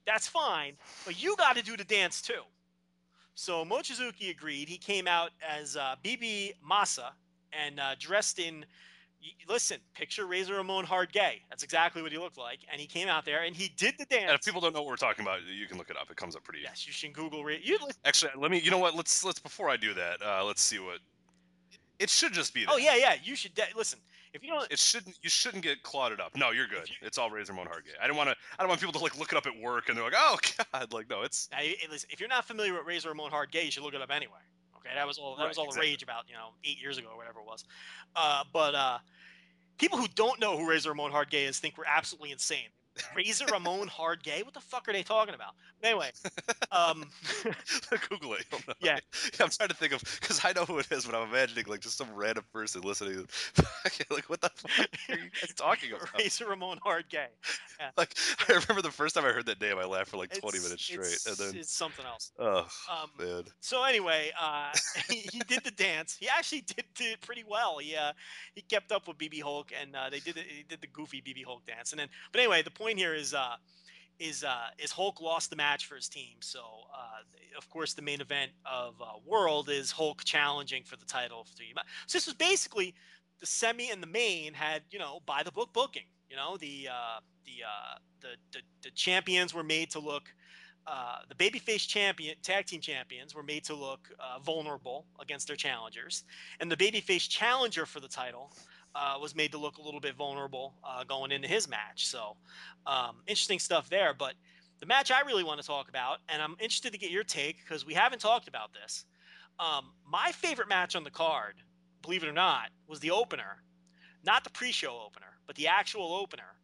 [0.06, 2.44] That's fine, but you got to do the dance too."
[3.36, 4.68] So Mochizuki agreed.
[4.70, 7.14] He came out as uh, BB Masa
[7.52, 8.66] and uh, dressed in.
[9.48, 11.42] Listen, picture Razor Ramon hard gay.
[11.50, 12.60] That's exactly what he looked like.
[12.72, 14.26] And he came out there and he did the dance.
[14.28, 16.10] And if people don't know what we're talking about, you can look it up.
[16.10, 16.60] It comes up pretty.
[16.64, 17.44] Yes, you should Google.
[17.44, 18.60] Ra- you Actually, let me.
[18.60, 18.96] You know what?
[18.96, 21.00] Let's let's before I do that, uh, let's see what.
[22.00, 22.66] It should just be.
[22.66, 22.72] That.
[22.74, 23.16] oh yeah, yeah.
[23.24, 24.00] You should de- listen.
[24.34, 25.18] If you don't, It shouldn't.
[25.22, 26.36] You shouldn't get clouded up.
[26.36, 26.90] No, you're good.
[26.90, 27.92] you- It's all Razor Ramon Hard Gay.
[28.02, 28.36] I don't want to.
[28.58, 30.38] I don't want people to like look it up at work and they're like, oh
[30.74, 31.60] god, like no, it's Now,
[31.90, 34.10] listen, if you're not familiar with Razor Ramon Hard Gay, you should look it up
[34.12, 34.40] anyway.
[34.86, 35.88] Okay, that was all that Right, was all exactly.
[35.88, 37.64] the rage about you know eight years ago or whatever it was.
[38.16, 38.98] Uh, but uh,
[39.78, 42.68] people who don't know who Razor Ramon Hard Gay is think we're absolutely insane.
[43.16, 44.44] Razor Ramon Hard Gay?
[44.44, 45.54] What the fuck are they talking about?
[45.82, 46.12] Anyway,
[46.72, 47.06] um,
[48.10, 48.46] Google it.
[48.82, 49.00] Yeah.
[49.40, 51.82] I'm trying to think of because I know who it is, but I'm imagining like
[51.82, 53.26] just some random person listening.
[54.10, 56.10] like what the fuck are you guys talking about?
[56.18, 57.28] Razor Ramon Hard Gay.
[57.98, 58.16] Like
[58.48, 60.64] I remember the first time I heard that name, I laughed for like 20 It's-
[60.64, 62.32] minutes straight, it's, and then it's something else.
[62.40, 64.72] oh Um, man, So anyway, uh,
[65.10, 66.16] he, he did the dance.
[66.20, 67.78] He actually did, did pretty well.
[67.80, 68.14] He uh,
[68.56, 71.22] he kept up with BB Hulk, and uh, they did it, he did the goofy
[71.22, 71.92] BB Hulk dance.
[71.92, 73.56] And then, but anyway, the point here is uh,
[74.20, 76.36] is uh, is Hulk lost the match for his team.
[76.42, 81.06] So uh, of course, the main event of uh, World is Hulk challenging for the
[81.06, 81.46] title.
[82.08, 82.94] So this was basically
[83.40, 86.06] the semi and the main had you know by the book booking.
[86.30, 90.34] You know the uh, the, uh, the the the champions were made to look
[90.86, 95.56] uh, the babyface champion tag team champions were made to look uh, vulnerable against their
[95.56, 96.24] challengers,
[96.60, 98.52] and the babyface challenger for the title
[98.96, 102.08] uh, was made to look a little bit vulnerable uh, going into his match.
[102.08, 102.36] So
[102.86, 104.14] um, interesting stuff there.
[104.14, 104.34] But
[104.80, 107.58] the match I really want to talk about, and I'm interested to get your take
[107.64, 109.06] because we haven't talked about this.
[109.60, 111.56] Um, my favorite match on the card,
[112.02, 113.64] believe it or not, was the opener,
[114.24, 116.58] not the pre-show opener, but the actual opener.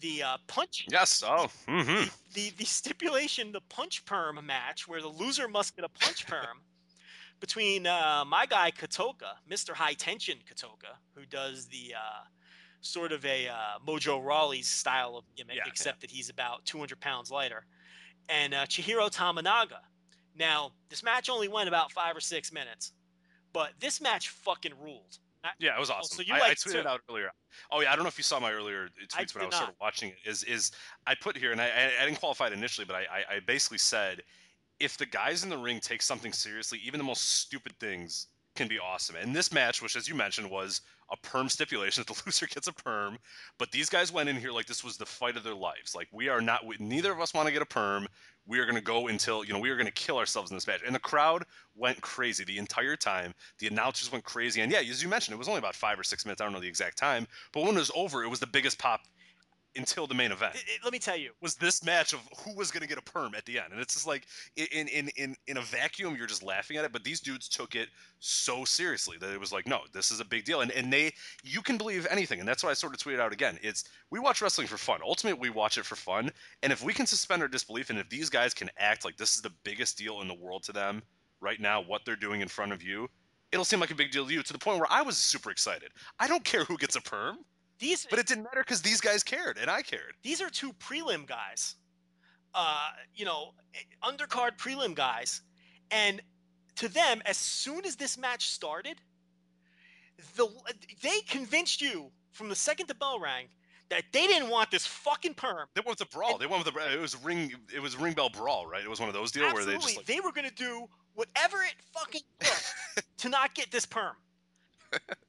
[0.00, 2.08] The uh, punch yes, oh, mm-hmm.
[2.34, 6.60] the the stipulation, the punch perm match, where the loser must get a punch perm
[7.40, 9.70] between uh, my guy Kotoka, Mr.
[9.74, 12.24] High Tension Kotoka, who does the uh,
[12.80, 13.54] sort of a uh,
[13.86, 15.70] Mojo Rawley's style of gimmick, Yeah, yeah.
[15.70, 17.66] except that he's about 200 pounds lighter,
[18.28, 19.78] and uh, Chihiro Tominaga.
[20.36, 22.92] Now, this match only went about five or six minutes,
[23.52, 25.18] but this match fucking ruled.
[25.58, 26.16] Yeah, it was Oh, awesome.
[26.16, 27.30] so you I, I it tweeted out earlier.
[27.70, 29.56] Oh yeah, I don't know if you saw my earlier tweets I when I was
[29.56, 30.16] sort of watching it.
[30.24, 30.70] Is is
[31.06, 33.40] I put here, and I, I, I didn't qualify it initially, but I, I, I
[33.40, 34.22] basically said,
[34.80, 38.68] if the guys in the ring take something seriously, even the most stupid things can
[38.68, 39.16] be awesome.
[39.16, 40.80] And this match, which as you mentioned was
[41.10, 43.18] a perm stipulation that the loser gets a perm,
[43.58, 45.94] but these guys went in here like this was the fight of their lives.
[45.94, 48.06] Like we are not, we, neither of us want to get a perm.
[48.46, 50.56] We are going to go until you know we are going to kill ourselves in
[50.56, 50.82] this match.
[50.84, 51.44] And the crowd
[51.74, 53.34] went crazy the entire time.
[53.58, 56.04] The announcers went crazy, and yeah, as you mentioned, it was only about five or
[56.04, 56.42] six minutes.
[56.42, 58.78] I don't know the exact time, but when it was over, it was the biggest
[58.78, 59.00] pop
[59.76, 60.54] until the main event.
[60.54, 62.98] It- it- let me tell you, was this match of who was going to get
[62.98, 64.26] a perm at the end, and it's just like
[64.56, 66.92] in in in in a vacuum, you're just laughing at it.
[66.92, 67.88] But these dudes took it
[68.18, 71.12] so seriously that it was like, no, this is a big deal, and and they
[71.42, 73.58] you can believe anything, and that's why I sort of tweeted out again.
[73.62, 75.00] It's we watch wrestling for fun.
[75.02, 76.30] Ultimately, we watch it for fun,
[76.62, 79.34] and if we can suspend our disbelief, and if these guys can act like this
[79.34, 81.02] is the biggest deal in the world to them
[81.40, 83.08] right now, what they're doing in front of you.
[83.52, 85.48] It'll seem like a big deal to you to the point where I was super
[85.50, 85.92] excited.
[86.18, 87.38] I don't care who gets a perm,
[87.84, 90.14] these but it didn't matter because these guys cared and I cared.
[90.22, 91.76] these are two prelim guys,
[92.54, 93.54] uh, you know,
[94.02, 95.42] undercard prelim guys,
[95.90, 96.20] and
[96.76, 98.96] to them, as soon as this match started,
[100.36, 100.48] the
[101.02, 103.46] they convinced you from the second the bell rang
[103.90, 105.66] that they didn't want this fucking perm.
[105.74, 106.38] They went with the brawl.
[106.38, 106.92] They went with the.
[106.92, 107.52] It was ring.
[107.74, 108.82] It was ring bell brawl, right?
[108.82, 110.06] It was one of those deals where they just like.
[110.06, 114.16] they were gonna do whatever it fucking took to not get this perm,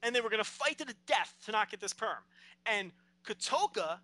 [0.03, 2.17] and they were gonna fight to the death to not get this perm.
[2.65, 2.91] And
[3.25, 3.99] Kotoka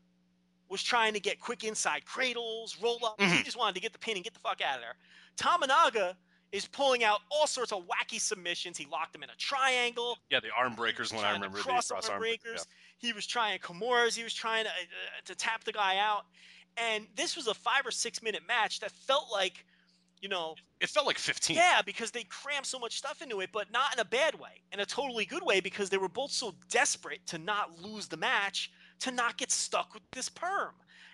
[0.69, 3.19] was trying to get quick inside cradles, roll up.
[3.19, 3.43] He Mhm.
[3.43, 4.95] just wanted to get the pin and get the fuck out of there.
[5.35, 6.15] Tominaga
[6.51, 8.77] is pulling out all sorts of wacky submissions.
[8.77, 10.17] He locked him in a triangle.
[10.29, 12.67] Yeah, the arm breakers when I remember the cross cross arm arm breakers.
[12.97, 14.15] He was trying Kimuras.
[14.15, 16.25] He was trying to, uh, to tap the guy out.
[16.77, 19.65] And this was a five or six minute match that felt like,
[20.21, 21.55] you know, It felt like 15.
[21.55, 24.61] yeah, because they crammed so much stuff into it, but not in a bad way,
[24.71, 28.17] in a totally good way, because they were both so desperate to not lose the
[28.17, 30.73] match, to not get stuck with this perm.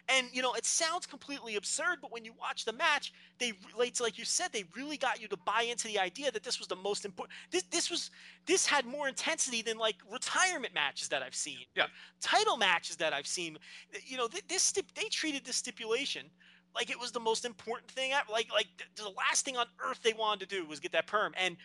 [0.09, 3.99] And you know, it sounds completely absurd, but when you watch the match, they relates
[3.99, 6.67] like you said, they really got you to buy into the idea that this was
[6.69, 7.33] the most important.
[7.51, 8.09] This this was
[8.45, 11.59] this had more intensity than like retirement matches that I've seen.
[11.75, 11.87] Yeah.
[12.21, 13.57] Title matches that I've seen.
[14.05, 16.29] You know, this they treated this stipulation
[16.75, 18.31] like it was the most important thing ever.
[18.31, 21.07] Like like th- the last thing on earth they wanted to do was get that
[21.07, 21.33] perm.
[21.37, 21.57] And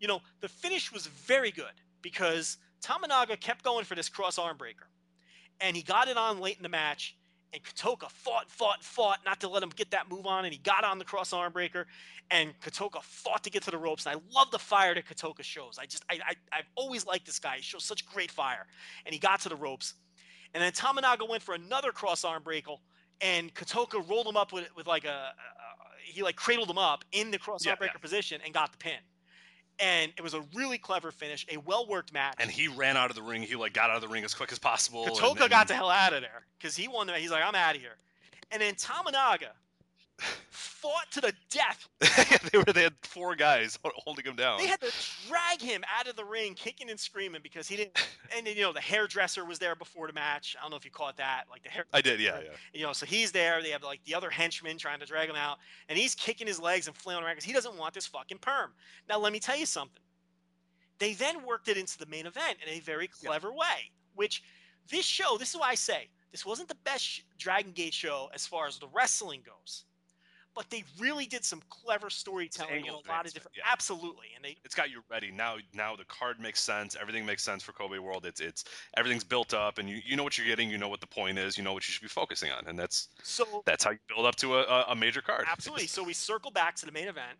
[0.00, 1.72] you know, the finish was very good
[2.02, 4.86] because Tominaga kept going for this cross arm breaker,
[5.60, 7.16] and he got it on late in the match.
[7.52, 10.58] And Kotoka fought fought fought not to let him get that move on, and he
[10.58, 11.86] got on the cross arm breaker.
[12.30, 14.04] And Kotoka fought to get to the ropes.
[14.04, 15.78] And I love the fire that Kotoka shows.
[15.80, 17.56] I just I, I I've always liked this guy.
[17.56, 18.66] He shows such great fire.
[19.06, 19.94] And he got to the ropes.
[20.54, 22.74] And then Tominaga went for another cross arm breaker,
[23.20, 25.32] and Kotoka rolled him up with with like a, a
[26.04, 28.98] he like cradled him up in the cross Yeah, breaker position and got the pin.
[29.80, 32.34] And it was a really clever finish, a well worked match.
[32.40, 33.42] And he ran out of the ring.
[33.42, 35.06] He like got out of the ring as quick as possible.
[35.06, 37.44] and- Kotoka and- got the hell out of there because he won the He's like,
[37.44, 37.96] I'm out of here.
[38.50, 39.50] And then Tominaga
[40.50, 41.88] fought to the death.
[42.52, 44.58] they were they had four guys holding him down.
[44.58, 44.92] They had to
[45.28, 47.98] drag him out of the ring, kicking and screaming because he didn't.
[48.36, 50.54] And then, you know, the hairdresser was there before the match.
[50.58, 51.44] I don't know if you caught that.
[51.50, 51.86] Like the hair.
[51.94, 52.50] I did, yeah, yeah.
[52.74, 53.62] You know, so he's there.
[53.62, 55.56] They have like the other henchmen trying to drag him out,
[55.88, 58.72] and he's kicking his legs and flailing around because he doesn't want this fucking perm.
[59.08, 60.02] Now, let me tell you something.
[60.98, 64.42] They then worked it into the main event in a very clever way, which
[64.90, 68.46] this show, this is why I say this wasn't the best Dragon Gate show as
[68.46, 69.84] far as the wrestling goes,
[70.58, 73.56] but they really did some clever storytelling in a lot of different.
[73.56, 73.62] yeah.
[73.70, 75.54] Absolutely, and they It's got you ready now.
[75.72, 76.96] Now the card makes sense.
[77.00, 78.26] Everything makes sense for Kobe World.
[78.26, 78.64] It's it's
[78.96, 80.68] everything's built up, and you, you know what you're getting.
[80.68, 81.56] You know what the point is.
[81.56, 84.26] You know what you should be focusing on, and that's so that's how you build
[84.26, 85.46] up to a, a, major card.
[85.48, 85.86] Absolutely.
[85.98, 87.38] So we circle back to the main event,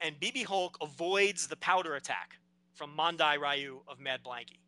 [0.00, 2.38] and BB Hulk avoids the powder attack
[2.72, 4.60] from Mondai Ryu of Mad Blankey.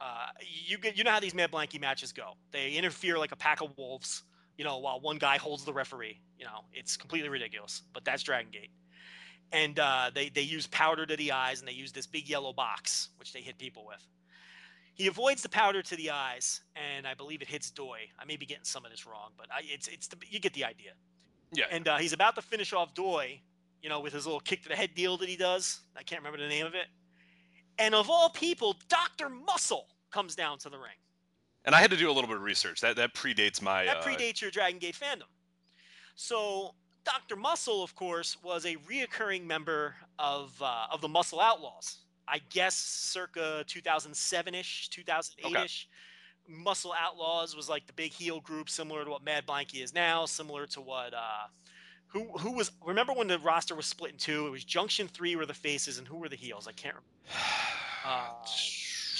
[0.00, 2.34] Uh, you get, you know how these Mad Blankey matches go.
[2.50, 4.24] They interfere like a pack of wolves,
[4.58, 6.20] you know, while one guy holds the referee.
[6.38, 8.70] You know, it's completely ridiculous, but that's Dragon Gate.
[9.50, 12.52] And uh, they they use powder to the eyes, and they use this big yellow
[12.52, 14.04] box, which they hit people with.
[14.92, 18.00] He avoids the powder to the eyes, and I believe it hits Doi.
[18.18, 20.52] I may be getting some of this wrong, but I, it's it's the, you get
[20.52, 20.92] the idea
[21.52, 21.64] yeah.
[21.70, 23.40] and uh, he's about to finish off Doi,
[23.82, 25.80] you know, with his little kick to the head deal that he does.
[25.96, 26.86] I can't remember the name of it.
[27.78, 30.96] And of all people, Doctor Muscle comes down to the ring.
[31.68, 32.80] And I had to do a little bit of research.
[32.80, 33.84] That that predates my.
[33.84, 35.28] That uh, predates your Dragon Gate fandom.
[36.14, 36.74] So
[37.04, 41.98] Doctor Muscle, of course, was a reoccurring member of uh, of the Muscle Outlaws.
[42.26, 45.84] I guess circa 2007ish, 2008ish.
[46.48, 50.24] Muscle Outlaws was like the big heel group, similar to what Mad Blankey is now,
[50.24, 51.48] similar to what uh,
[52.06, 52.72] who who was.
[52.82, 54.46] Remember when the roster was split in two?
[54.46, 56.66] It was Junction Three were the faces, and who were the heels?
[56.66, 57.08] I can't remember.
[58.04, 58.30] Uh,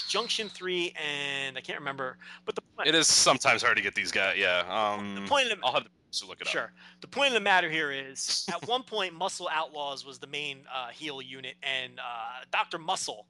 [0.09, 2.17] Junction Three, and I can't remember.
[2.45, 4.37] But the it is sometimes hard to get these guys.
[4.37, 4.63] Yeah.
[4.67, 6.51] Um, the point of the, I'll have to look it up.
[6.51, 6.71] Sure.
[7.01, 10.61] The point of the matter here is, at one point, Muscle Outlaws was the main
[10.73, 13.27] uh, heel unit, and uh, Doctor Muscle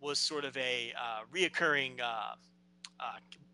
[0.00, 2.34] was sort of a uh, reoccurring uh,
[3.00, 3.04] uh,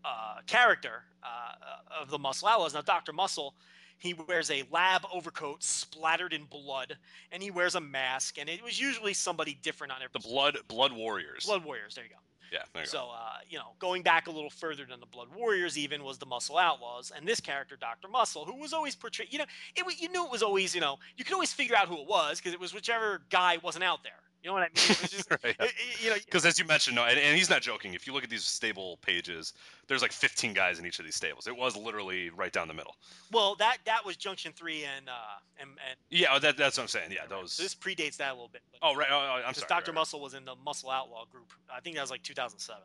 [0.03, 2.73] uh, character uh, of the Muscle Outlaws.
[2.73, 3.55] Now, Doctor Muscle,
[3.97, 6.97] he wears a lab overcoat splattered in blood,
[7.31, 10.11] and he wears a mask, and it was usually somebody different on every.
[10.11, 11.45] The blood blood warriors.
[11.45, 11.95] Blood Warriors.
[11.95, 12.17] There you go.
[12.51, 12.59] Yeah.
[12.75, 12.85] You go.
[12.85, 16.17] So, uh, you know, going back a little further than the Blood Warriors, even was
[16.17, 19.31] the Muscle Outlaws, and this character, Doctor Muscle, who was always portrayed.
[19.31, 19.45] You know,
[19.75, 22.07] it, you knew it was always, you know, you could always figure out who it
[22.07, 24.13] was because it was whichever guy wasn't out there.
[24.45, 24.75] You know what I mean?
[25.09, 25.73] Just, Right, it-
[26.03, 27.95] you know, Because as you mentioned, no, and, and he's not joking.
[27.95, 29.53] If you look at these stable pages,
[29.87, 31.47] there's like 15 guys in each of these stables.
[31.47, 32.95] It was literally right down the middle.
[33.31, 35.13] well, that that was Junction Three and uh,
[35.59, 37.09] and and Yeah, oh, that, that's what I'm saying.
[37.11, 37.53] Yeah, those.
[37.53, 38.61] so this predates that a little bit.
[38.83, 39.07] oh, right.
[39.09, 39.65] Oh, oh, I'm sorry.
[39.67, 39.73] Dr.
[39.73, 39.95] right, right.
[39.95, 41.51] Muscle was in the Muscle Outlaw group.
[41.75, 42.79] I think that was like 2007.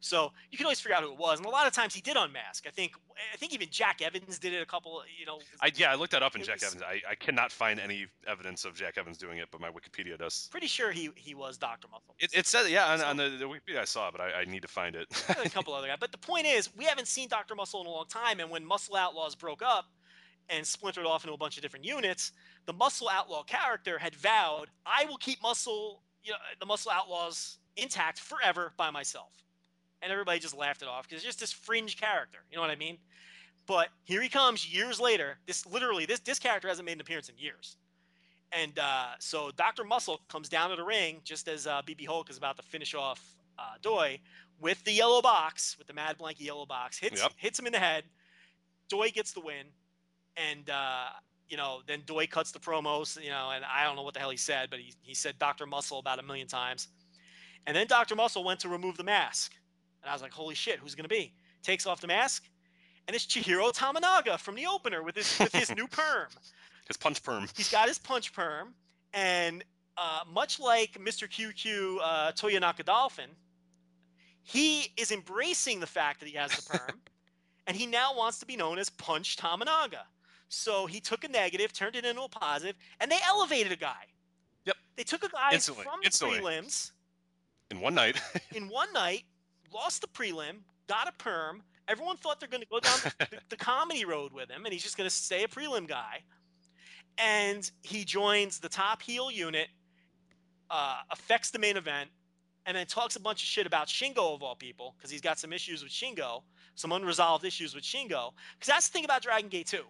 [0.00, 2.02] So you can always figure out who it was, and a lot of times he
[2.02, 2.66] did unmask.
[2.66, 2.92] I think
[3.32, 5.02] I think even Jack Evans did it a couple.
[5.18, 6.82] You know, I, yeah, I looked that up in Jack was- Evans.
[6.82, 10.48] I, I cannot find any evidence of Jack Evans doing it, but my Wikipedia does.
[10.50, 11.88] pretty sure he he was Dr.
[11.88, 12.14] Muscle.
[12.18, 14.44] It, it said, yeah, on, So- on the, the Wikipedia I saw, but I, I
[14.44, 15.06] need to find it.
[15.44, 15.98] a couple other guys.
[16.00, 17.54] But the point is, we haven't seen Dr.
[17.54, 18.40] Muscle in a long time.
[18.40, 19.86] And when Muscle Outlaws broke up
[20.48, 22.32] and splintered off into a bunch of different units,
[22.66, 27.58] the Muscle Outlaw character had vowed, I will keep Muscle, you know, the Muscle Outlaws
[27.76, 29.32] intact forever by myself.
[30.02, 32.38] And everybody just laughed it off because it's just this fringe character.
[32.50, 32.98] You know what I mean?
[33.66, 35.38] But here he comes years later.
[35.46, 37.76] This literally, this this character hasn't made an appearance in years.
[38.52, 39.84] And uh, so Dr.
[39.84, 42.94] Muscle comes down to the ring just as uh, BB Hulk is about to finish
[42.94, 43.20] off
[43.58, 44.20] uh, Doi
[44.60, 47.32] with the yellow box, with the Mad Blankey yellow box, hits Yep.
[47.36, 48.04] hits him in the head.
[48.88, 49.66] Doi gets the win,
[50.36, 51.06] and uh,
[51.48, 54.20] you know then Doi cuts the promos, you know, and I don't know what the
[54.20, 55.66] hell he said, but he he said Dr.
[55.66, 56.88] Muscle about a million times,
[57.66, 58.14] and then Dr.
[58.14, 59.54] Muscle went to remove the mask,
[60.02, 61.34] and I was like, holy shit, who's gonna be?
[61.62, 62.44] Takes off the mask,
[63.08, 66.28] and it's Chihiro Tominaga from the opener with his with his new perm.
[66.86, 67.46] His punch perm.
[67.56, 68.74] He's got his punch perm,
[69.12, 69.64] and
[69.96, 71.28] uh, much like Mr.
[71.28, 73.30] QQ uh, Toyonaka Dolphin,
[74.42, 77.00] he is embracing the fact that he has the perm,
[77.66, 80.04] and he now wants to be known as Punch Tominaga.
[80.48, 84.04] So he took a negative, turned it into a positive, and they elevated a guy.
[84.64, 84.76] Yep.
[84.96, 86.38] They took a guy Instantly, from the instantly.
[86.38, 86.92] prelims
[87.70, 88.20] In one night.
[88.54, 89.24] in one night,
[89.74, 91.62] lost the prelim, got a perm.
[91.88, 94.82] Everyone thought they're going to go down the, the comedy road with him, and he's
[94.82, 96.22] just going to stay a prelim guy.
[97.18, 99.68] And he joins the top heel unit,
[100.70, 102.10] uh, affects the main event,
[102.66, 105.38] and then talks a bunch of shit about Shingo of all people, because he's got
[105.38, 106.42] some issues with Shingo,
[106.74, 108.32] some unresolved issues with Shingo.
[108.54, 109.82] Because that's the thing about Dragon Gate 2.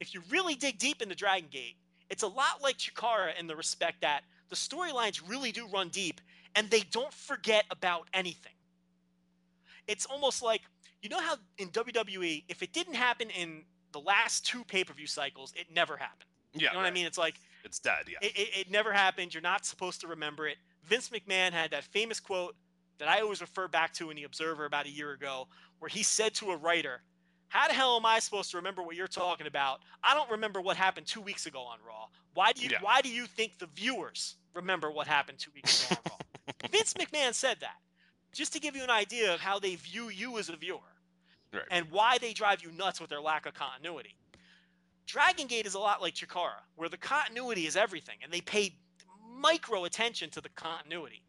[0.00, 1.76] If you really dig deep into Dragon Gate,
[2.10, 6.20] it's a lot like Chikara in the respect that the storylines really do run deep,
[6.56, 8.52] and they don't forget about anything
[9.88, 10.62] it's almost like
[11.02, 14.94] you know how in WWE, if it didn't happen in the last two pay per
[14.94, 16.30] view cycles, it never happened.
[16.54, 16.68] Yeah.
[16.68, 17.06] You know what I mean?
[17.06, 18.04] It's like It's dead.
[18.08, 18.18] Yeah.
[18.22, 19.34] it, it, it never happened.
[19.34, 20.56] You're not supposed to remember it.
[20.84, 22.56] Vince McMahon had that famous quote
[22.98, 25.48] that I always refer back to in The Observer about a year ago,
[25.78, 27.00] where he said to a writer,
[27.48, 29.80] How the hell am I supposed to remember what you're talking about?
[30.04, 32.06] I don't remember what happened two weeks ago on Raw.
[32.34, 32.78] Why do you Yeah.
[32.80, 36.68] why do you think the viewers remember what happened two weeks ago on Raw?
[36.70, 37.76] Vince McMahon said that.
[38.32, 40.78] Just to give you an idea of how they view you as a viewer
[41.52, 41.62] Right.
[41.70, 44.16] and why they drive you nuts with their lack of continuity.
[45.06, 48.74] Dragon Gate is a lot like Chikara, where the continuity is everything, and they pay
[49.38, 51.22] micro attention to the continuity.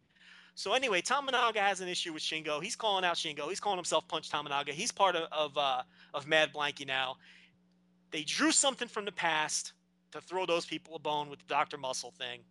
[0.56, 2.62] So anyway, Tominaga has an issue with Shingo.
[2.62, 3.50] He's calling out Shingo.
[3.50, 4.70] He's calling himself Punch Tominaga.
[4.70, 5.82] He's part of of, uh,
[6.14, 7.18] of Mad Blankey now.
[8.12, 9.74] They drew something from the past
[10.12, 11.78] to throw those people a bone with the Dr.
[11.78, 12.42] Muscle thing.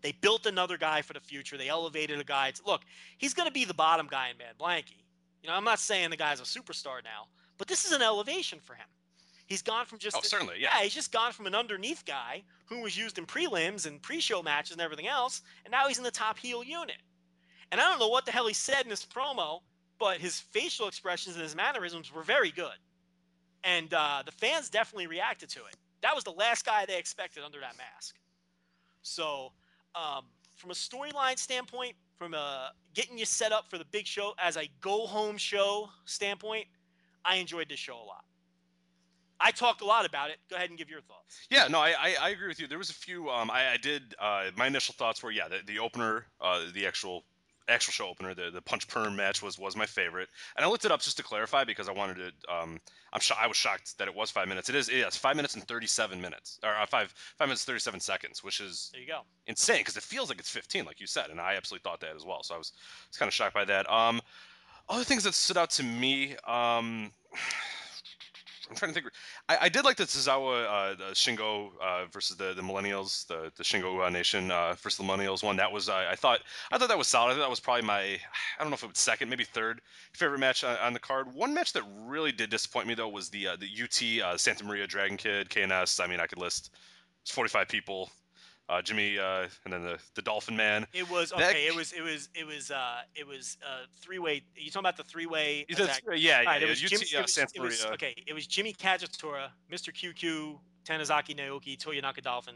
[0.00, 1.56] They built another guy for the future.
[1.56, 2.48] They elevated a guy.
[2.48, 2.82] It's- Look,
[3.18, 5.04] he's going to be the bottom guy in Mad Blankey.
[5.42, 8.58] You know, I'm not saying the guy's a superstar now, but this is an elevation
[8.58, 8.86] for him.
[9.52, 10.54] He's gone from just Oh, certainly.
[10.58, 10.70] Yeah.
[10.74, 14.42] yeah, he's just gone from an underneath guy who was used in prelims and pre-show
[14.42, 16.96] matches and everything else, and now he's in the top heel unit.
[17.70, 19.60] And I don't know what the hell he said in this promo,
[19.98, 22.78] but his facial expressions and his mannerisms were very good,
[23.62, 25.76] and uh, the fans definitely reacted to it.
[26.00, 28.16] That was the last guy they expected under that mask.
[29.02, 29.52] So,
[29.94, 30.24] um,
[30.56, 34.56] from a storyline standpoint, from a getting you set up for the big show as
[34.56, 36.68] a go home show standpoint,
[37.22, 38.24] I enjoyed this show a lot.
[39.42, 40.36] I talked a lot about it.
[40.48, 41.40] Go ahead and give your thoughts.
[41.50, 42.66] Yeah, no, I, I, I agree with you.
[42.66, 43.28] There was a few.
[43.30, 44.14] Um, I, I did.
[44.18, 47.24] Uh, my initial thoughts were, yeah, the, the opener, uh, the actual
[47.68, 50.28] actual show opener, the, the punch perm match was was my favorite.
[50.56, 52.54] And I looked it up just to clarify because I wanted to.
[52.54, 52.80] Um,
[53.12, 54.68] I'm sho- I was shocked that it was five minutes.
[54.68, 54.88] It is.
[54.90, 58.60] Yeah, it's five minutes and 37 minutes, or uh, five five minutes 37 seconds, which
[58.60, 59.20] is There you go.
[59.46, 62.14] insane because it feels like it's 15, like you said, and I absolutely thought that
[62.16, 62.42] as well.
[62.42, 62.72] So I was,
[63.08, 63.90] was kind of shocked by that.
[63.90, 64.20] Um,
[64.88, 67.12] other things that stood out to me, um,
[68.72, 69.12] I'm trying to think.
[69.50, 73.52] I, I did like the Tozawa uh, the Shingo uh, versus the, the Millennials, the
[73.54, 75.56] the Shingo uh, Nation uh, versus the Millennials one.
[75.56, 76.40] That was I thought
[76.70, 77.32] I thought that was solid.
[77.32, 78.18] I thought that was probably my I
[78.60, 79.82] don't know if it was second, maybe third
[80.14, 81.34] favorite match on, on the card.
[81.34, 84.64] One match that really did disappoint me though was the uh, the UT uh, Santa
[84.64, 86.00] Maria Dragon Kid K-ness.
[86.00, 86.70] I mean, I could list
[87.20, 88.10] it's 45 people.
[88.68, 90.86] Uh, Jimmy uh, and then the the Dolphin Man.
[90.92, 91.66] It was That- okay.
[91.66, 94.42] It was it was it was uh it was uh three way.
[94.56, 95.66] You talking about the three way?
[95.68, 98.14] Yeah, yeah, yeah, it was UT, Jim, uh, it was, it was- okay.
[98.26, 99.92] It was Jimmy Kagetora, Mr.
[99.92, 102.54] QQ, Tanizaki Naoki, Toyonaka Dolphin,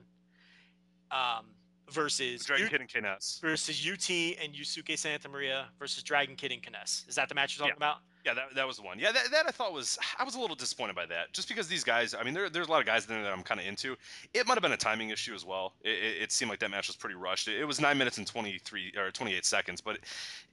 [1.10, 1.46] um,
[1.90, 3.38] versus Dragon U- Kid and K-ness.
[3.42, 4.08] versus UT
[4.42, 7.04] and Yusuke Santa Maria versus Dragon Kid and K-ness.
[7.08, 7.98] Is that the match you're talking about?
[8.26, 8.98] Yeah, that, that was the one.
[8.98, 11.68] Yeah, that, that I thought was I was a little disappointed by that, just because
[11.68, 12.12] these guys.
[12.12, 13.96] I mean, there, there's a lot of guys in there that I'm kind of into.
[14.34, 15.74] It might have been a timing issue as well.
[15.84, 17.46] It, it, it seemed like that match was pretty rushed.
[17.46, 20.02] It, it was nine minutes and 23 or 28 seconds, but it,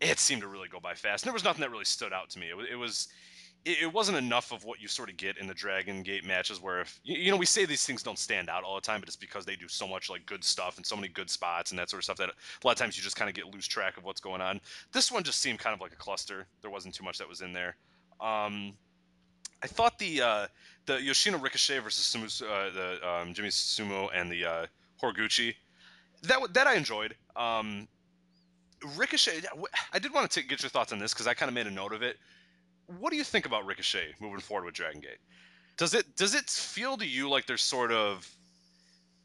[0.02, 1.24] it seemed to really go by fast.
[1.24, 2.52] And there was nothing that really stood out to me.
[2.52, 3.08] It, was-
[3.66, 3.84] it.
[3.84, 6.82] It, wasn't enough of what you sort of get in the Dragon Gate matches, where
[6.82, 9.08] if you, you know we say these things don't stand out all the time, but
[9.08, 11.80] it's because they do so much like good stuff and so many good spots and
[11.80, 13.68] that sort of stuff that a lot of times you just kind of get lose
[13.68, 14.60] track of what's going on.
[14.92, 16.46] This one just seemed kind of like a cluster.
[16.62, 17.76] There wasn't too much that was in there.
[18.20, 18.74] Um,
[19.62, 20.48] I thought the uh,
[20.86, 24.66] the Yoshino Ricochet versus Sumu, uh, the um, Jimmy Susumu and the uh,
[25.02, 25.56] Horiguchi
[26.24, 27.16] that that I enjoyed.
[27.36, 27.88] Um,
[28.98, 29.42] Ricochet,
[29.94, 31.72] I did want to get your thoughts on this because I kind of made a
[31.72, 32.18] note of it.
[32.88, 35.20] What do you think about Ricochet moving forward with Dragon Gate?
[35.78, 38.30] Does it does it feel to you like there's sort of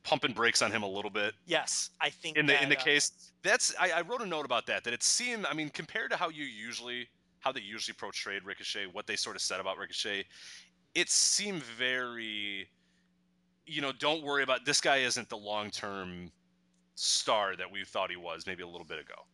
[0.02, 2.78] pumping brakes on him a little bit Yes, I think in the that, in the
[2.78, 5.68] uh, case that's I, I wrote a note about that that it seemed I mean
[5.68, 7.08] compared to how you usually
[7.40, 10.24] how they usually portrayed Ricochet what they sort of said about Ricochet
[10.94, 12.68] it seemed very
[13.66, 16.32] you know don't worry about this guy isn't the long term
[16.94, 19.26] star that we thought he was maybe a little bit ago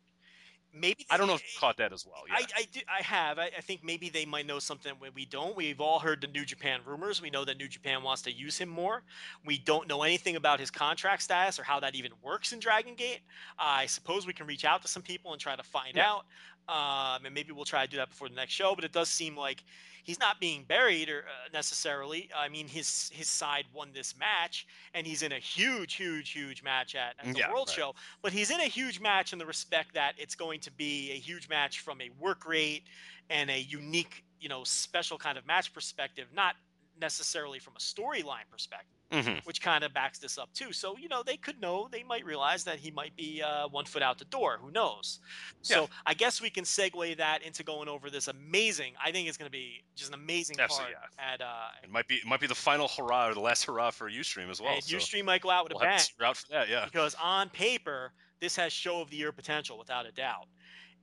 [0.75, 2.35] maybe I don't know if you caught that as well yeah.
[2.35, 3.39] I, I, do, I have.
[3.39, 5.57] I, I think maybe they might know something we don't.
[5.57, 7.23] We've all heard the New Japan rumors.
[7.23, 9.03] We know that New Japan wants to use him more.
[9.45, 12.95] We don't know anything about his contract status or how that even works in Dragon
[12.95, 13.21] Gate.
[13.59, 16.11] I suppose we can reach out to some people and try to find Yeah.
[16.11, 16.27] out.
[16.67, 18.75] Um, and maybe we'll try to do that before the next show.
[18.75, 19.63] But it does seem like
[20.05, 22.31] he's not being buried or uh, necessarily.
[22.37, 26.63] I mean, his his side won this match, and he's in a huge, huge, huge
[26.63, 27.77] match at, at the Yeah, World right.
[27.77, 27.95] Show.
[28.23, 31.17] But he's in a huge match in the respect that it's going to be a
[31.19, 32.85] huge match from a work rate
[33.31, 36.55] and a unique, you know, special kind of match perspective, not
[37.01, 39.45] necessarily from a storyline perspective, Mhm.
[39.45, 40.73] which kind of backs this up too.
[40.73, 43.85] So, you know, they could know, they might realize that he might be uh, one
[43.87, 44.59] foot out the door.
[44.59, 45.21] Who knows?
[45.63, 45.87] So Yeah.
[46.07, 49.47] I guess we can segue that into going over this amazing, I think it's going
[49.47, 52.47] to be just an amazing Absolutely, card at, uh, it might be it might be
[52.47, 55.43] the final hurrah or the last hurrah for Ustream as well and so Ustream might
[55.43, 56.01] go out with we'll a bang.
[56.23, 60.07] out for that yeah because on paper this has show of the year potential without
[60.07, 60.49] a doubt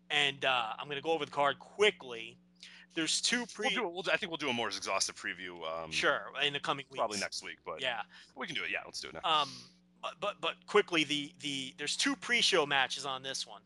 [0.10, 2.38] and uh, i'm going to go over the card quickly
[2.94, 5.92] there's two pre we'll do we'll, I think we'll do a more exhaustive preview um
[5.92, 8.02] sure in the coming weeks probably next week but yeah
[8.36, 9.50] we can do it yeah let's do it now um
[10.20, 13.62] but but, quickly the the there's two pre-show matches on this one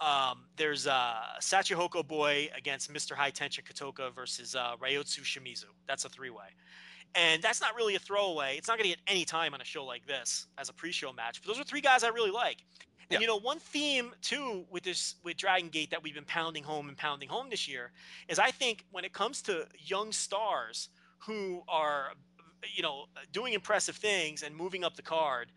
[0.00, 3.12] um, there's uh, Sachihoko Boy against Mr.
[3.12, 5.64] High Tension Kotoka versus uh, Ryotsu Shimizu.
[5.88, 6.48] That's a three-way,
[7.14, 8.56] and that's not really a throwaway.
[8.58, 11.12] It's not going to get any time on a show like this as a pre-show
[11.14, 11.40] match.
[11.40, 12.58] But those are three guys I really like.
[13.10, 13.20] Yeah.
[13.20, 16.88] you know, one theme too with this with Dragon Gate that we've been pounding home
[16.88, 17.92] and pounding home this year
[18.28, 20.88] is I think when it comes to young stars
[21.18, 22.12] who are
[22.74, 25.52] you know doing impressive things and moving up the card,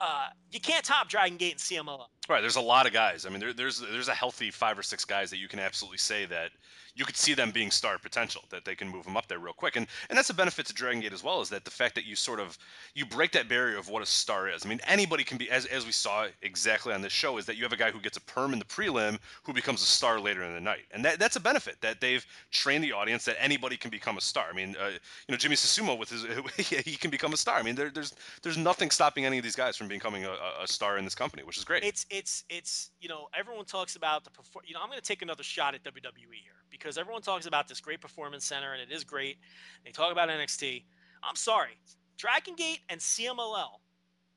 [0.00, 2.06] uh, you can't top Dragon Gate and CMLL.
[2.28, 3.26] Right, there's a lot of guys.
[3.26, 5.98] I mean, there, there's there's a healthy five or six guys that you can absolutely
[5.98, 6.52] say that
[6.94, 9.52] you could see them being star potential, that they can move them up there real
[9.52, 11.96] quick, and and that's a benefit to Dragon Gate as well, is that the fact
[11.96, 12.56] that you sort of
[12.94, 14.64] you break that barrier of what a star is.
[14.64, 17.56] I mean, anybody can be, as as we saw exactly on this show, is that
[17.56, 20.20] you have a guy who gets a perm in the prelim who becomes a star
[20.20, 23.36] later in the night, and that that's a benefit that they've trained the audience that
[23.42, 24.46] anybody can become a star.
[24.48, 26.24] I mean, uh, you know, Jimmy Susumu with his
[26.86, 27.56] he can become a star.
[27.56, 30.62] I mean, there, there's there's nothing stopping any of these guys from becoming a, a-
[30.64, 31.82] a star in this company, which is great.
[31.82, 35.04] It's it's it's you know everyone talks about the perfor- you know I'm going to
[35.04, 38.82] take another shot at WWE here because everyone talks about this great performance center and
[38.82, 39.38] it is great.
[39.84, 40.84] They talk about NXT.
[41.24, 41.78] I'm sorry,
[42.18, 43.80] Dragon Gate and CMLL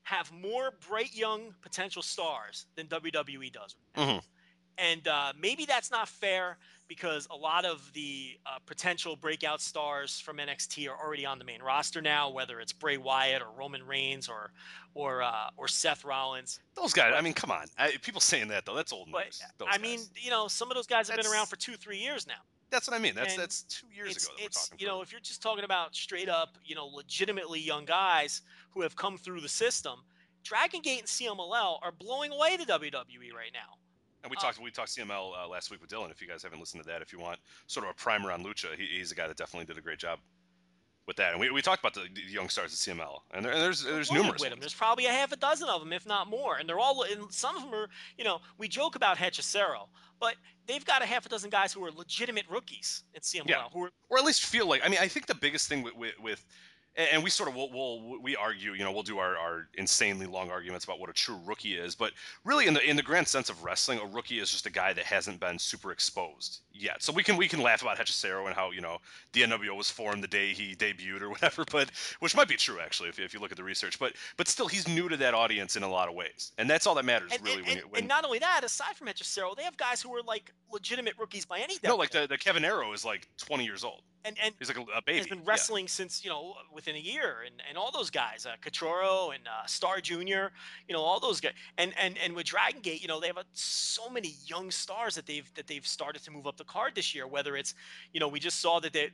[0.04, 3.76] have more bright young potential stars than WWE does.
[3.94, 4.22] Mhm.
[4.78, 6.58] And uh, maybe that's not fair
[6.88, 11.44] because a lot of the uh, potential breakout stars from NXT are already on the
[11.44, 14.52] main roster now, whether it's Bray Wyatt or Roman Reigns or
[14.94, 16.60] or uh, or Seth Rollins.
[16.74, 17.66] Those guys, I mean, come on.
[17.78, 19.42] I, people saying that though, that's old news.
[19.68, 22.26] I mean, you know, some of those guys have been around for two, three years
[22.26, 22.34] now.
[22.70, 23.14] that's what I mean.
[23.14, 24.78] That's and that's two years it's ago that it's we're talking.
[24.80, 28.82] you know, if you're just talking about straight up, you know, legitimately young guys who
[28.82, 30.00] have come through the system,
[30.44, 33.78] Dragon Gate and CMLL are blowing away the WWE right now.
[34.26, 36.10] And we uh, talked we talked CMLL uh, last week with Dylan.
[36.10, 37.38] If you guys haven't listened to that, if you want
[37.68, 40.00] sort of a primer on Lucha, he, he's a guy that definitely did a great
[40.00, 40.18] job
[41.06, 41.30] with that.
[41.30, 43.84] And we, we talked about the, the young stars at CMLL, and, there, and there's
[43.84, 44.40] there's numerous.
[44.40, 44.58] with them.
[44.58, 47.04] There's probably a half a dozen of them, if not more, and they're all.
[47.04, 47.88] And some of them are,
[48.18, 49.86] you know, we joke about Hechicero,
[50.18, 50.34] but
[50.66, 53.62] they've got a half a dozen guys who are legitimate rookies at CMLL, Yeah.
[53.72, 54.84] Who are, or at least feel like.
[54.84, 56.44] I mean, I think the biggest thing with with, with
[56.96, 60.26] and we sort of will we'll, we argue, you know, we'll do our, our insanely
[60.26, 62.12] long arguments about what a true rookie is, but
[62.44, 64.92] really in the in the grand sense of wrestling, a rookie is just a guy
[64.92, 67.02] that hasn't been super exposed yet.
[67.02, 68.98] So we can we can laugh about Hechicero and how you know
[69.32, 71.90] the NWO was formed the day he debuted or whatever, but
[72.20, 73.98] which might be true actually if, if you look at the research.
[73.98, 76.86] But but still, he's new to that audience in a lot of ways, and that's
[76.86, 77.58] all that matters and, really.
[77.58, 80.14] and, when and, when, and not only that, aside from Hechicero, they have guys who
[80.14, 81.90] are like legitimate rookies by any definition.
[81.90, 84.02] no, like the, the Kevin Arrow is like 20 years old.
[84.24, 85.18] and and He's like a, a baby.
[85.18, 85.44] has been Yeah.
[85.50, 88.50] wrestling since you know within a year, and, and all those guys, uh,
[89.32, 90.52] and uh, Star Junior,
[90.88, 93.36] you know all those guys, and and and with Dragon Gate, you know they have
[93.36, 96.94] a, so many young stars that they've that they've started to move up the card
[96.94, 97.26] this year.
[97.26, 97.74] Whether it's
[98.12, 99.08] you know we just saw that the,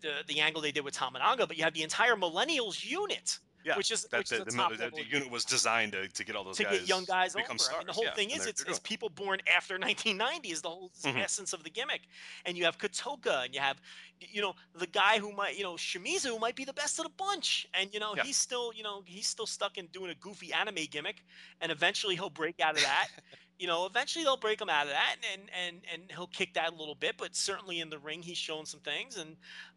[0.00, 3.76] the the angle they did with Tominaga, but you have the entire Millennials unit, Yeah,
[3.76, 4.48] which is That's which it.
[4.48, 6.88] is The, the, the unit was designed to, to get all those to guys get
[6.88, 7.58] young guys become over.
[7.58, 7.78] stars.
[7.78, 10.90] Mean, the whole yeah, thing is it's, it's people born after 1990 is the whole
[11.04, 11.22] Mhm.
[11.22, 12.02] essence of the gimmick.
[12.44, 13.80] And you have Kotoka and you have,
[14.20, 17.12] you know, the guy who might, you know, Shimizu might be the best of the
[17.16, 17.66] bunch.
[17.74, 18.24] And, you know, Yeah.
[18.24, 21.22] he's still, you know, he's still stuck in doing a goofy anime gimmick.
[21.60, 23.08] And eventually he'll break out of that.
[23.58, 26.72] you know, eventually they'll break him out of that and, and, and he'll kick that
[26.72, 27.14] a little bit.
[27.18, 29.16] But certainly in the ring, he's shown some things.
[29.16, 29.36] And,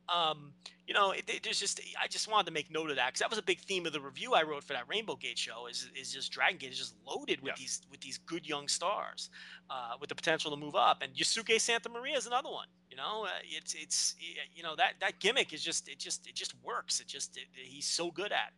[0.09, 0.53] um,
[0.87, 3.19] you know, it, it, there's just I just wanted to make note of that because
[3.19, 5.65] that was a big theme of the review I wrote for that Rainbow Gate show.
[5.67, 7.55] Is is just Dragon Gate is just loaded with Yeah.
[7.57, 9.29] these with these good young stars,
[9.69, 11.01] uh, with the potential to move up.
[11.01, 12.67] And Yusuke Santa Maria is another one.
[12.91, 14.15] You know, uh, it's it's
[14.53, 16.99] you know that that gimmick is just it just it just works.
[16.99, 18.49] It just it, he's so good at.
[18.49, 18.53] it.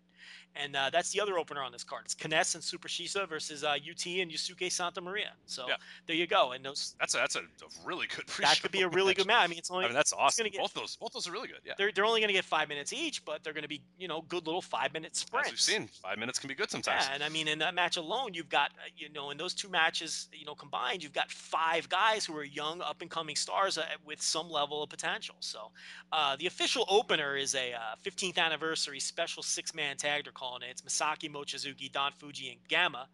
[0.61, 2.03] And uh, that's the other opener on this card.
[2.05, 5.31] It's K-ness and Super Shisa versus uh, UT and Yusuke Santa Maria.
[5.45, 5.75] So Yeah.
[6.07, 6.51] there you go.
[6.53, 7.41] And those That's a that's a,
[7.85, 8.25] really good.
[8.41, 9.17] that could be a really match.
[9.17, 9.43] good match.
[9.43, 10.47] I mean, it's only I mean, that's awesome.
[10.47, 11.59] get- both those both those are really good.
[11.65, 11.73] Yeah.
[11.77, 14.07] they're, they're only going to get five minutes each, but they're going to be you
[14.07, 15.49] know good little five minute sprints.
[15.49, 17.05] As we've seen, five minutes can be good sometimes.
[17.07, 19.53] Yeah, and I mean, in that match alone, you've got uh, you know in those
[19.53, 23.35] two matches, you know combined, you've got five guys who are young, up and coming
[23.35, 25.35] stars uh, with some level of potential.
[25.39, 25.71] So,
[26.11, 30.23] uh, the official opener is a uh, 15th anniversary special six man tag.
[30.23, 30.71] They're calling it.
[30.71, 33.07] It's Masaaki Mochizuki, Don Fujii, and Gamma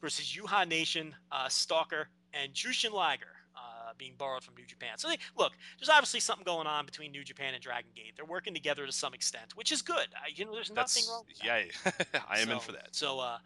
[0.00, 3.26] versus Uhaa Nation, uh, Stalker, and Jushin Liger.
[3.56, 4.90] Uh, being borrowed from New Japan.
[4.98, 8.12] So, they, look, there's obviously something going on between New Japan and Dragon Gate.
[8.14, 10.06] They're working together to some extent, which is good.
[10.14, 11.24] I, you know, there's nothing wrong.
[11.26, 11.64] With that.
[12.04, 12.20] yeah.
[12.30, 12.88] I am in for that.
[12.92, 13.38] So uh,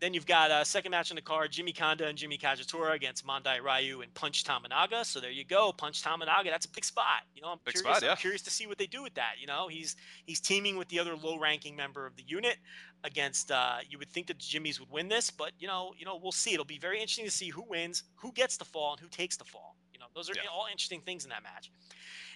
[0.00, 3.26] then you've got a second match on the card: Jimmy Kanda and Jimmy Kagetora against
[3.26, 5.04] Mondai Ryu and Punch Tominaga.
[5.04, 6.46] So there you go, Punch Tominaga.
[6.46, 7.22] That's a big spot.
[7.34, 7.96] You know, I'm Big curious.
[7.98, 8.12] spot, yeah.
[8.12, 9.32] I'm curious to see what they do with that.
[9.40, 12.56] You know, he's he's teaming with the other low-ranking member of the unit
[13.04, 13.50] against.
[13.50, 16.18] Uh, you would think that the Jimmys would win this, but you know, you know,
[16.22, 16.52] we'll see.
[16.52, 19.36] It'll be very interesting to see who wins, who gets the fall, and who takes
[19.36, 19.76] the fall.
[19.92, 20.48] You know, those are Yeah.
[20.52, 21.70] all interesting things in that match.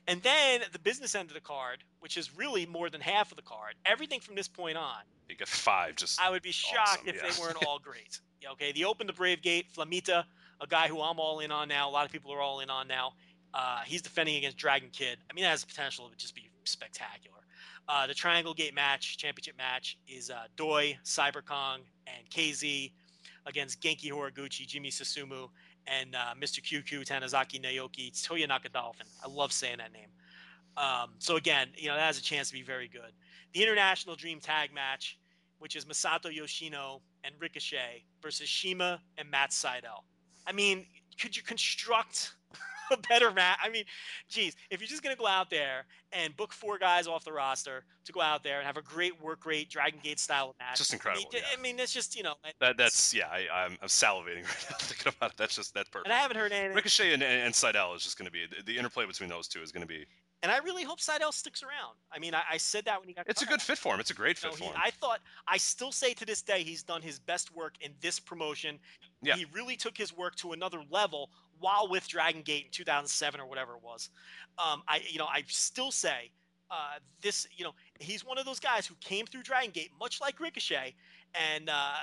[0.09, 3.37] And then the business end of the card, which is really more than half of
[3.37, 3.75] the card.
[3.87, 5.95] Everything from this point on You get five.
[5.97, 7.31] Just I would be shocked awesome, if yeah.
[7.31, 8.21] they weren't all great.
[8.41, 10.25] Yeah, okay, the Open the Brave Gate, Flamita,
[10.61, 11.89] a guy who I'm all in on now.
[11.89, 13.13] A lot of people are all in on now.
[13.55, 15.19] Uh, he's defending against Dragon Kid.
[15.31, 17.42] I mean, that has the potential to just be spectacular.
[17.89, 22.93] Uh, the Triangle Gate match, championship match, is uh, Doi, Cyber Kong, and KZ
[23.47, 25.49] against Genki Horiguchi, Jimmy Susumu,
[25.87, 26.63] and uh, Mr.
[26.63, 29.07] QQ, Tanizaki Naoki, Toyonaka Dolphin.
[29.25, 30.09] I love saying that name.
[30.77, 33.13] Um, so again, you know that has a chance to be very good.
[33.53, 35.19] The International Dream Tag match,
[35.59, 40.05] which is Masato Yoshino and Ricochet versus CIMA and Matt Sydal.
[40.47, 40.87] I mean,
[41.21, 42.35] could you construct
[42.93, 43.59] a better match?
[43.63, 43.85] I mean,
[44.29, 47.85] geez, if you're just gonna go out there and book four guys off the roster
[48.05, 50.93] to go out there and have a great work rate Dragon Gate style match, Just
[50.93, 51.41] I mean, incredible, yeah.
[51.57, 52.77] I mean, it's just you know, that.
[52.77, 53.27] That's yeah.
[53.31, 55.37] I, I'm, I'm salivating right now thinking about it.
[55.37, 56.07] That's just that's perfect.
[56.07, 56.75] and I haven't heard anything.
[56.75, 59.63] Ricochet and, and Sydal is just going to be the, the interplay between those two
[59.63, 60.05] is going to be.
[60.45, 61.95] And I really hope Sydal sticks around.
[62.13, 63.29] I mean, I, I said that when he got.
[63.29, 64.01] It's a good fit for him.
[64.01, 64.83] It's a great You fit know, for he- him.
[64.85, 68.19] I thought I still say to this day he's done his best work in this
[68.19, 68.81] promotion.
[69.23, 69.37] Yeah.
[69.37, 73.47] He really took his work to another level while with Dragon Gate in 2007 or
[73.47, 74.11] whatever it was.
[74.59, 76.31] Um, I you know I still say
[76.71, 80.21] uh, this you know he's one of those guys who came through Dragon Gate much
[80.21, 80.95] like Ricochet
[81.35, 81.95] and uh,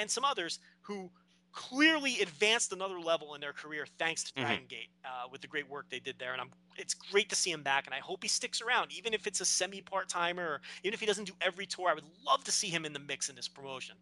[0.00, 1.10] and some others who
[1.52, 4.40] clearly advanced another level in their career thanks to Mhm.
[4.40, 6.32] Dragon Gate uh, with the great work they did there.
[6.32, 9.12] And I'm it's great to see him back, and I hope he sticks around, even
[9.12, 11.90] if it's a semi part timer, or even if he doesn't do every tour.
[11.90, 13.96] I would love to see him in the mix in this promotion.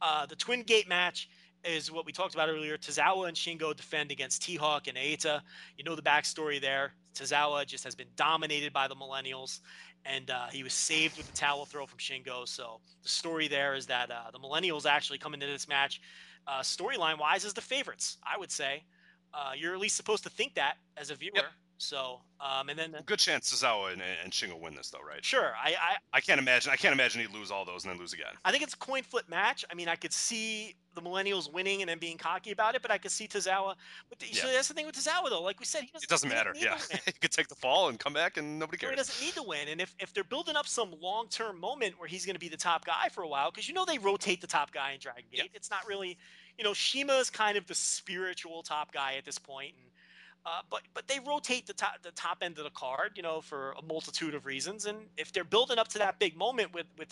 [0.00, 1.28] Uh, the Twin Gate match
[1.64, 2.76] is what we talked about earlier.
[2.76, 5.40] Tozawa and Shingo defend against T Hawk and Eita.
[5.76, 6.92] You know the backstory there.
[7.14, 9.60] Tozawa just has been dominated by the Millennials,
[10.04, 12.48] and uh, he was saved with the towel throw from Shingo.
[12.48, 16.00] So the story there is that uh, the Millennials actually come into this match,
[16.46, 18.18] uh, storyline wise, as the favorites.
[18.24, 18.84] I would say.
[19.34, 21.32] Uh, you're at least supposed to think that as a viewer.
[21.82, 25.24] So, um, and then Good chance Tozawa and, and Shingo win this though, right?
[25.24, 26.70] sure, I, I I can't imagine.
[26.72, 28.32] I can't imagine he'd lose all those and then lose again.
[28.44, 29.64] I think it's a coin flip match.
[29.70, 32.92] I mean, I could see the Millennials winning and then being cocky about it, but
[32.92, 33.74] I could see Tozawa.
[34.08, 35.42] But the, so that's the thing with Tozawa, though.
[35.42, 36.52] Like we said, he doesn't, It doesn't matter.
[36.56, 39.34] Yeah, he could take the fall and come back and nobody Or he doesn't need
[39.34, 39.68] to win.
[39.68, 42.48] And if, if they're building up some long term moment where he's going to be
[42.48, 45.00] the top guy for a while, because you know they rotate the top guy in
[45.00, 45.40] Dragon Gate.
[45.44, 45.50] Yeah.
[45.54, 46.16] It's not really,
[46.58, 49.90] you know, CIMA is kind of the spiritual top guy at this point, and
[50.44, 53.40] uh, but but they rotate the top the top end of the card, you know,
[53.40, 54.86] for a multitude of reasons.
[54.86, 57.10] And if they're building up to that big moment with with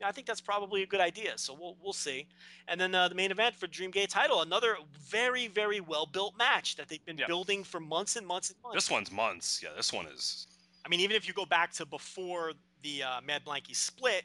[0.00, 1.32] yeah, I think that's probably a good idea.
[1.36, 2.26] So we'll we'll see.
[2.68, 6.76] And then uh, the main event for Dreamgate title, another very very well built match
[6.76, 7.26] that they've been Yeah.
[7.26, 8.76] building for months and months and months.
[8.76, 9.60] This one's months.
[9.62, 10.46] Yeah, this one is.
[10.84, 14.24] I mean, even if you go back to before the uh, Mad Blankey split,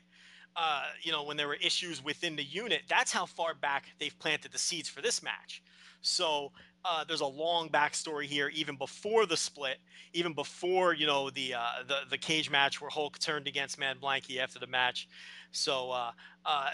[0.56, 4.18] uh, you know, when there were issues within the unit, that's how far back they've
[4.20, 5.64] planted the seeds for this match.
[6.02, 6.52] So
[6.84, 9.78] uh, there's a long backstory here, even before the split,
[10.14, 14.00] even before you know the uh, the the cage match where Hulk turned against Mad
[14.02, 15.08] Blankey after the match.
[15.52, 16.12] So uh,
[16.46, 16.70] uh,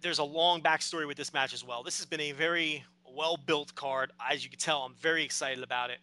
[0.00, 1.82] there's a long backstory with this match as well.
[1.82, 4.82] This has been a very well built card, as you can tell.
[4.82, 5.98] I'm very excited about it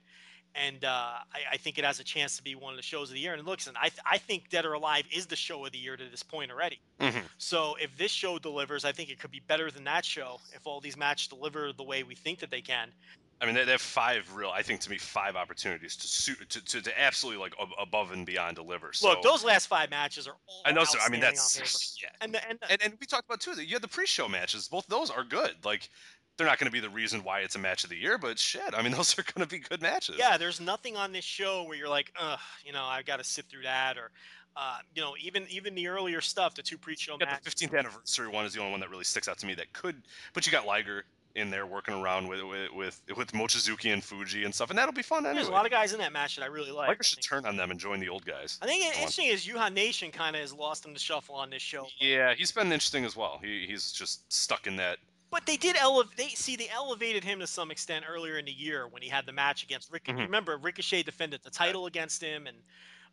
[0.55, 0.87] and uh,
[1.33, 3.19] I, I think it has a chance to be one of the shows of the
[3.19, 3.33] year.
[3.33, 5.95] And listen, I, th- I think Dead or Alive is the show of the year
[5.95, 6.79] to this point already.
[6.99, 7.21] Mhm.
[7.37, 10.65] So if this show delivers, I think it could be better than that show if
[10.65, 12.91] all these matches deliver the way we think that they can.
[13.39, 16.63] I mean, they, have five real, I think to me, five opportunities to suit to,
[16.63, 18.93] to, to absolutely like above and beyond deliver.
[18.93, 20.83] So, Look, those last five matches are all I know.
[20.83, 22.09] So I mean, that's yeah.
[22.21, 24.27] and the, and the, And, and we talked about too that you had the pre-show
[24.27, 24.67] matches.
[24.67, 25.53] Both those are good.
[25.63, 25.89] Like
[26.37, 28.39] they're not going to be the reason why it's a match of the year, but
[28.39, 30.15] shit, I mean, those are going to be good matches.
[30.17, 33.23] yeah, there's nothing on this show where you're like, ugh, you know, I've got to
[33.23, 34.11] sit through that, or,
[34.55, 37.53] uh, you know, even even the earlier stuff, the two pre-show got matches.
[37.53, 39.71] the 15th anniversary one is the only one that really sticks out to me that
[39.73, 40.01] could.
[40.33, 41.05] But you got Liger
[41.37, 44.93] in there working around with with with, with Mochizuki and Fujii and stuff, and that'll
[44.93, 45.35] be fun anyway.
[45.35, 46.89] There's a lot of guys in that match that I really like.
[46.89, 48.57] Liger I should turn on them and join the old guys.
[48.61, 51.61] I think interesting is Uhaa Nation kind of has lost in the shuffle on this
[51.61, 51.87] show.
[51.99, 53.39] Yeah, he's been interesting as well.
[53.41, 54.97] He, he's just stuck in that.
[55.29, 56.17] But they did elevate.
[56.17, 59.25] They see they elevated him to some extent earlier in the year when he had
[59.25, 60.05] the match against Rick.
[60.05, 60.19] Mhm.
[60.19, 62.57] Remember, Ricochet defended the title against him, and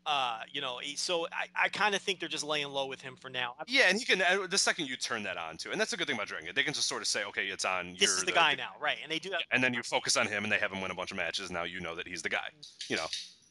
[0.06, 3.16] uh, you know, so I, I kind of think they're just laying low with him
[3.16, 3.54] for now.
[3.66, 4.20] Yeah, and he can.
[4.22, 6.48] uh, The second you turn that on too, and that's a good thing about Dragon.
[6.54, 7.96] They can just sort of say, okay, it's on.
[7.98, 8.98] This is the guy now, right?
[9.02, 9.42] And they do that.
[9.50, 11.50] and then you focus on him, and they have him win a bunch of matches.
[11.50, 12.48] Now you know that he's the guy.
[12.88, 13.06] You know,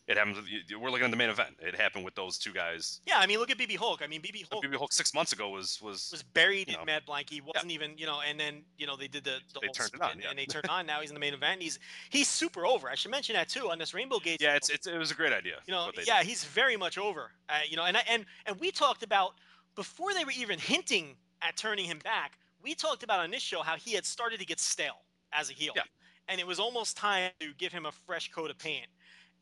[0.08, 0.38] it happens.
[0.38, 0.48] With,
[0.82, 1.56] we're looking at the main event.
[1.62, 3.00] It happened with those two guys.
[3.06, 4.02] Yeah, I mean, look at BB Hulk.
[4.04, 6.80] I mean, BB Hulk BB Hulk six months ago was was, was buried you in
[6.82, 6.86] know.
[6.86, 7.30] Mad Blank.
[7.30, 9.74] He wasn't even, you know, and then you know they did the, the They whole
[9.74, 10.30] turned it on, yeah.
[10.30, 10.86] and they turned on.
[10.86, 11.62] Now he's in the main event.
[11.62, 12.90] He's he's super over.
[12.90, 14.42] I should mention that too on this Rainbow Gate.
[14.42, 14.56] yeah.
[14.56, 15.56] It's, it's it was a great idea.
[15.66, 16.28] you know, yeah, did.
[16.28, 17.32] he's very much over.
[17.50, 19.36] Uh, you know, and I, and and we talked about
[19.76, 22.38] before they were even hinting at turning him back.
[22.62, 25.02] We talked about on this show how he had started to get stale
[25.34, 25.82] as a heel, Yeah.
[26.30, 28.86] and it was almost time to give him a fresh coat of paint.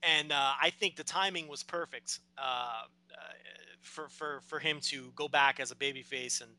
[0.03, 3.34] And uh, I think the timing was perfect uh, uh,
[3.82, 6.52] for for for him to go back as a babyface and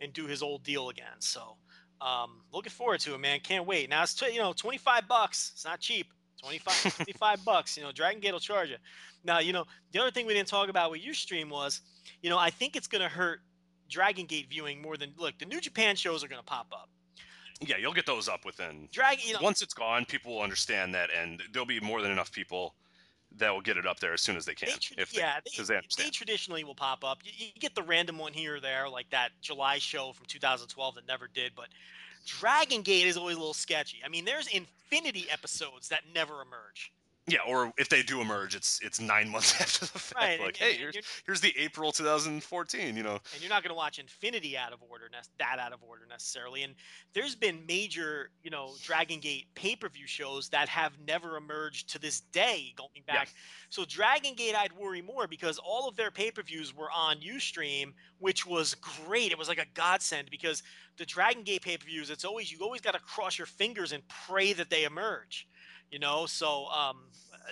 [0.00, 1.20] and do his old deal again.
[1.20, 1.56] So.
[2.02, 3.40] Um, looking forward to it, man.
[3.40, 3.90] Can't wait.
[3.90, 5.50] Now it's you know 25 bucks.
[5.54, 6.06] It's not cheap.
[6.40, 7.76] 25, 25 bucks.
[7.76, 8.76] You know, Dragon Gate will charge you.
[9.24, 11.82] Now, you know, the other thing we didn't talk about with Ustream was,
[12.22, 13.40] you know, I think it's going to hurt
[13.88, 15.38] Dragon Gate viewing more than look.
[15.38, 16.88] The New Japan shows are going to pop up.
[17.60, 18.88] yeah, you'll get those up within.
[18.92, 22.10] Dragon, you know, Once it's gone, people will understand that, and there'll be more than
[22.10, 22.74] enough people
[23.38, 24.68] that will get it up there as soon as they can.
[24.68, 27.18] they, tra- if they, yeah, because they, they they traditionally will pop up.
[27.24, 30.94] You, you get the random one here or there, like that July show from 2012
[30.96, 31.68] that never did, but
[32.26, 33.98] Dragon Gate is always a little sketchy.
[34.04, 36.92] I mean, there's Infinity episodes that never emerge.
[37.26, 40.16] Yeah, or if they do emerge, it's it's nine months after the fact.
[40.16, 42.96] Right, Like, and- and hey, here's, here's the April 2014.
[42.96, 45.04] You know, and you're not going to watch Infinity out of order,
[45.38, 46.62] that out of order necessarily.
[46.62, 46.74] And
[47.14, 52.20] there's been major, you know, Dragon Gate pay-per-view shows that have never emerged to this
[52.20, 53.28] day, going back.
[53.68, 58.44] So Dragon Gate, I'd worry more because all of their pay-per-views were on UStream, which
[58.46, 58.74] was
[59.06, 59.30] great.
[59.30, 60.62] It was like a godsend because
[60.96, 64.52] the Dragon Gate pay-per-views, it's always you always got to cross your fingers and pray
[64.54, 65.46] that they emerge.
[65.90, 66.98] You know, so um,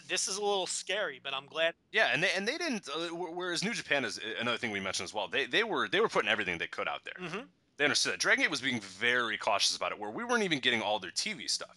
[0.09, 1.74] this is a little scary, but I'm glad.
[1.93, 2.89] yeah, and they and they didn't.
[2.89, 5.27] Uh, whereas New Japan is another thing we mentioned as well.
[5.28, 7.15] They they were they were putting everything they could out there.
[7.28, 7.47] Mhm.
[7.78, 8.20] They understood that.
[8.20, 11.10] Dragon Gate was being very cautious about it, where we weren't even getting all their
[11.12, 11.77] TV stuff.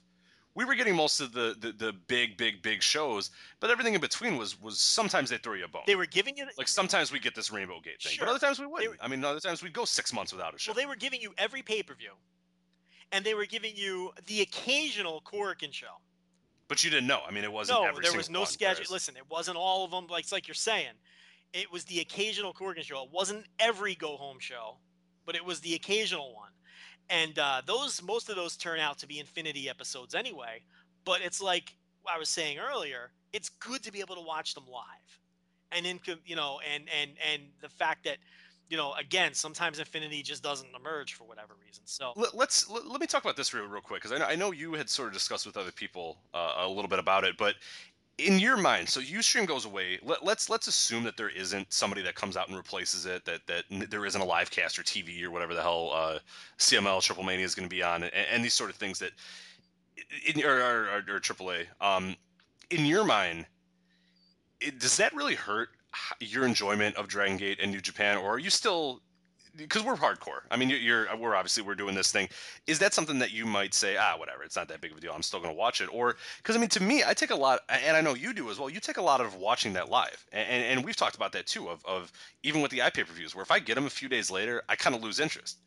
[0.54, 3.30] We were getting most of the, the, the big, big, big shows,
[3.62, 5.84] but everything in between was was sometimes they throw you a bone.
[5.88, 8.26] They were giving you like sometimes we get this Rainbow Gate thing, Sure.
[8.26, 8.92] but other times we wouldn't.
[8.92, 10.72] were- I mean, other times we'd go six months without a show.
[10.72, 12.12] Well, they were giving you every pay per view,
[13.14, 15.98] and they were giving you the occasional Korakuen show.
[16.72, 17.20] But you didn't know.
[17.28, 17.82] I mean, it wasn't.
[17.82, 18.86] No, there was no schedule.
[18.90, 20.08] Listen, it wasn't all of them.
[20.10, 20.94] Like it's like you're saying,
[21.52, 23.04] it was the occasional Korakuen show.
[23.04, 24.78] It wasn't every go home show,
[25.26, 26.52] but it was the occasional one.
[27.10, 30.64] And uh, those most of those turn out to be Infinity episodes anyway.
[31.04, 31.76] But it's like
[32.10, 35.20] I was saying earlier, it's good to be able to watch them live,
[35.74, 38.16] and then you know, and and and the fact that
[38.72, 41.84] you know, again, sometimes Infinity just doesn't emerge for whatever reason.
[41.86, 44.26] So Let, let's let, let me talk about this real, real quick because I know,
[44.26, 47.26] I know you had sort of discussed with other people uh, a little bit about
[47.26, 47.56] it, but
[48.18, 50.00] in your mind, so UStream goes away.
[50.02, 53.26] Let, let's let's assume that there isn't somebody that comes out and replaces it.
[53.26, 56.20] That that there isn't a live cast or TV or whatever the hell uh,
[56.58, 59.12] CMLL Triple Mania is going to be on, and, and these sort of things that
[60.26, 61.66] in or, or, or, AAA.
[61.82, 62.16] Um,
[62.70, 63.48] in your mind,
[64.62, 65.70] it, does that really hurt
[66.20, 69.02] your enjoyment of Dragon Gate and New Japan, or are you still
[69.56, 70.42] because we're hardcore.
[70.50, 72.30] I mean, you're, we're obviously we're doing this thing.
[72.68, 75.02] Is that something that you might say, ah, whatever, it's not that big of a
[75.02, 75.12] deal.
[75.14, 77.36] I'm still going to watch it, or because I mean, to me, I take a
[77.36, 78.70] lot, and I know you do as well.
[78.70, 81.68] You take a lot of watching that live, and and, we've talked about that too.
[81.70, 82.12] Of of
[82.44, 84.64] even with the iPay per views, where if I get them a few days later,
[84.70, 85.58] I kind of lose interest.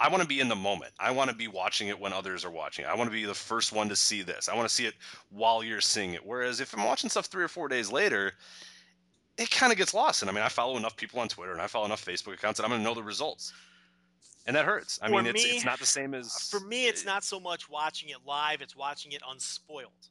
[0.00, 0.92] I want to be in the moment.
[1.00, 2.84] I want to be watching it when others are watching.
[2.84, 4.48] I want to be the first one to see this.
[4.48, 4.94] I want to see it
[5.30, 6.24] while you're seeing it.
[6.24, 8.34] Whereas if I'm watching stuff three or four days later,
[9.38, 10.22] it kind of gets lost.
[10.22, 12.58] And I mean, I follow enough people on Twitter and I follow enough Facebook accounts
[12.58, 13.52] that I'm going to know the results.
[14.46, 14.98] And that hurts.
[15.02, 16.48] I For mean, it's, me- it's not the same as.
[16.50, 20.08] for me, it's not so much watching it live; it's watching it unspoiled.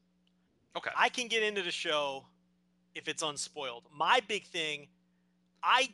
[0.78, 0.92] Okay.
[0.96, 2.26] I can get into the show
[2.94, 3.86] if it's unspoiled.
[3.92, 4.90] My big thing,
[5.64, 5.90] I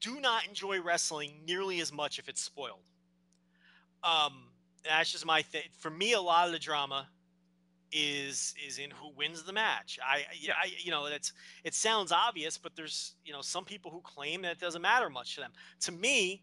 [0.00, 2.88] do not enjoy wrestling nearly as much if it's spoiled.
[4.02, 4.44] Um,
[4.82, 5.64] that's just my thing.
[5.78, 7.08] For me, a lot of the drama
[7.92, 9.98] is is in who wins the match.
[10.04, 11.32] I yeah, I you know that's
[11.64, 15.10] it sounds obvious, but there's you know some people who claim that it doesn't matter
[15.10, 15.52] much to them.
[15.82, 16.42] To me,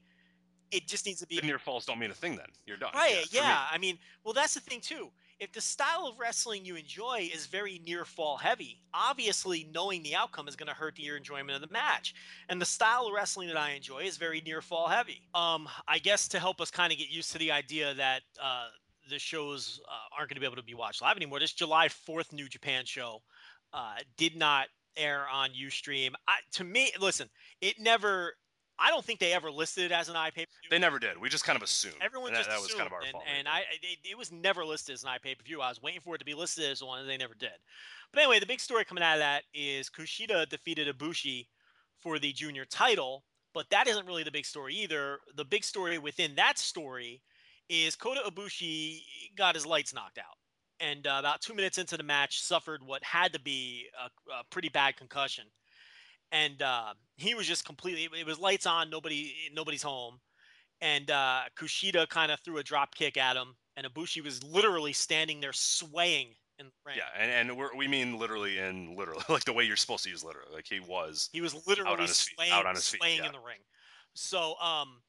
[0.72, 2.36] it just needs to be The near falls don't mean a thing.
[2.36, 2.92] Then you're done.
[2.96, 3.16] right.
[3.16, 3.24] me.
[3.32, 5.10] Yeah, I mean, well, that's the thing too.
[5.40, 10.16] If the style of wrestling you enjoy is very near fall heavy, obviously knowing the
[10.16, 12.14] outcome is going to hurt your enjoyment of the match.
[12.48, 15.28] And the style of wrestling that I enjoy is very near fall heavy.
[15.34, 18.68] Um, I guess to help us kind of get used to the idea that uh,
[19.12, 21.40] the shows uh, aren't going to be able to be watched live anymore.
[21.40, 23.22] This July 4th New Japan show
[23.74, 24.68] uh, did not
[24.98, 26.14] air on Ustream.
[26.28, 27.30] I, to me, listen,
[27.62, 28.34] it never.
[28.80, 30.46] I don't think they ever listed it as an iPay.
[30.72, 31.22] They never did.
[31.22, 31.98] We just kind of assumed.
[32.02, 33.24] Everyone and that, just that was kind of our and, fault.
[33.38, 35.62] and I, it, it was never listed as an iPay per view.
[35.62, 37.52] I was waiting for it to be listed as one, and they never did.
[38.12, 41.46] But anyway, the big story coming out of that is Kushida defeated Ibushi
[42.00, 43.24] for the junior title,
[43.54, 45.20] but that isn't really the big story either.
[45.36, 47.22] The big story within that story
[47.72, 49.02] is Kota Ibushi
[49.38, 50.38] got his lights knocked out,
[50.80, 54.44] and uh, about two minutes into the match, suffered what had to be a, a
[54.52, 55.46] pretty bad concussion,
[56.32, 58.10] and uh, he was just completely.
[58.20, 60.20] It was lights on, nobody, nobody's home,
[60.82, 64.94] and uh, Kushida kind of threw a drop kick at him, and Ibushi was literally
[64.94, 66.28] standing there swaying
[66.60, 66.98] in the ring.
[66.98, 70.10] Yeah, and, and we're, we mean literally in literally like the way you're supposed to
[70.10, 70.54] use literally.
[70.54, 71.30] Like he was.
[71.32, 73.28] He was literally on his feet- swaying, out on his feet, swaying yeah.
[73.28, 73.60] in the ring.
[74.14, 75.02] So, um,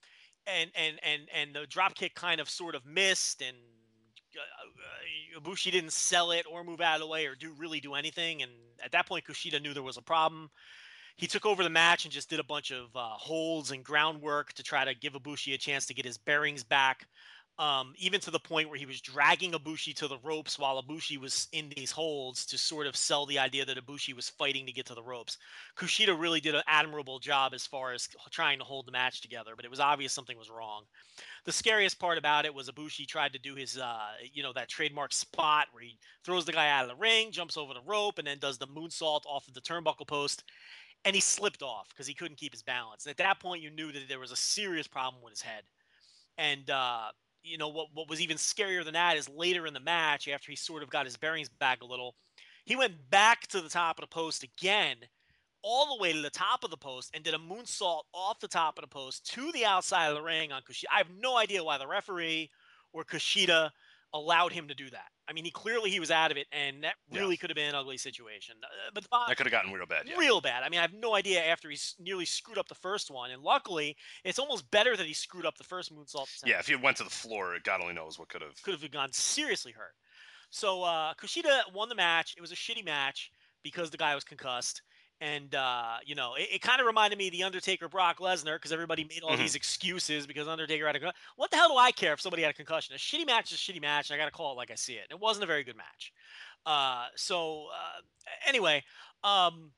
[0.46, 3.56] and and and and the drop kick kind of sort of missed, and
[4.36, 7.80] uh, uh, Ibushi didn't sell it or move out of the way or do really
[7.80, 8.42] do anything.
[8.42, 8.50] And
[8.84, 10.50] at that point, Kushida knew there was a problem.
[11.16, 14.52] He took over the match and just did a bunch of uh, holds and groundwork
[14.54, 17.06] to try to give Ibushi a chance to get his bearings back.
[17.58, 21.18] Um, even to the point where he was dragging Ibushi to the ropes while Ibushi
[21.18, 24.72] was in these holds to sort of sell the idea that Ibushi was fighting to
[24.72, 25.36] get to the ropes.
[25.76, 29.52] Kushida really did an admirable job as far as trying to hold the match together,
[29.54, 30.84] but it was obvious something was wrong.
[31.44, 34.68] The scariest part about it was Ibushi tried to do his, uh, you know, that
[34.68, 38.18] trademark spot where he throws the guy out of the ring, jumps over the rope,
[38.18, 40.42] and then does the moonsault off of the turnbuckle post.
[41.04, 43.04] And he slipped off because he couldn't keep his balance.
[43.04, 45.64] And at that point, you knew that there was a serious problem with his head.
[46.38, 47.08] And uh,
[47.42, 47.88] you know what?
[47.94, 50.90] What was even scarier than that is later in the match, after he sort of
[50.90, 52.14] got his bearings back a little,
[52.64, 54.96] he went back to the top of the post again,
[55.62, 58.48] all the way to the top of the post, and did a moonsault off the
[58.48, 60.86] top of the post to the outside of the ring on Kushida.
[60.92, 62.50] I have no idea why the referee
[62.92, 63.70] or Kushida
[64.14, 65.08] allowed him to do that.
[65.28, 67.20] I mean, he clearly he was out of it, and that Yeah.
[67.20, 68.56] really could have been an ugly situation.
[68.62, 70.06] Uh, But the That could have gotten real bad.
[70.08, 70.16] Yeah.
[70.16, 70.62] real bad.
[70.62, 73.42] I mean, I have no idea after he nearly screwed up the first one, and
[73.42, 76.24] luckily, it's almost better that he screwed up the first moonsault.
[76.24, 76.46] attempt.
[76.46, 78.60] Yeah, if he went to the floor, God only knows what could have.
[78.62, 79.94] could have gone seriously hurt.
[80.50, 82.34] So uh, Kushida won the match.
[82.36, 83.30] It was a shitty match
[83.62, 84.82] because the guy was concussed.
[85.22, 88.56] And uh, you know, it, it kind of reminded me of the Undertaker Brock Lesnar
[88.56, 89.38] because everybody made all Mhm.
[89.38, 92.42] these excuses because Undertaker had a con- what the hell do I care if somebody
[92.42, 92.92] had a concussion?
[92.96, 94.74] A shitty match is a shitty match, and I got to call it like I
[94.74, 95.06] see it.
[95.10, 96.12] It wasn't a very good match.
[96.66, 98.00] Uh, so uh,
[98.48, 98.82] anyway,
[99.22, 99.70] um,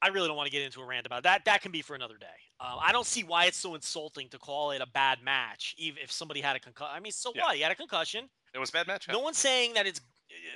[0.00, 1.44] I really don't want to get into a rant about that.
[1.44, 2.26] That can be for another day.
[2.58, 6.02] Uh, I don't see why it's so insulting to call it a bad match, even
[6.02, 6.94] if somebody had a concussion.
[6.96, 7.42] I mean, so Yeah.
[7.44, 7.56] what?
[7.56, 8.30] He had a concussion.
[8.54, 9.06] It was a bad match.
[9.08, 9.12] yeah.
[9.12, 10.00] No one's saying that it's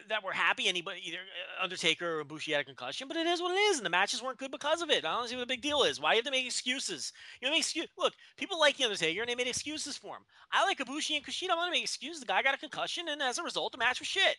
[0.09, 3.41] that we're happy anybody either uh, Undertaker or Bushi had a concussion, but it is
[3.41, 5.05] what it is, and the matches weren't good because of it.
[5.05, 6.01] I don't see what the big deal is.
[6.01, 7.13] Why you have to make excuses?
[7.41, 7.87] You know, make excuse.
[7.99, 10.23] Look, people like the Undertaker, and they made excuses for him.
[10.53, 11.45] I like Ibushi and Kushida.
[11.45, 12.21] I'm not want to make excuses.
[12.21, 14.37] The guy got a concussion, and as a result, the match was shit.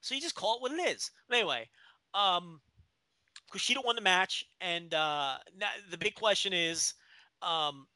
[0.00, 1.10] So you just call it what it is.
[1.28, 1.68] But anyway,
[2.14, 2.60] um,
[3.52, 5.36] Kushida won the match, and uh,
[5.90, 6.94] the big question is,
[7.42, 7.86] um,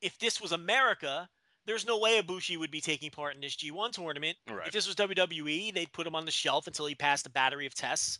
[0.00, 1.28] if this was America,
[1.66, 4.36] there's no way Ibushi would be taking part in this G1 tournament.
[4.48, 4.66] Right.
[4.66, 7.66] If this was WWE, they'd put him on the shelf until he passed a battery
[7.66, 8.18] of tests.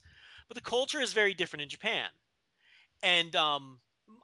[0.48, 2.08] But the culture is very different in Japan,
[3.02, 3.78] and um,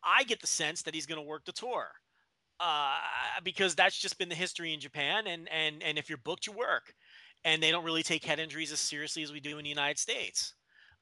[0.04, 1.88] I get the sense that he's going to work the tour
[2.60, 2.98] uh,
[3.42, 5.26] because that's just been the history in Japan.
[5.26, 6.94] And and and if you're booked, you work,
[7.44, 9.98] and they don't really take head injuries as seriously as we do in the United
[9.98, 10.54] States.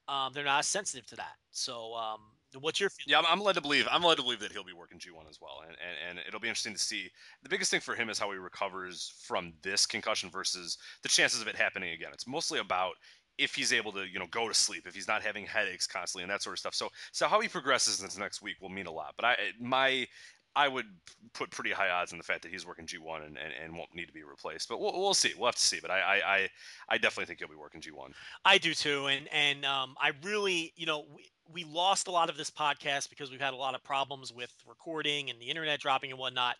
[0.07, 1.35] Um, they're not as sensitive to that.
[1.51, 2.21] So, um,
[2.59, 3.23] what's your feeling?
[3.23, 3.87] Yeah, I'm, led to believe.
[3.91, 6.39] I'm led to believe that he'll be working G1 as well, and, and and it'll
[6.39, 7.09] be interesting to see.
[7.43, 11.41] The biggest thing for him is how he recovers from this concussion versus the chances
[11.41, 12.09] of it happening again.
[12.13, 12.93] It's mostly about
[13.37, 16.23] if he's able to, you know, go to sleep, if he's not having headaches constantly
[16.23, 16.75] and that sort of stuff.
[16.75, 19.13] So so how he progresses this next week will mean a lot.
[19.15, 20.07] But I my
[20.55, 20.85] I would
[21.33, 23.93] put pretty high odds on the fact that he's working G1 and, and, and won't
[23.93, 24.67] need to be replaced.
[24.67, 25.31] But we'll, we'll see.
[25.37, 25.79] We'll have to see.
[25.81, 26.49] But I, I, I,
[26.89, 28.11] I definitely think he'll be working G1.
[28.45, 32.29] I do too, and and um, I really, you know, we, we lost a lot
[32.29, 35.79] of this podcast because we've had a lot of problems with recording and the internet
[35.79, 36.55] dropping and whatnot,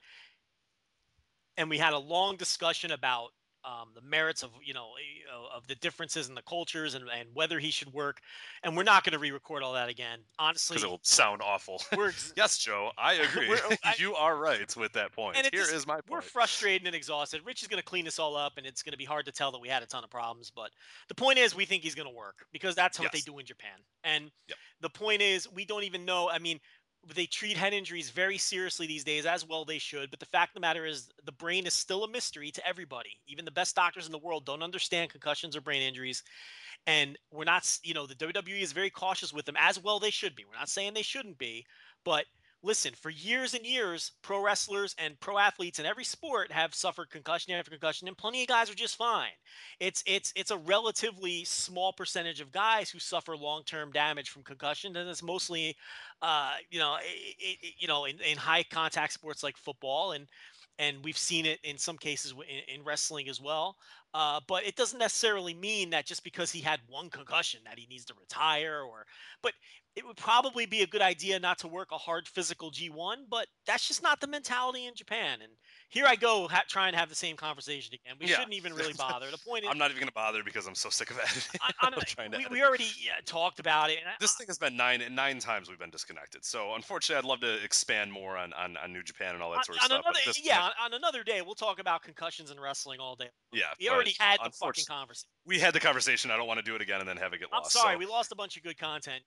[1.57, 3.29] and we had a long discussion about
[3.65, 7.29] um, the merits of you know eh, of the differences in the cultures and, and
[7.33, 8.19] whether he should work.
[8.63, 10.19] And we're not going to re-record all that again.
[10.37, 11.81] Honestly, because it will sound awful.
[12.37, 13.49] yes, Joe, I agree.
[13.83, 15.37] I- you are right with that point.
[15.37, 17.41] And Here is just- my we're frustrated and exhausted.
[17.45, 19.31] Rich is going to clean this all up, and it's going to be hard to
[19.31, 20.51] tell that we had a ton of problems.
[20.55, 20.71] But
[21.07, 23.45] the point is, we think he's going to work because that's what they do in
[23.45, 23.77] Japan.
[24.03, 24.57] And Yep.
[24.81, 26.29] the point is, we don't even know.
[26.29, 26.59] I mean,
[27.15, 30.09] they treat head injuries very seriously these days, as well they should.
[30.11, 33.19] But the fact of the matter is, the brain is still a mystery to everybody.
[33.27, 36.23] Even the best doctors in the world don't understand concussions or brain injuries.
[36.87, 40.11] And we're not, you know, the WWE is very cautious with them, as well they
[40.11, 40.45] should be.
[40.45, 41.65] We're not saying they shouldn't be,
[42.05, 42.25] but
[42.61, 47.09] listen, for years and years, pro wrestlers and pro athletes in every sport have suffered
[47.09, 49.31] concussion after concussion, and plenty of guys are just fine.
[49.79, 54.95] It's it's it's a relatively small percentage of guys who suffer long-term damage from concussion,
[54.97, 55.75] and it's mostly,
[56.21, 60.11] uh, you know, i i i- you know, in, in high contact sports like football,
[60.13, 60.27] and
[60.77, 63.75] and we've seen it in some cases in, in wrestling as well.
[64.13, 67.85] Uh, but it doesn't necessarily mean that just because he had one concussion that he
[67.87, 69.05] needs to retire or
[69.43, 69.53] but
[69.99, 73.47] it would probably be a good idea not to work a hard physical G1, but
[73.65, 75.39] that's just not the mentality in Japan.
[75.41, 75.51] And
[75.89, 78.15] here I go ha- trying to have the same conversation again.
[78.19, 78.35] We Yeah.
[78.35, 79.29] shouldn't even really bother.
[79.31, 81.59] The point is, I'm not even gonna bother because I'm so sick of editing.
[81.61, 83.97] I, I'm I'm trying to we, we already yeah, talked about it.
[83.99, 86.45] and I- this thing has been nine nine times we've been disconnected.
[86.45, 89.57] So unfortunately, I'd love to expand more on, on, on New Japan and all that
[89.59, 89.99] on, sort of stuff.
[90.05, 93.29] another, this- yeah, on, on another day, we'll talk about concussions and wrestling all day.
[93.51, 93.65] yeah.
[93.79, 95.27] We already had the fucking conversation.
[95.45, 96.29] We had the conversation.
[96.31, 97.71] I don't want to do it again and then have it get I'm lost.
[97.73, 99.23] sorry, so we lost a bunch of good content.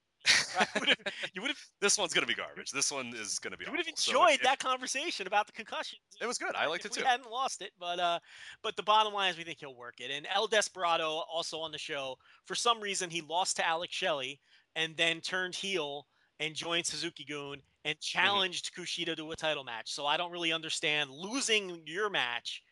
[1.34, 2.70] You would have this one's gonna be garbage.
[2.70, 3.64] This one is gonna be.
[3.64, 3.96] you would have awful.
[3.96, 6.00] So enjoyed if- that conversation about the concussions.
[6.20, 6.51] It was good.
[6.56, 8.18] I liked it we hadn't lost it, but uh,
[8.62, 10.10] but the bottom line is we think he'll work it.
[10.10, 12.16] And El Desperado also on the show.
[12.46, 14.40] For some reason, he lost to Alex Shelley
[14.76, 16.06] and then turned heel
[16.40, 18.18] and joined Suzuki-gun and Mm-hmm.
[18.18, 19.92] challenged Kushida to a title match.
[19.92, 22.62] So I don't really understand losing your match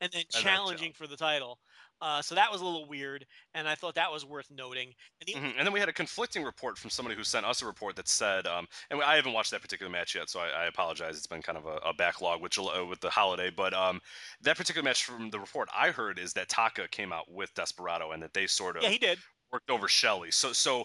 [0.00, 1.58] and then then challenging for the title.
[2.00, 4.94] Uh, so that was a little weird, and I thought that was worth noting.
[5.20, 5.54] And Mhm.
[5.58, 8.08] And then we had a conflicting report from somebody who sent us a report that
[8.08, 11.16] said, um, and I haven't watched that particular match yet, so I, I apologize.
[11.16, 14.00] It's been kind of a, a backlog with uh, with the holiday, but um,
[14.40, 18.12] that particular match from the report I heard is that Taka came out with Desperado
[18.12, 19.18] and that they sort of yeah, he did.
[19.52, 20.30] worked over Shelley.
[20.30, 20.84] So so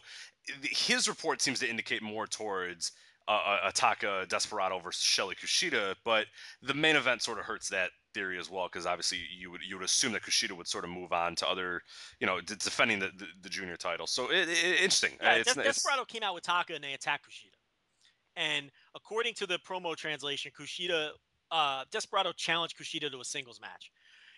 [0.63, 2.91] his report seems to indicate more towards
[3.27, 6.27] uh, a Taka Desperado versus Shelly Kushida, but
[6.61, 9.77] the main event sort of hurts that theory as well because obviously you would you
[9.77, 11.81] would assume that Kushida would sort of move on to other
[12.19, 14.07] you know defending the, the, the junior title.
[14.07, 15.11] So it, it, interesting.
[15.21, 17.57] Yeah, it's, Des- Desperado came out with Taka and they attacked Kushida.
[18.35, 21.09] And according to the promo translation, Kushida,
[21.51, 23.91] uh, Desperado challenged Kushida to a singles match.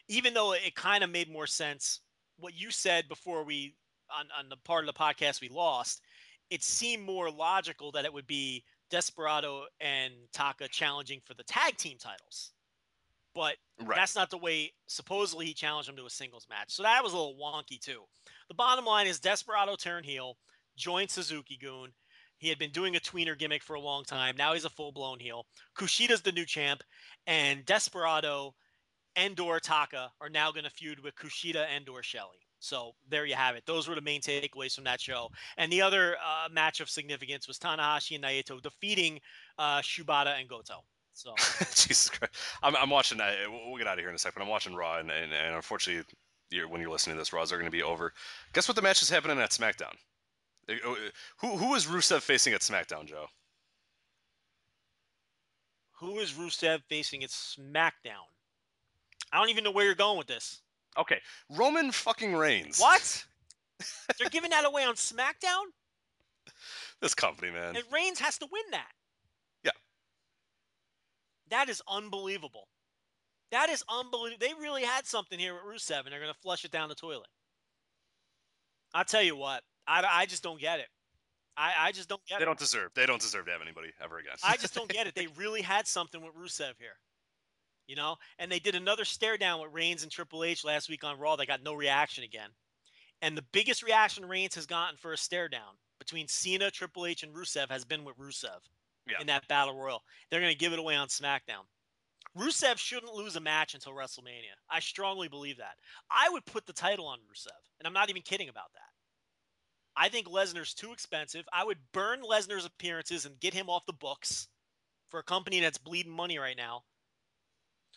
[0.08, 2.02] Even though it kind of made more sense,
[2.38, 3.76] what you said before we,
[4.16, 6.02] on, on the part of the podcast we lost,
[6.50, 11.78] it seemed more logical that it would be Desperado and Taka challenging for the tag
[11.78, 12.52] team titles.
[13.36, 13.96] But right.
[13.96, 16.72] that's not the way supposedly he challenged him to a singles match.
[16.72, 18.02] So that was a little wonky too.
[18.48, 20.38] The bottom line is Desperado turned heel,
[20.78, 21.90] joined Suzuki-gun.
[22.38, 24.36] He had been doing a tweener gimmick for a long time.
[24.38, 25.46] Now he's a full blown heel.
[25.78, 26.82] Kushida's the new champ,
[27.28, 28.56] and Desperado
[29.16, 32.40] and Taka are now going to feud with Kushida and or Shelley.
[32.60, 33.64] So there you have it.
[33.66, 35.30] Those were the main takeaways from that show.
[35.58, 39.20] And the other uh, match of significance was Tanahashi and Naito defeating
[39.58, 40.84] uh, Shibata and Goto.
[41.16, 42.34] So Jesus Christ.
[42.62, 43.34] I'm, I'm watching that.
[43.50, 44.42] We'll get out of here in a second.
[44.42, 46.04] I'm watching Raw, and, and, and unfortunately,
[46.52, 48.12] you're, when you're listening to this, Raws are going to be over.
[48.54, 49.94] Guess what the match is happening at SmackDown?
[50.70, 50.96] Uh, uh,
[51.40, 53.28] Who who is Rusev facing at SmackDown, Joe?
[56.00, 58.28] who is Rusev facing at SmackDown?
[59.32, 60.62] I don't even know where you're going with this.
[60.98, 61.20] Okay,
[61.50, 62.80] Roman fucking Reigns.
[62.80, 63.26] What?
[64.20, 65.64] They're giving that away on SmackDown,
[67.02, 67.76] This company, man.
[67.78, 68.92] and Reigns has to win that.
[71.50, 72.68] That is unbelievable.
[73.52, 74.38] That is unbelievable.
[74.40, 76.96] They really had something here with Rusev, and they're going to flush it down the
[76.96, 77.28] toilet.
[78.94, 79.62] I'll tell you what.
[79.88, 80.88] I, I just don't get it.
[81.58, 82.48] I, I just don't get They it.
[82.48, 82.92] don't deserve.
[82.96, 84.34] They don't deserve to have anybody ever again.
[84.44, 85.16] I just don't get it.
[85.16, 86.98] They really had something with Rusev here.
[87.88, 88.16] You know?
[88.40, 91.36] And they did another stare down with Reigns and Triple H last week on Raw.
[91.36, 92.50] They got no reaction again.
[93.22, 97.24] And the biggest reaction Reigns has gotten for a stare down between Cena, Triple H,
[97.24, 98.60] and Rusev has been with Rusev
[99.08, 99.22] Yeah.
[99.22, 100.04] in that battle royal.
[100.30, 101.66] They're going to give it away on SmackDown.
[102.38, 104.56] Rusev shouldn't lose a match until WrestleMania.
[104.70, 105.76] I strongly believe that.
[106.12, 108.82] I would put the title on Rusev, and I'm not even kidding about that.
[109.96, 111.46] I think Lesnar's too expensive.
[111.54, 114.50] I would burn Lesnar's appearances and get him off the books
[115.10, 116.82] for a company that's bleeding money right now.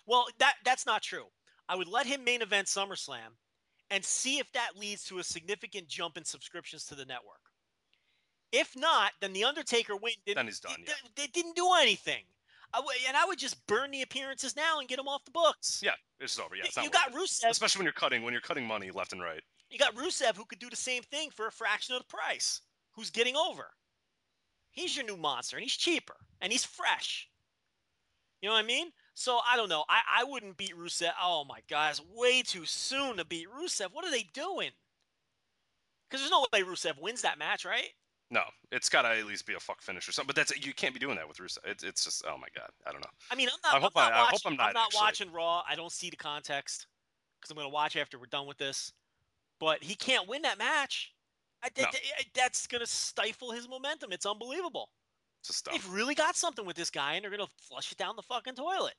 [0.07, 1.25] Well, that that's not true.
[1.69, 3.35] I would let him main event SummerSlam
[3.91, 7.41] and see if that leads to a significant jump in subscriptions to the network.
[8.53, 10.15] If not, then the Undertaker win.
[10.27, 11.25] Then he's done, It, yeah.
[11.25, 12.23] it didn't do anything.
[12.73, 15.31] I w- and I would just burn the appearances now and get them off the
[15.31, 15.81] books.
[15.85, 16.55] Yeah, it's over.
[16.57, 17.15] Yeah, it's you got it.
[17.15, 17.49] Rusev.
[17.49, 19.43] especially when you're cutting when you're cutting money left and right.
[19.71, 22.63] You got Rusev who could do the same thing for a fraction of the price.
[22.93, 23.67] Who's getting over?
[24.71, 27.29] He's your new monster, and he's cheaper, and he's fresh.
[28.41, 28.93] You know what I mean?
[29.15, 29.85] So I don't know.
[29.89, 31.11] I, I wouldn't beat Rusev.
[31.21, 33.89] Oh my God, it's way too soon to beat Rusev.
[33.93, 34.71] What are they doing?
[36.09, 37.89] Because there's no way Rusev wins that match, right?
[38.31, 40.27] No, it's got to at least be a fuck finish or something.
[40.27, 41.59] But that's you can't be doing that with Rusev.
[41.65, 43.11] It's it's just oh my god, I don't know.
[43.31, 43.75] I mean, I'm not.
[43.75, 45.63] I hope I'm not I- I hope watching, I'm not, watching Raw.
[45.69, 46.87] I don't see the context
[47.41, 48.93] because I'm going to watch after we're done with this.
[49.61, 51.13] But he can't win that match.
[51.63, 51.83] I, No.
[51.85, 54.13] that- that- that's going to stifle his momentum.
[54.13, 54.91] It's unbelievable.
[55.41, 55.63] It's.
[55.63, 58.23] They've really got something with this guy, and they're going to flush it down the
[58.23, 58.95] fucking toilet.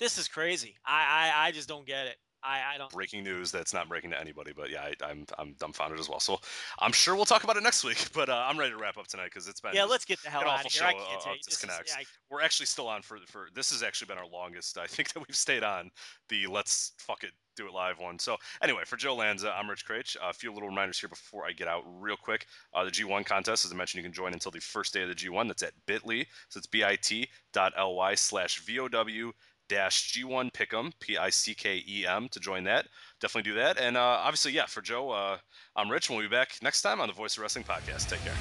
[0.00, 0.76] This is crazy.
[0.86, 2.16] I I, I just don't get it.
[2.44, 2.90] I, I don't.
[2.90, 6.20] breaking news that's not breaking to anybody, but yeah, I, I'm I'm dumbfounded as well.
[6.20, 6.40] So
[6.78, 8.08] I'm sure we'll talk about it next week.
[8.14, 10.30] But uh, I'm ready to wrap up tonight because it's been Yeah, let's get the
[10.30, 10.84] hell out of here.
[10.84, 11.62] I show can't of take this.
[11.62, 14.78] Is, yeah, I- We're actually still on for for this has actually been our longest.
[14.78, 15.90] I think that we've stayed on
[16.28, 18.18] the let's fuck it do it live one.
[18.18, 20.16] So anyway, for Joe Lanza, I'm Rich Kraetsch.
[20.16, 22.46] Uh, a few little reminders here before I get out real quick.
[22.72, 25.08] Uh, the G1 contest, as I mentioned, you can join until the first day of
[25.08, 25.46] the G1.
[25.46, 26.26] That's at bit.ly.
[26.48, 29.32] So it's bit.ly slash VOW
[29.68, 32.86] dash G1 Pick'em, P I C K E M, to join that.
[33.20, 33.78] Definitely do that.
[33.78, 35.38] And uh, obviously, yeah, for Joe, uh,
[35.76, 36.08] I'm Rich.
[36.08, 38.08] and We'll be back next time on the Voice of Wrestling podcast.
[38.08, 38.34] Take care.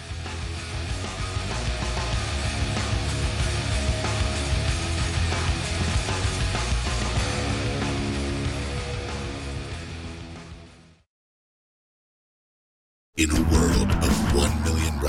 [13.15, 14.12] In a world of 1 million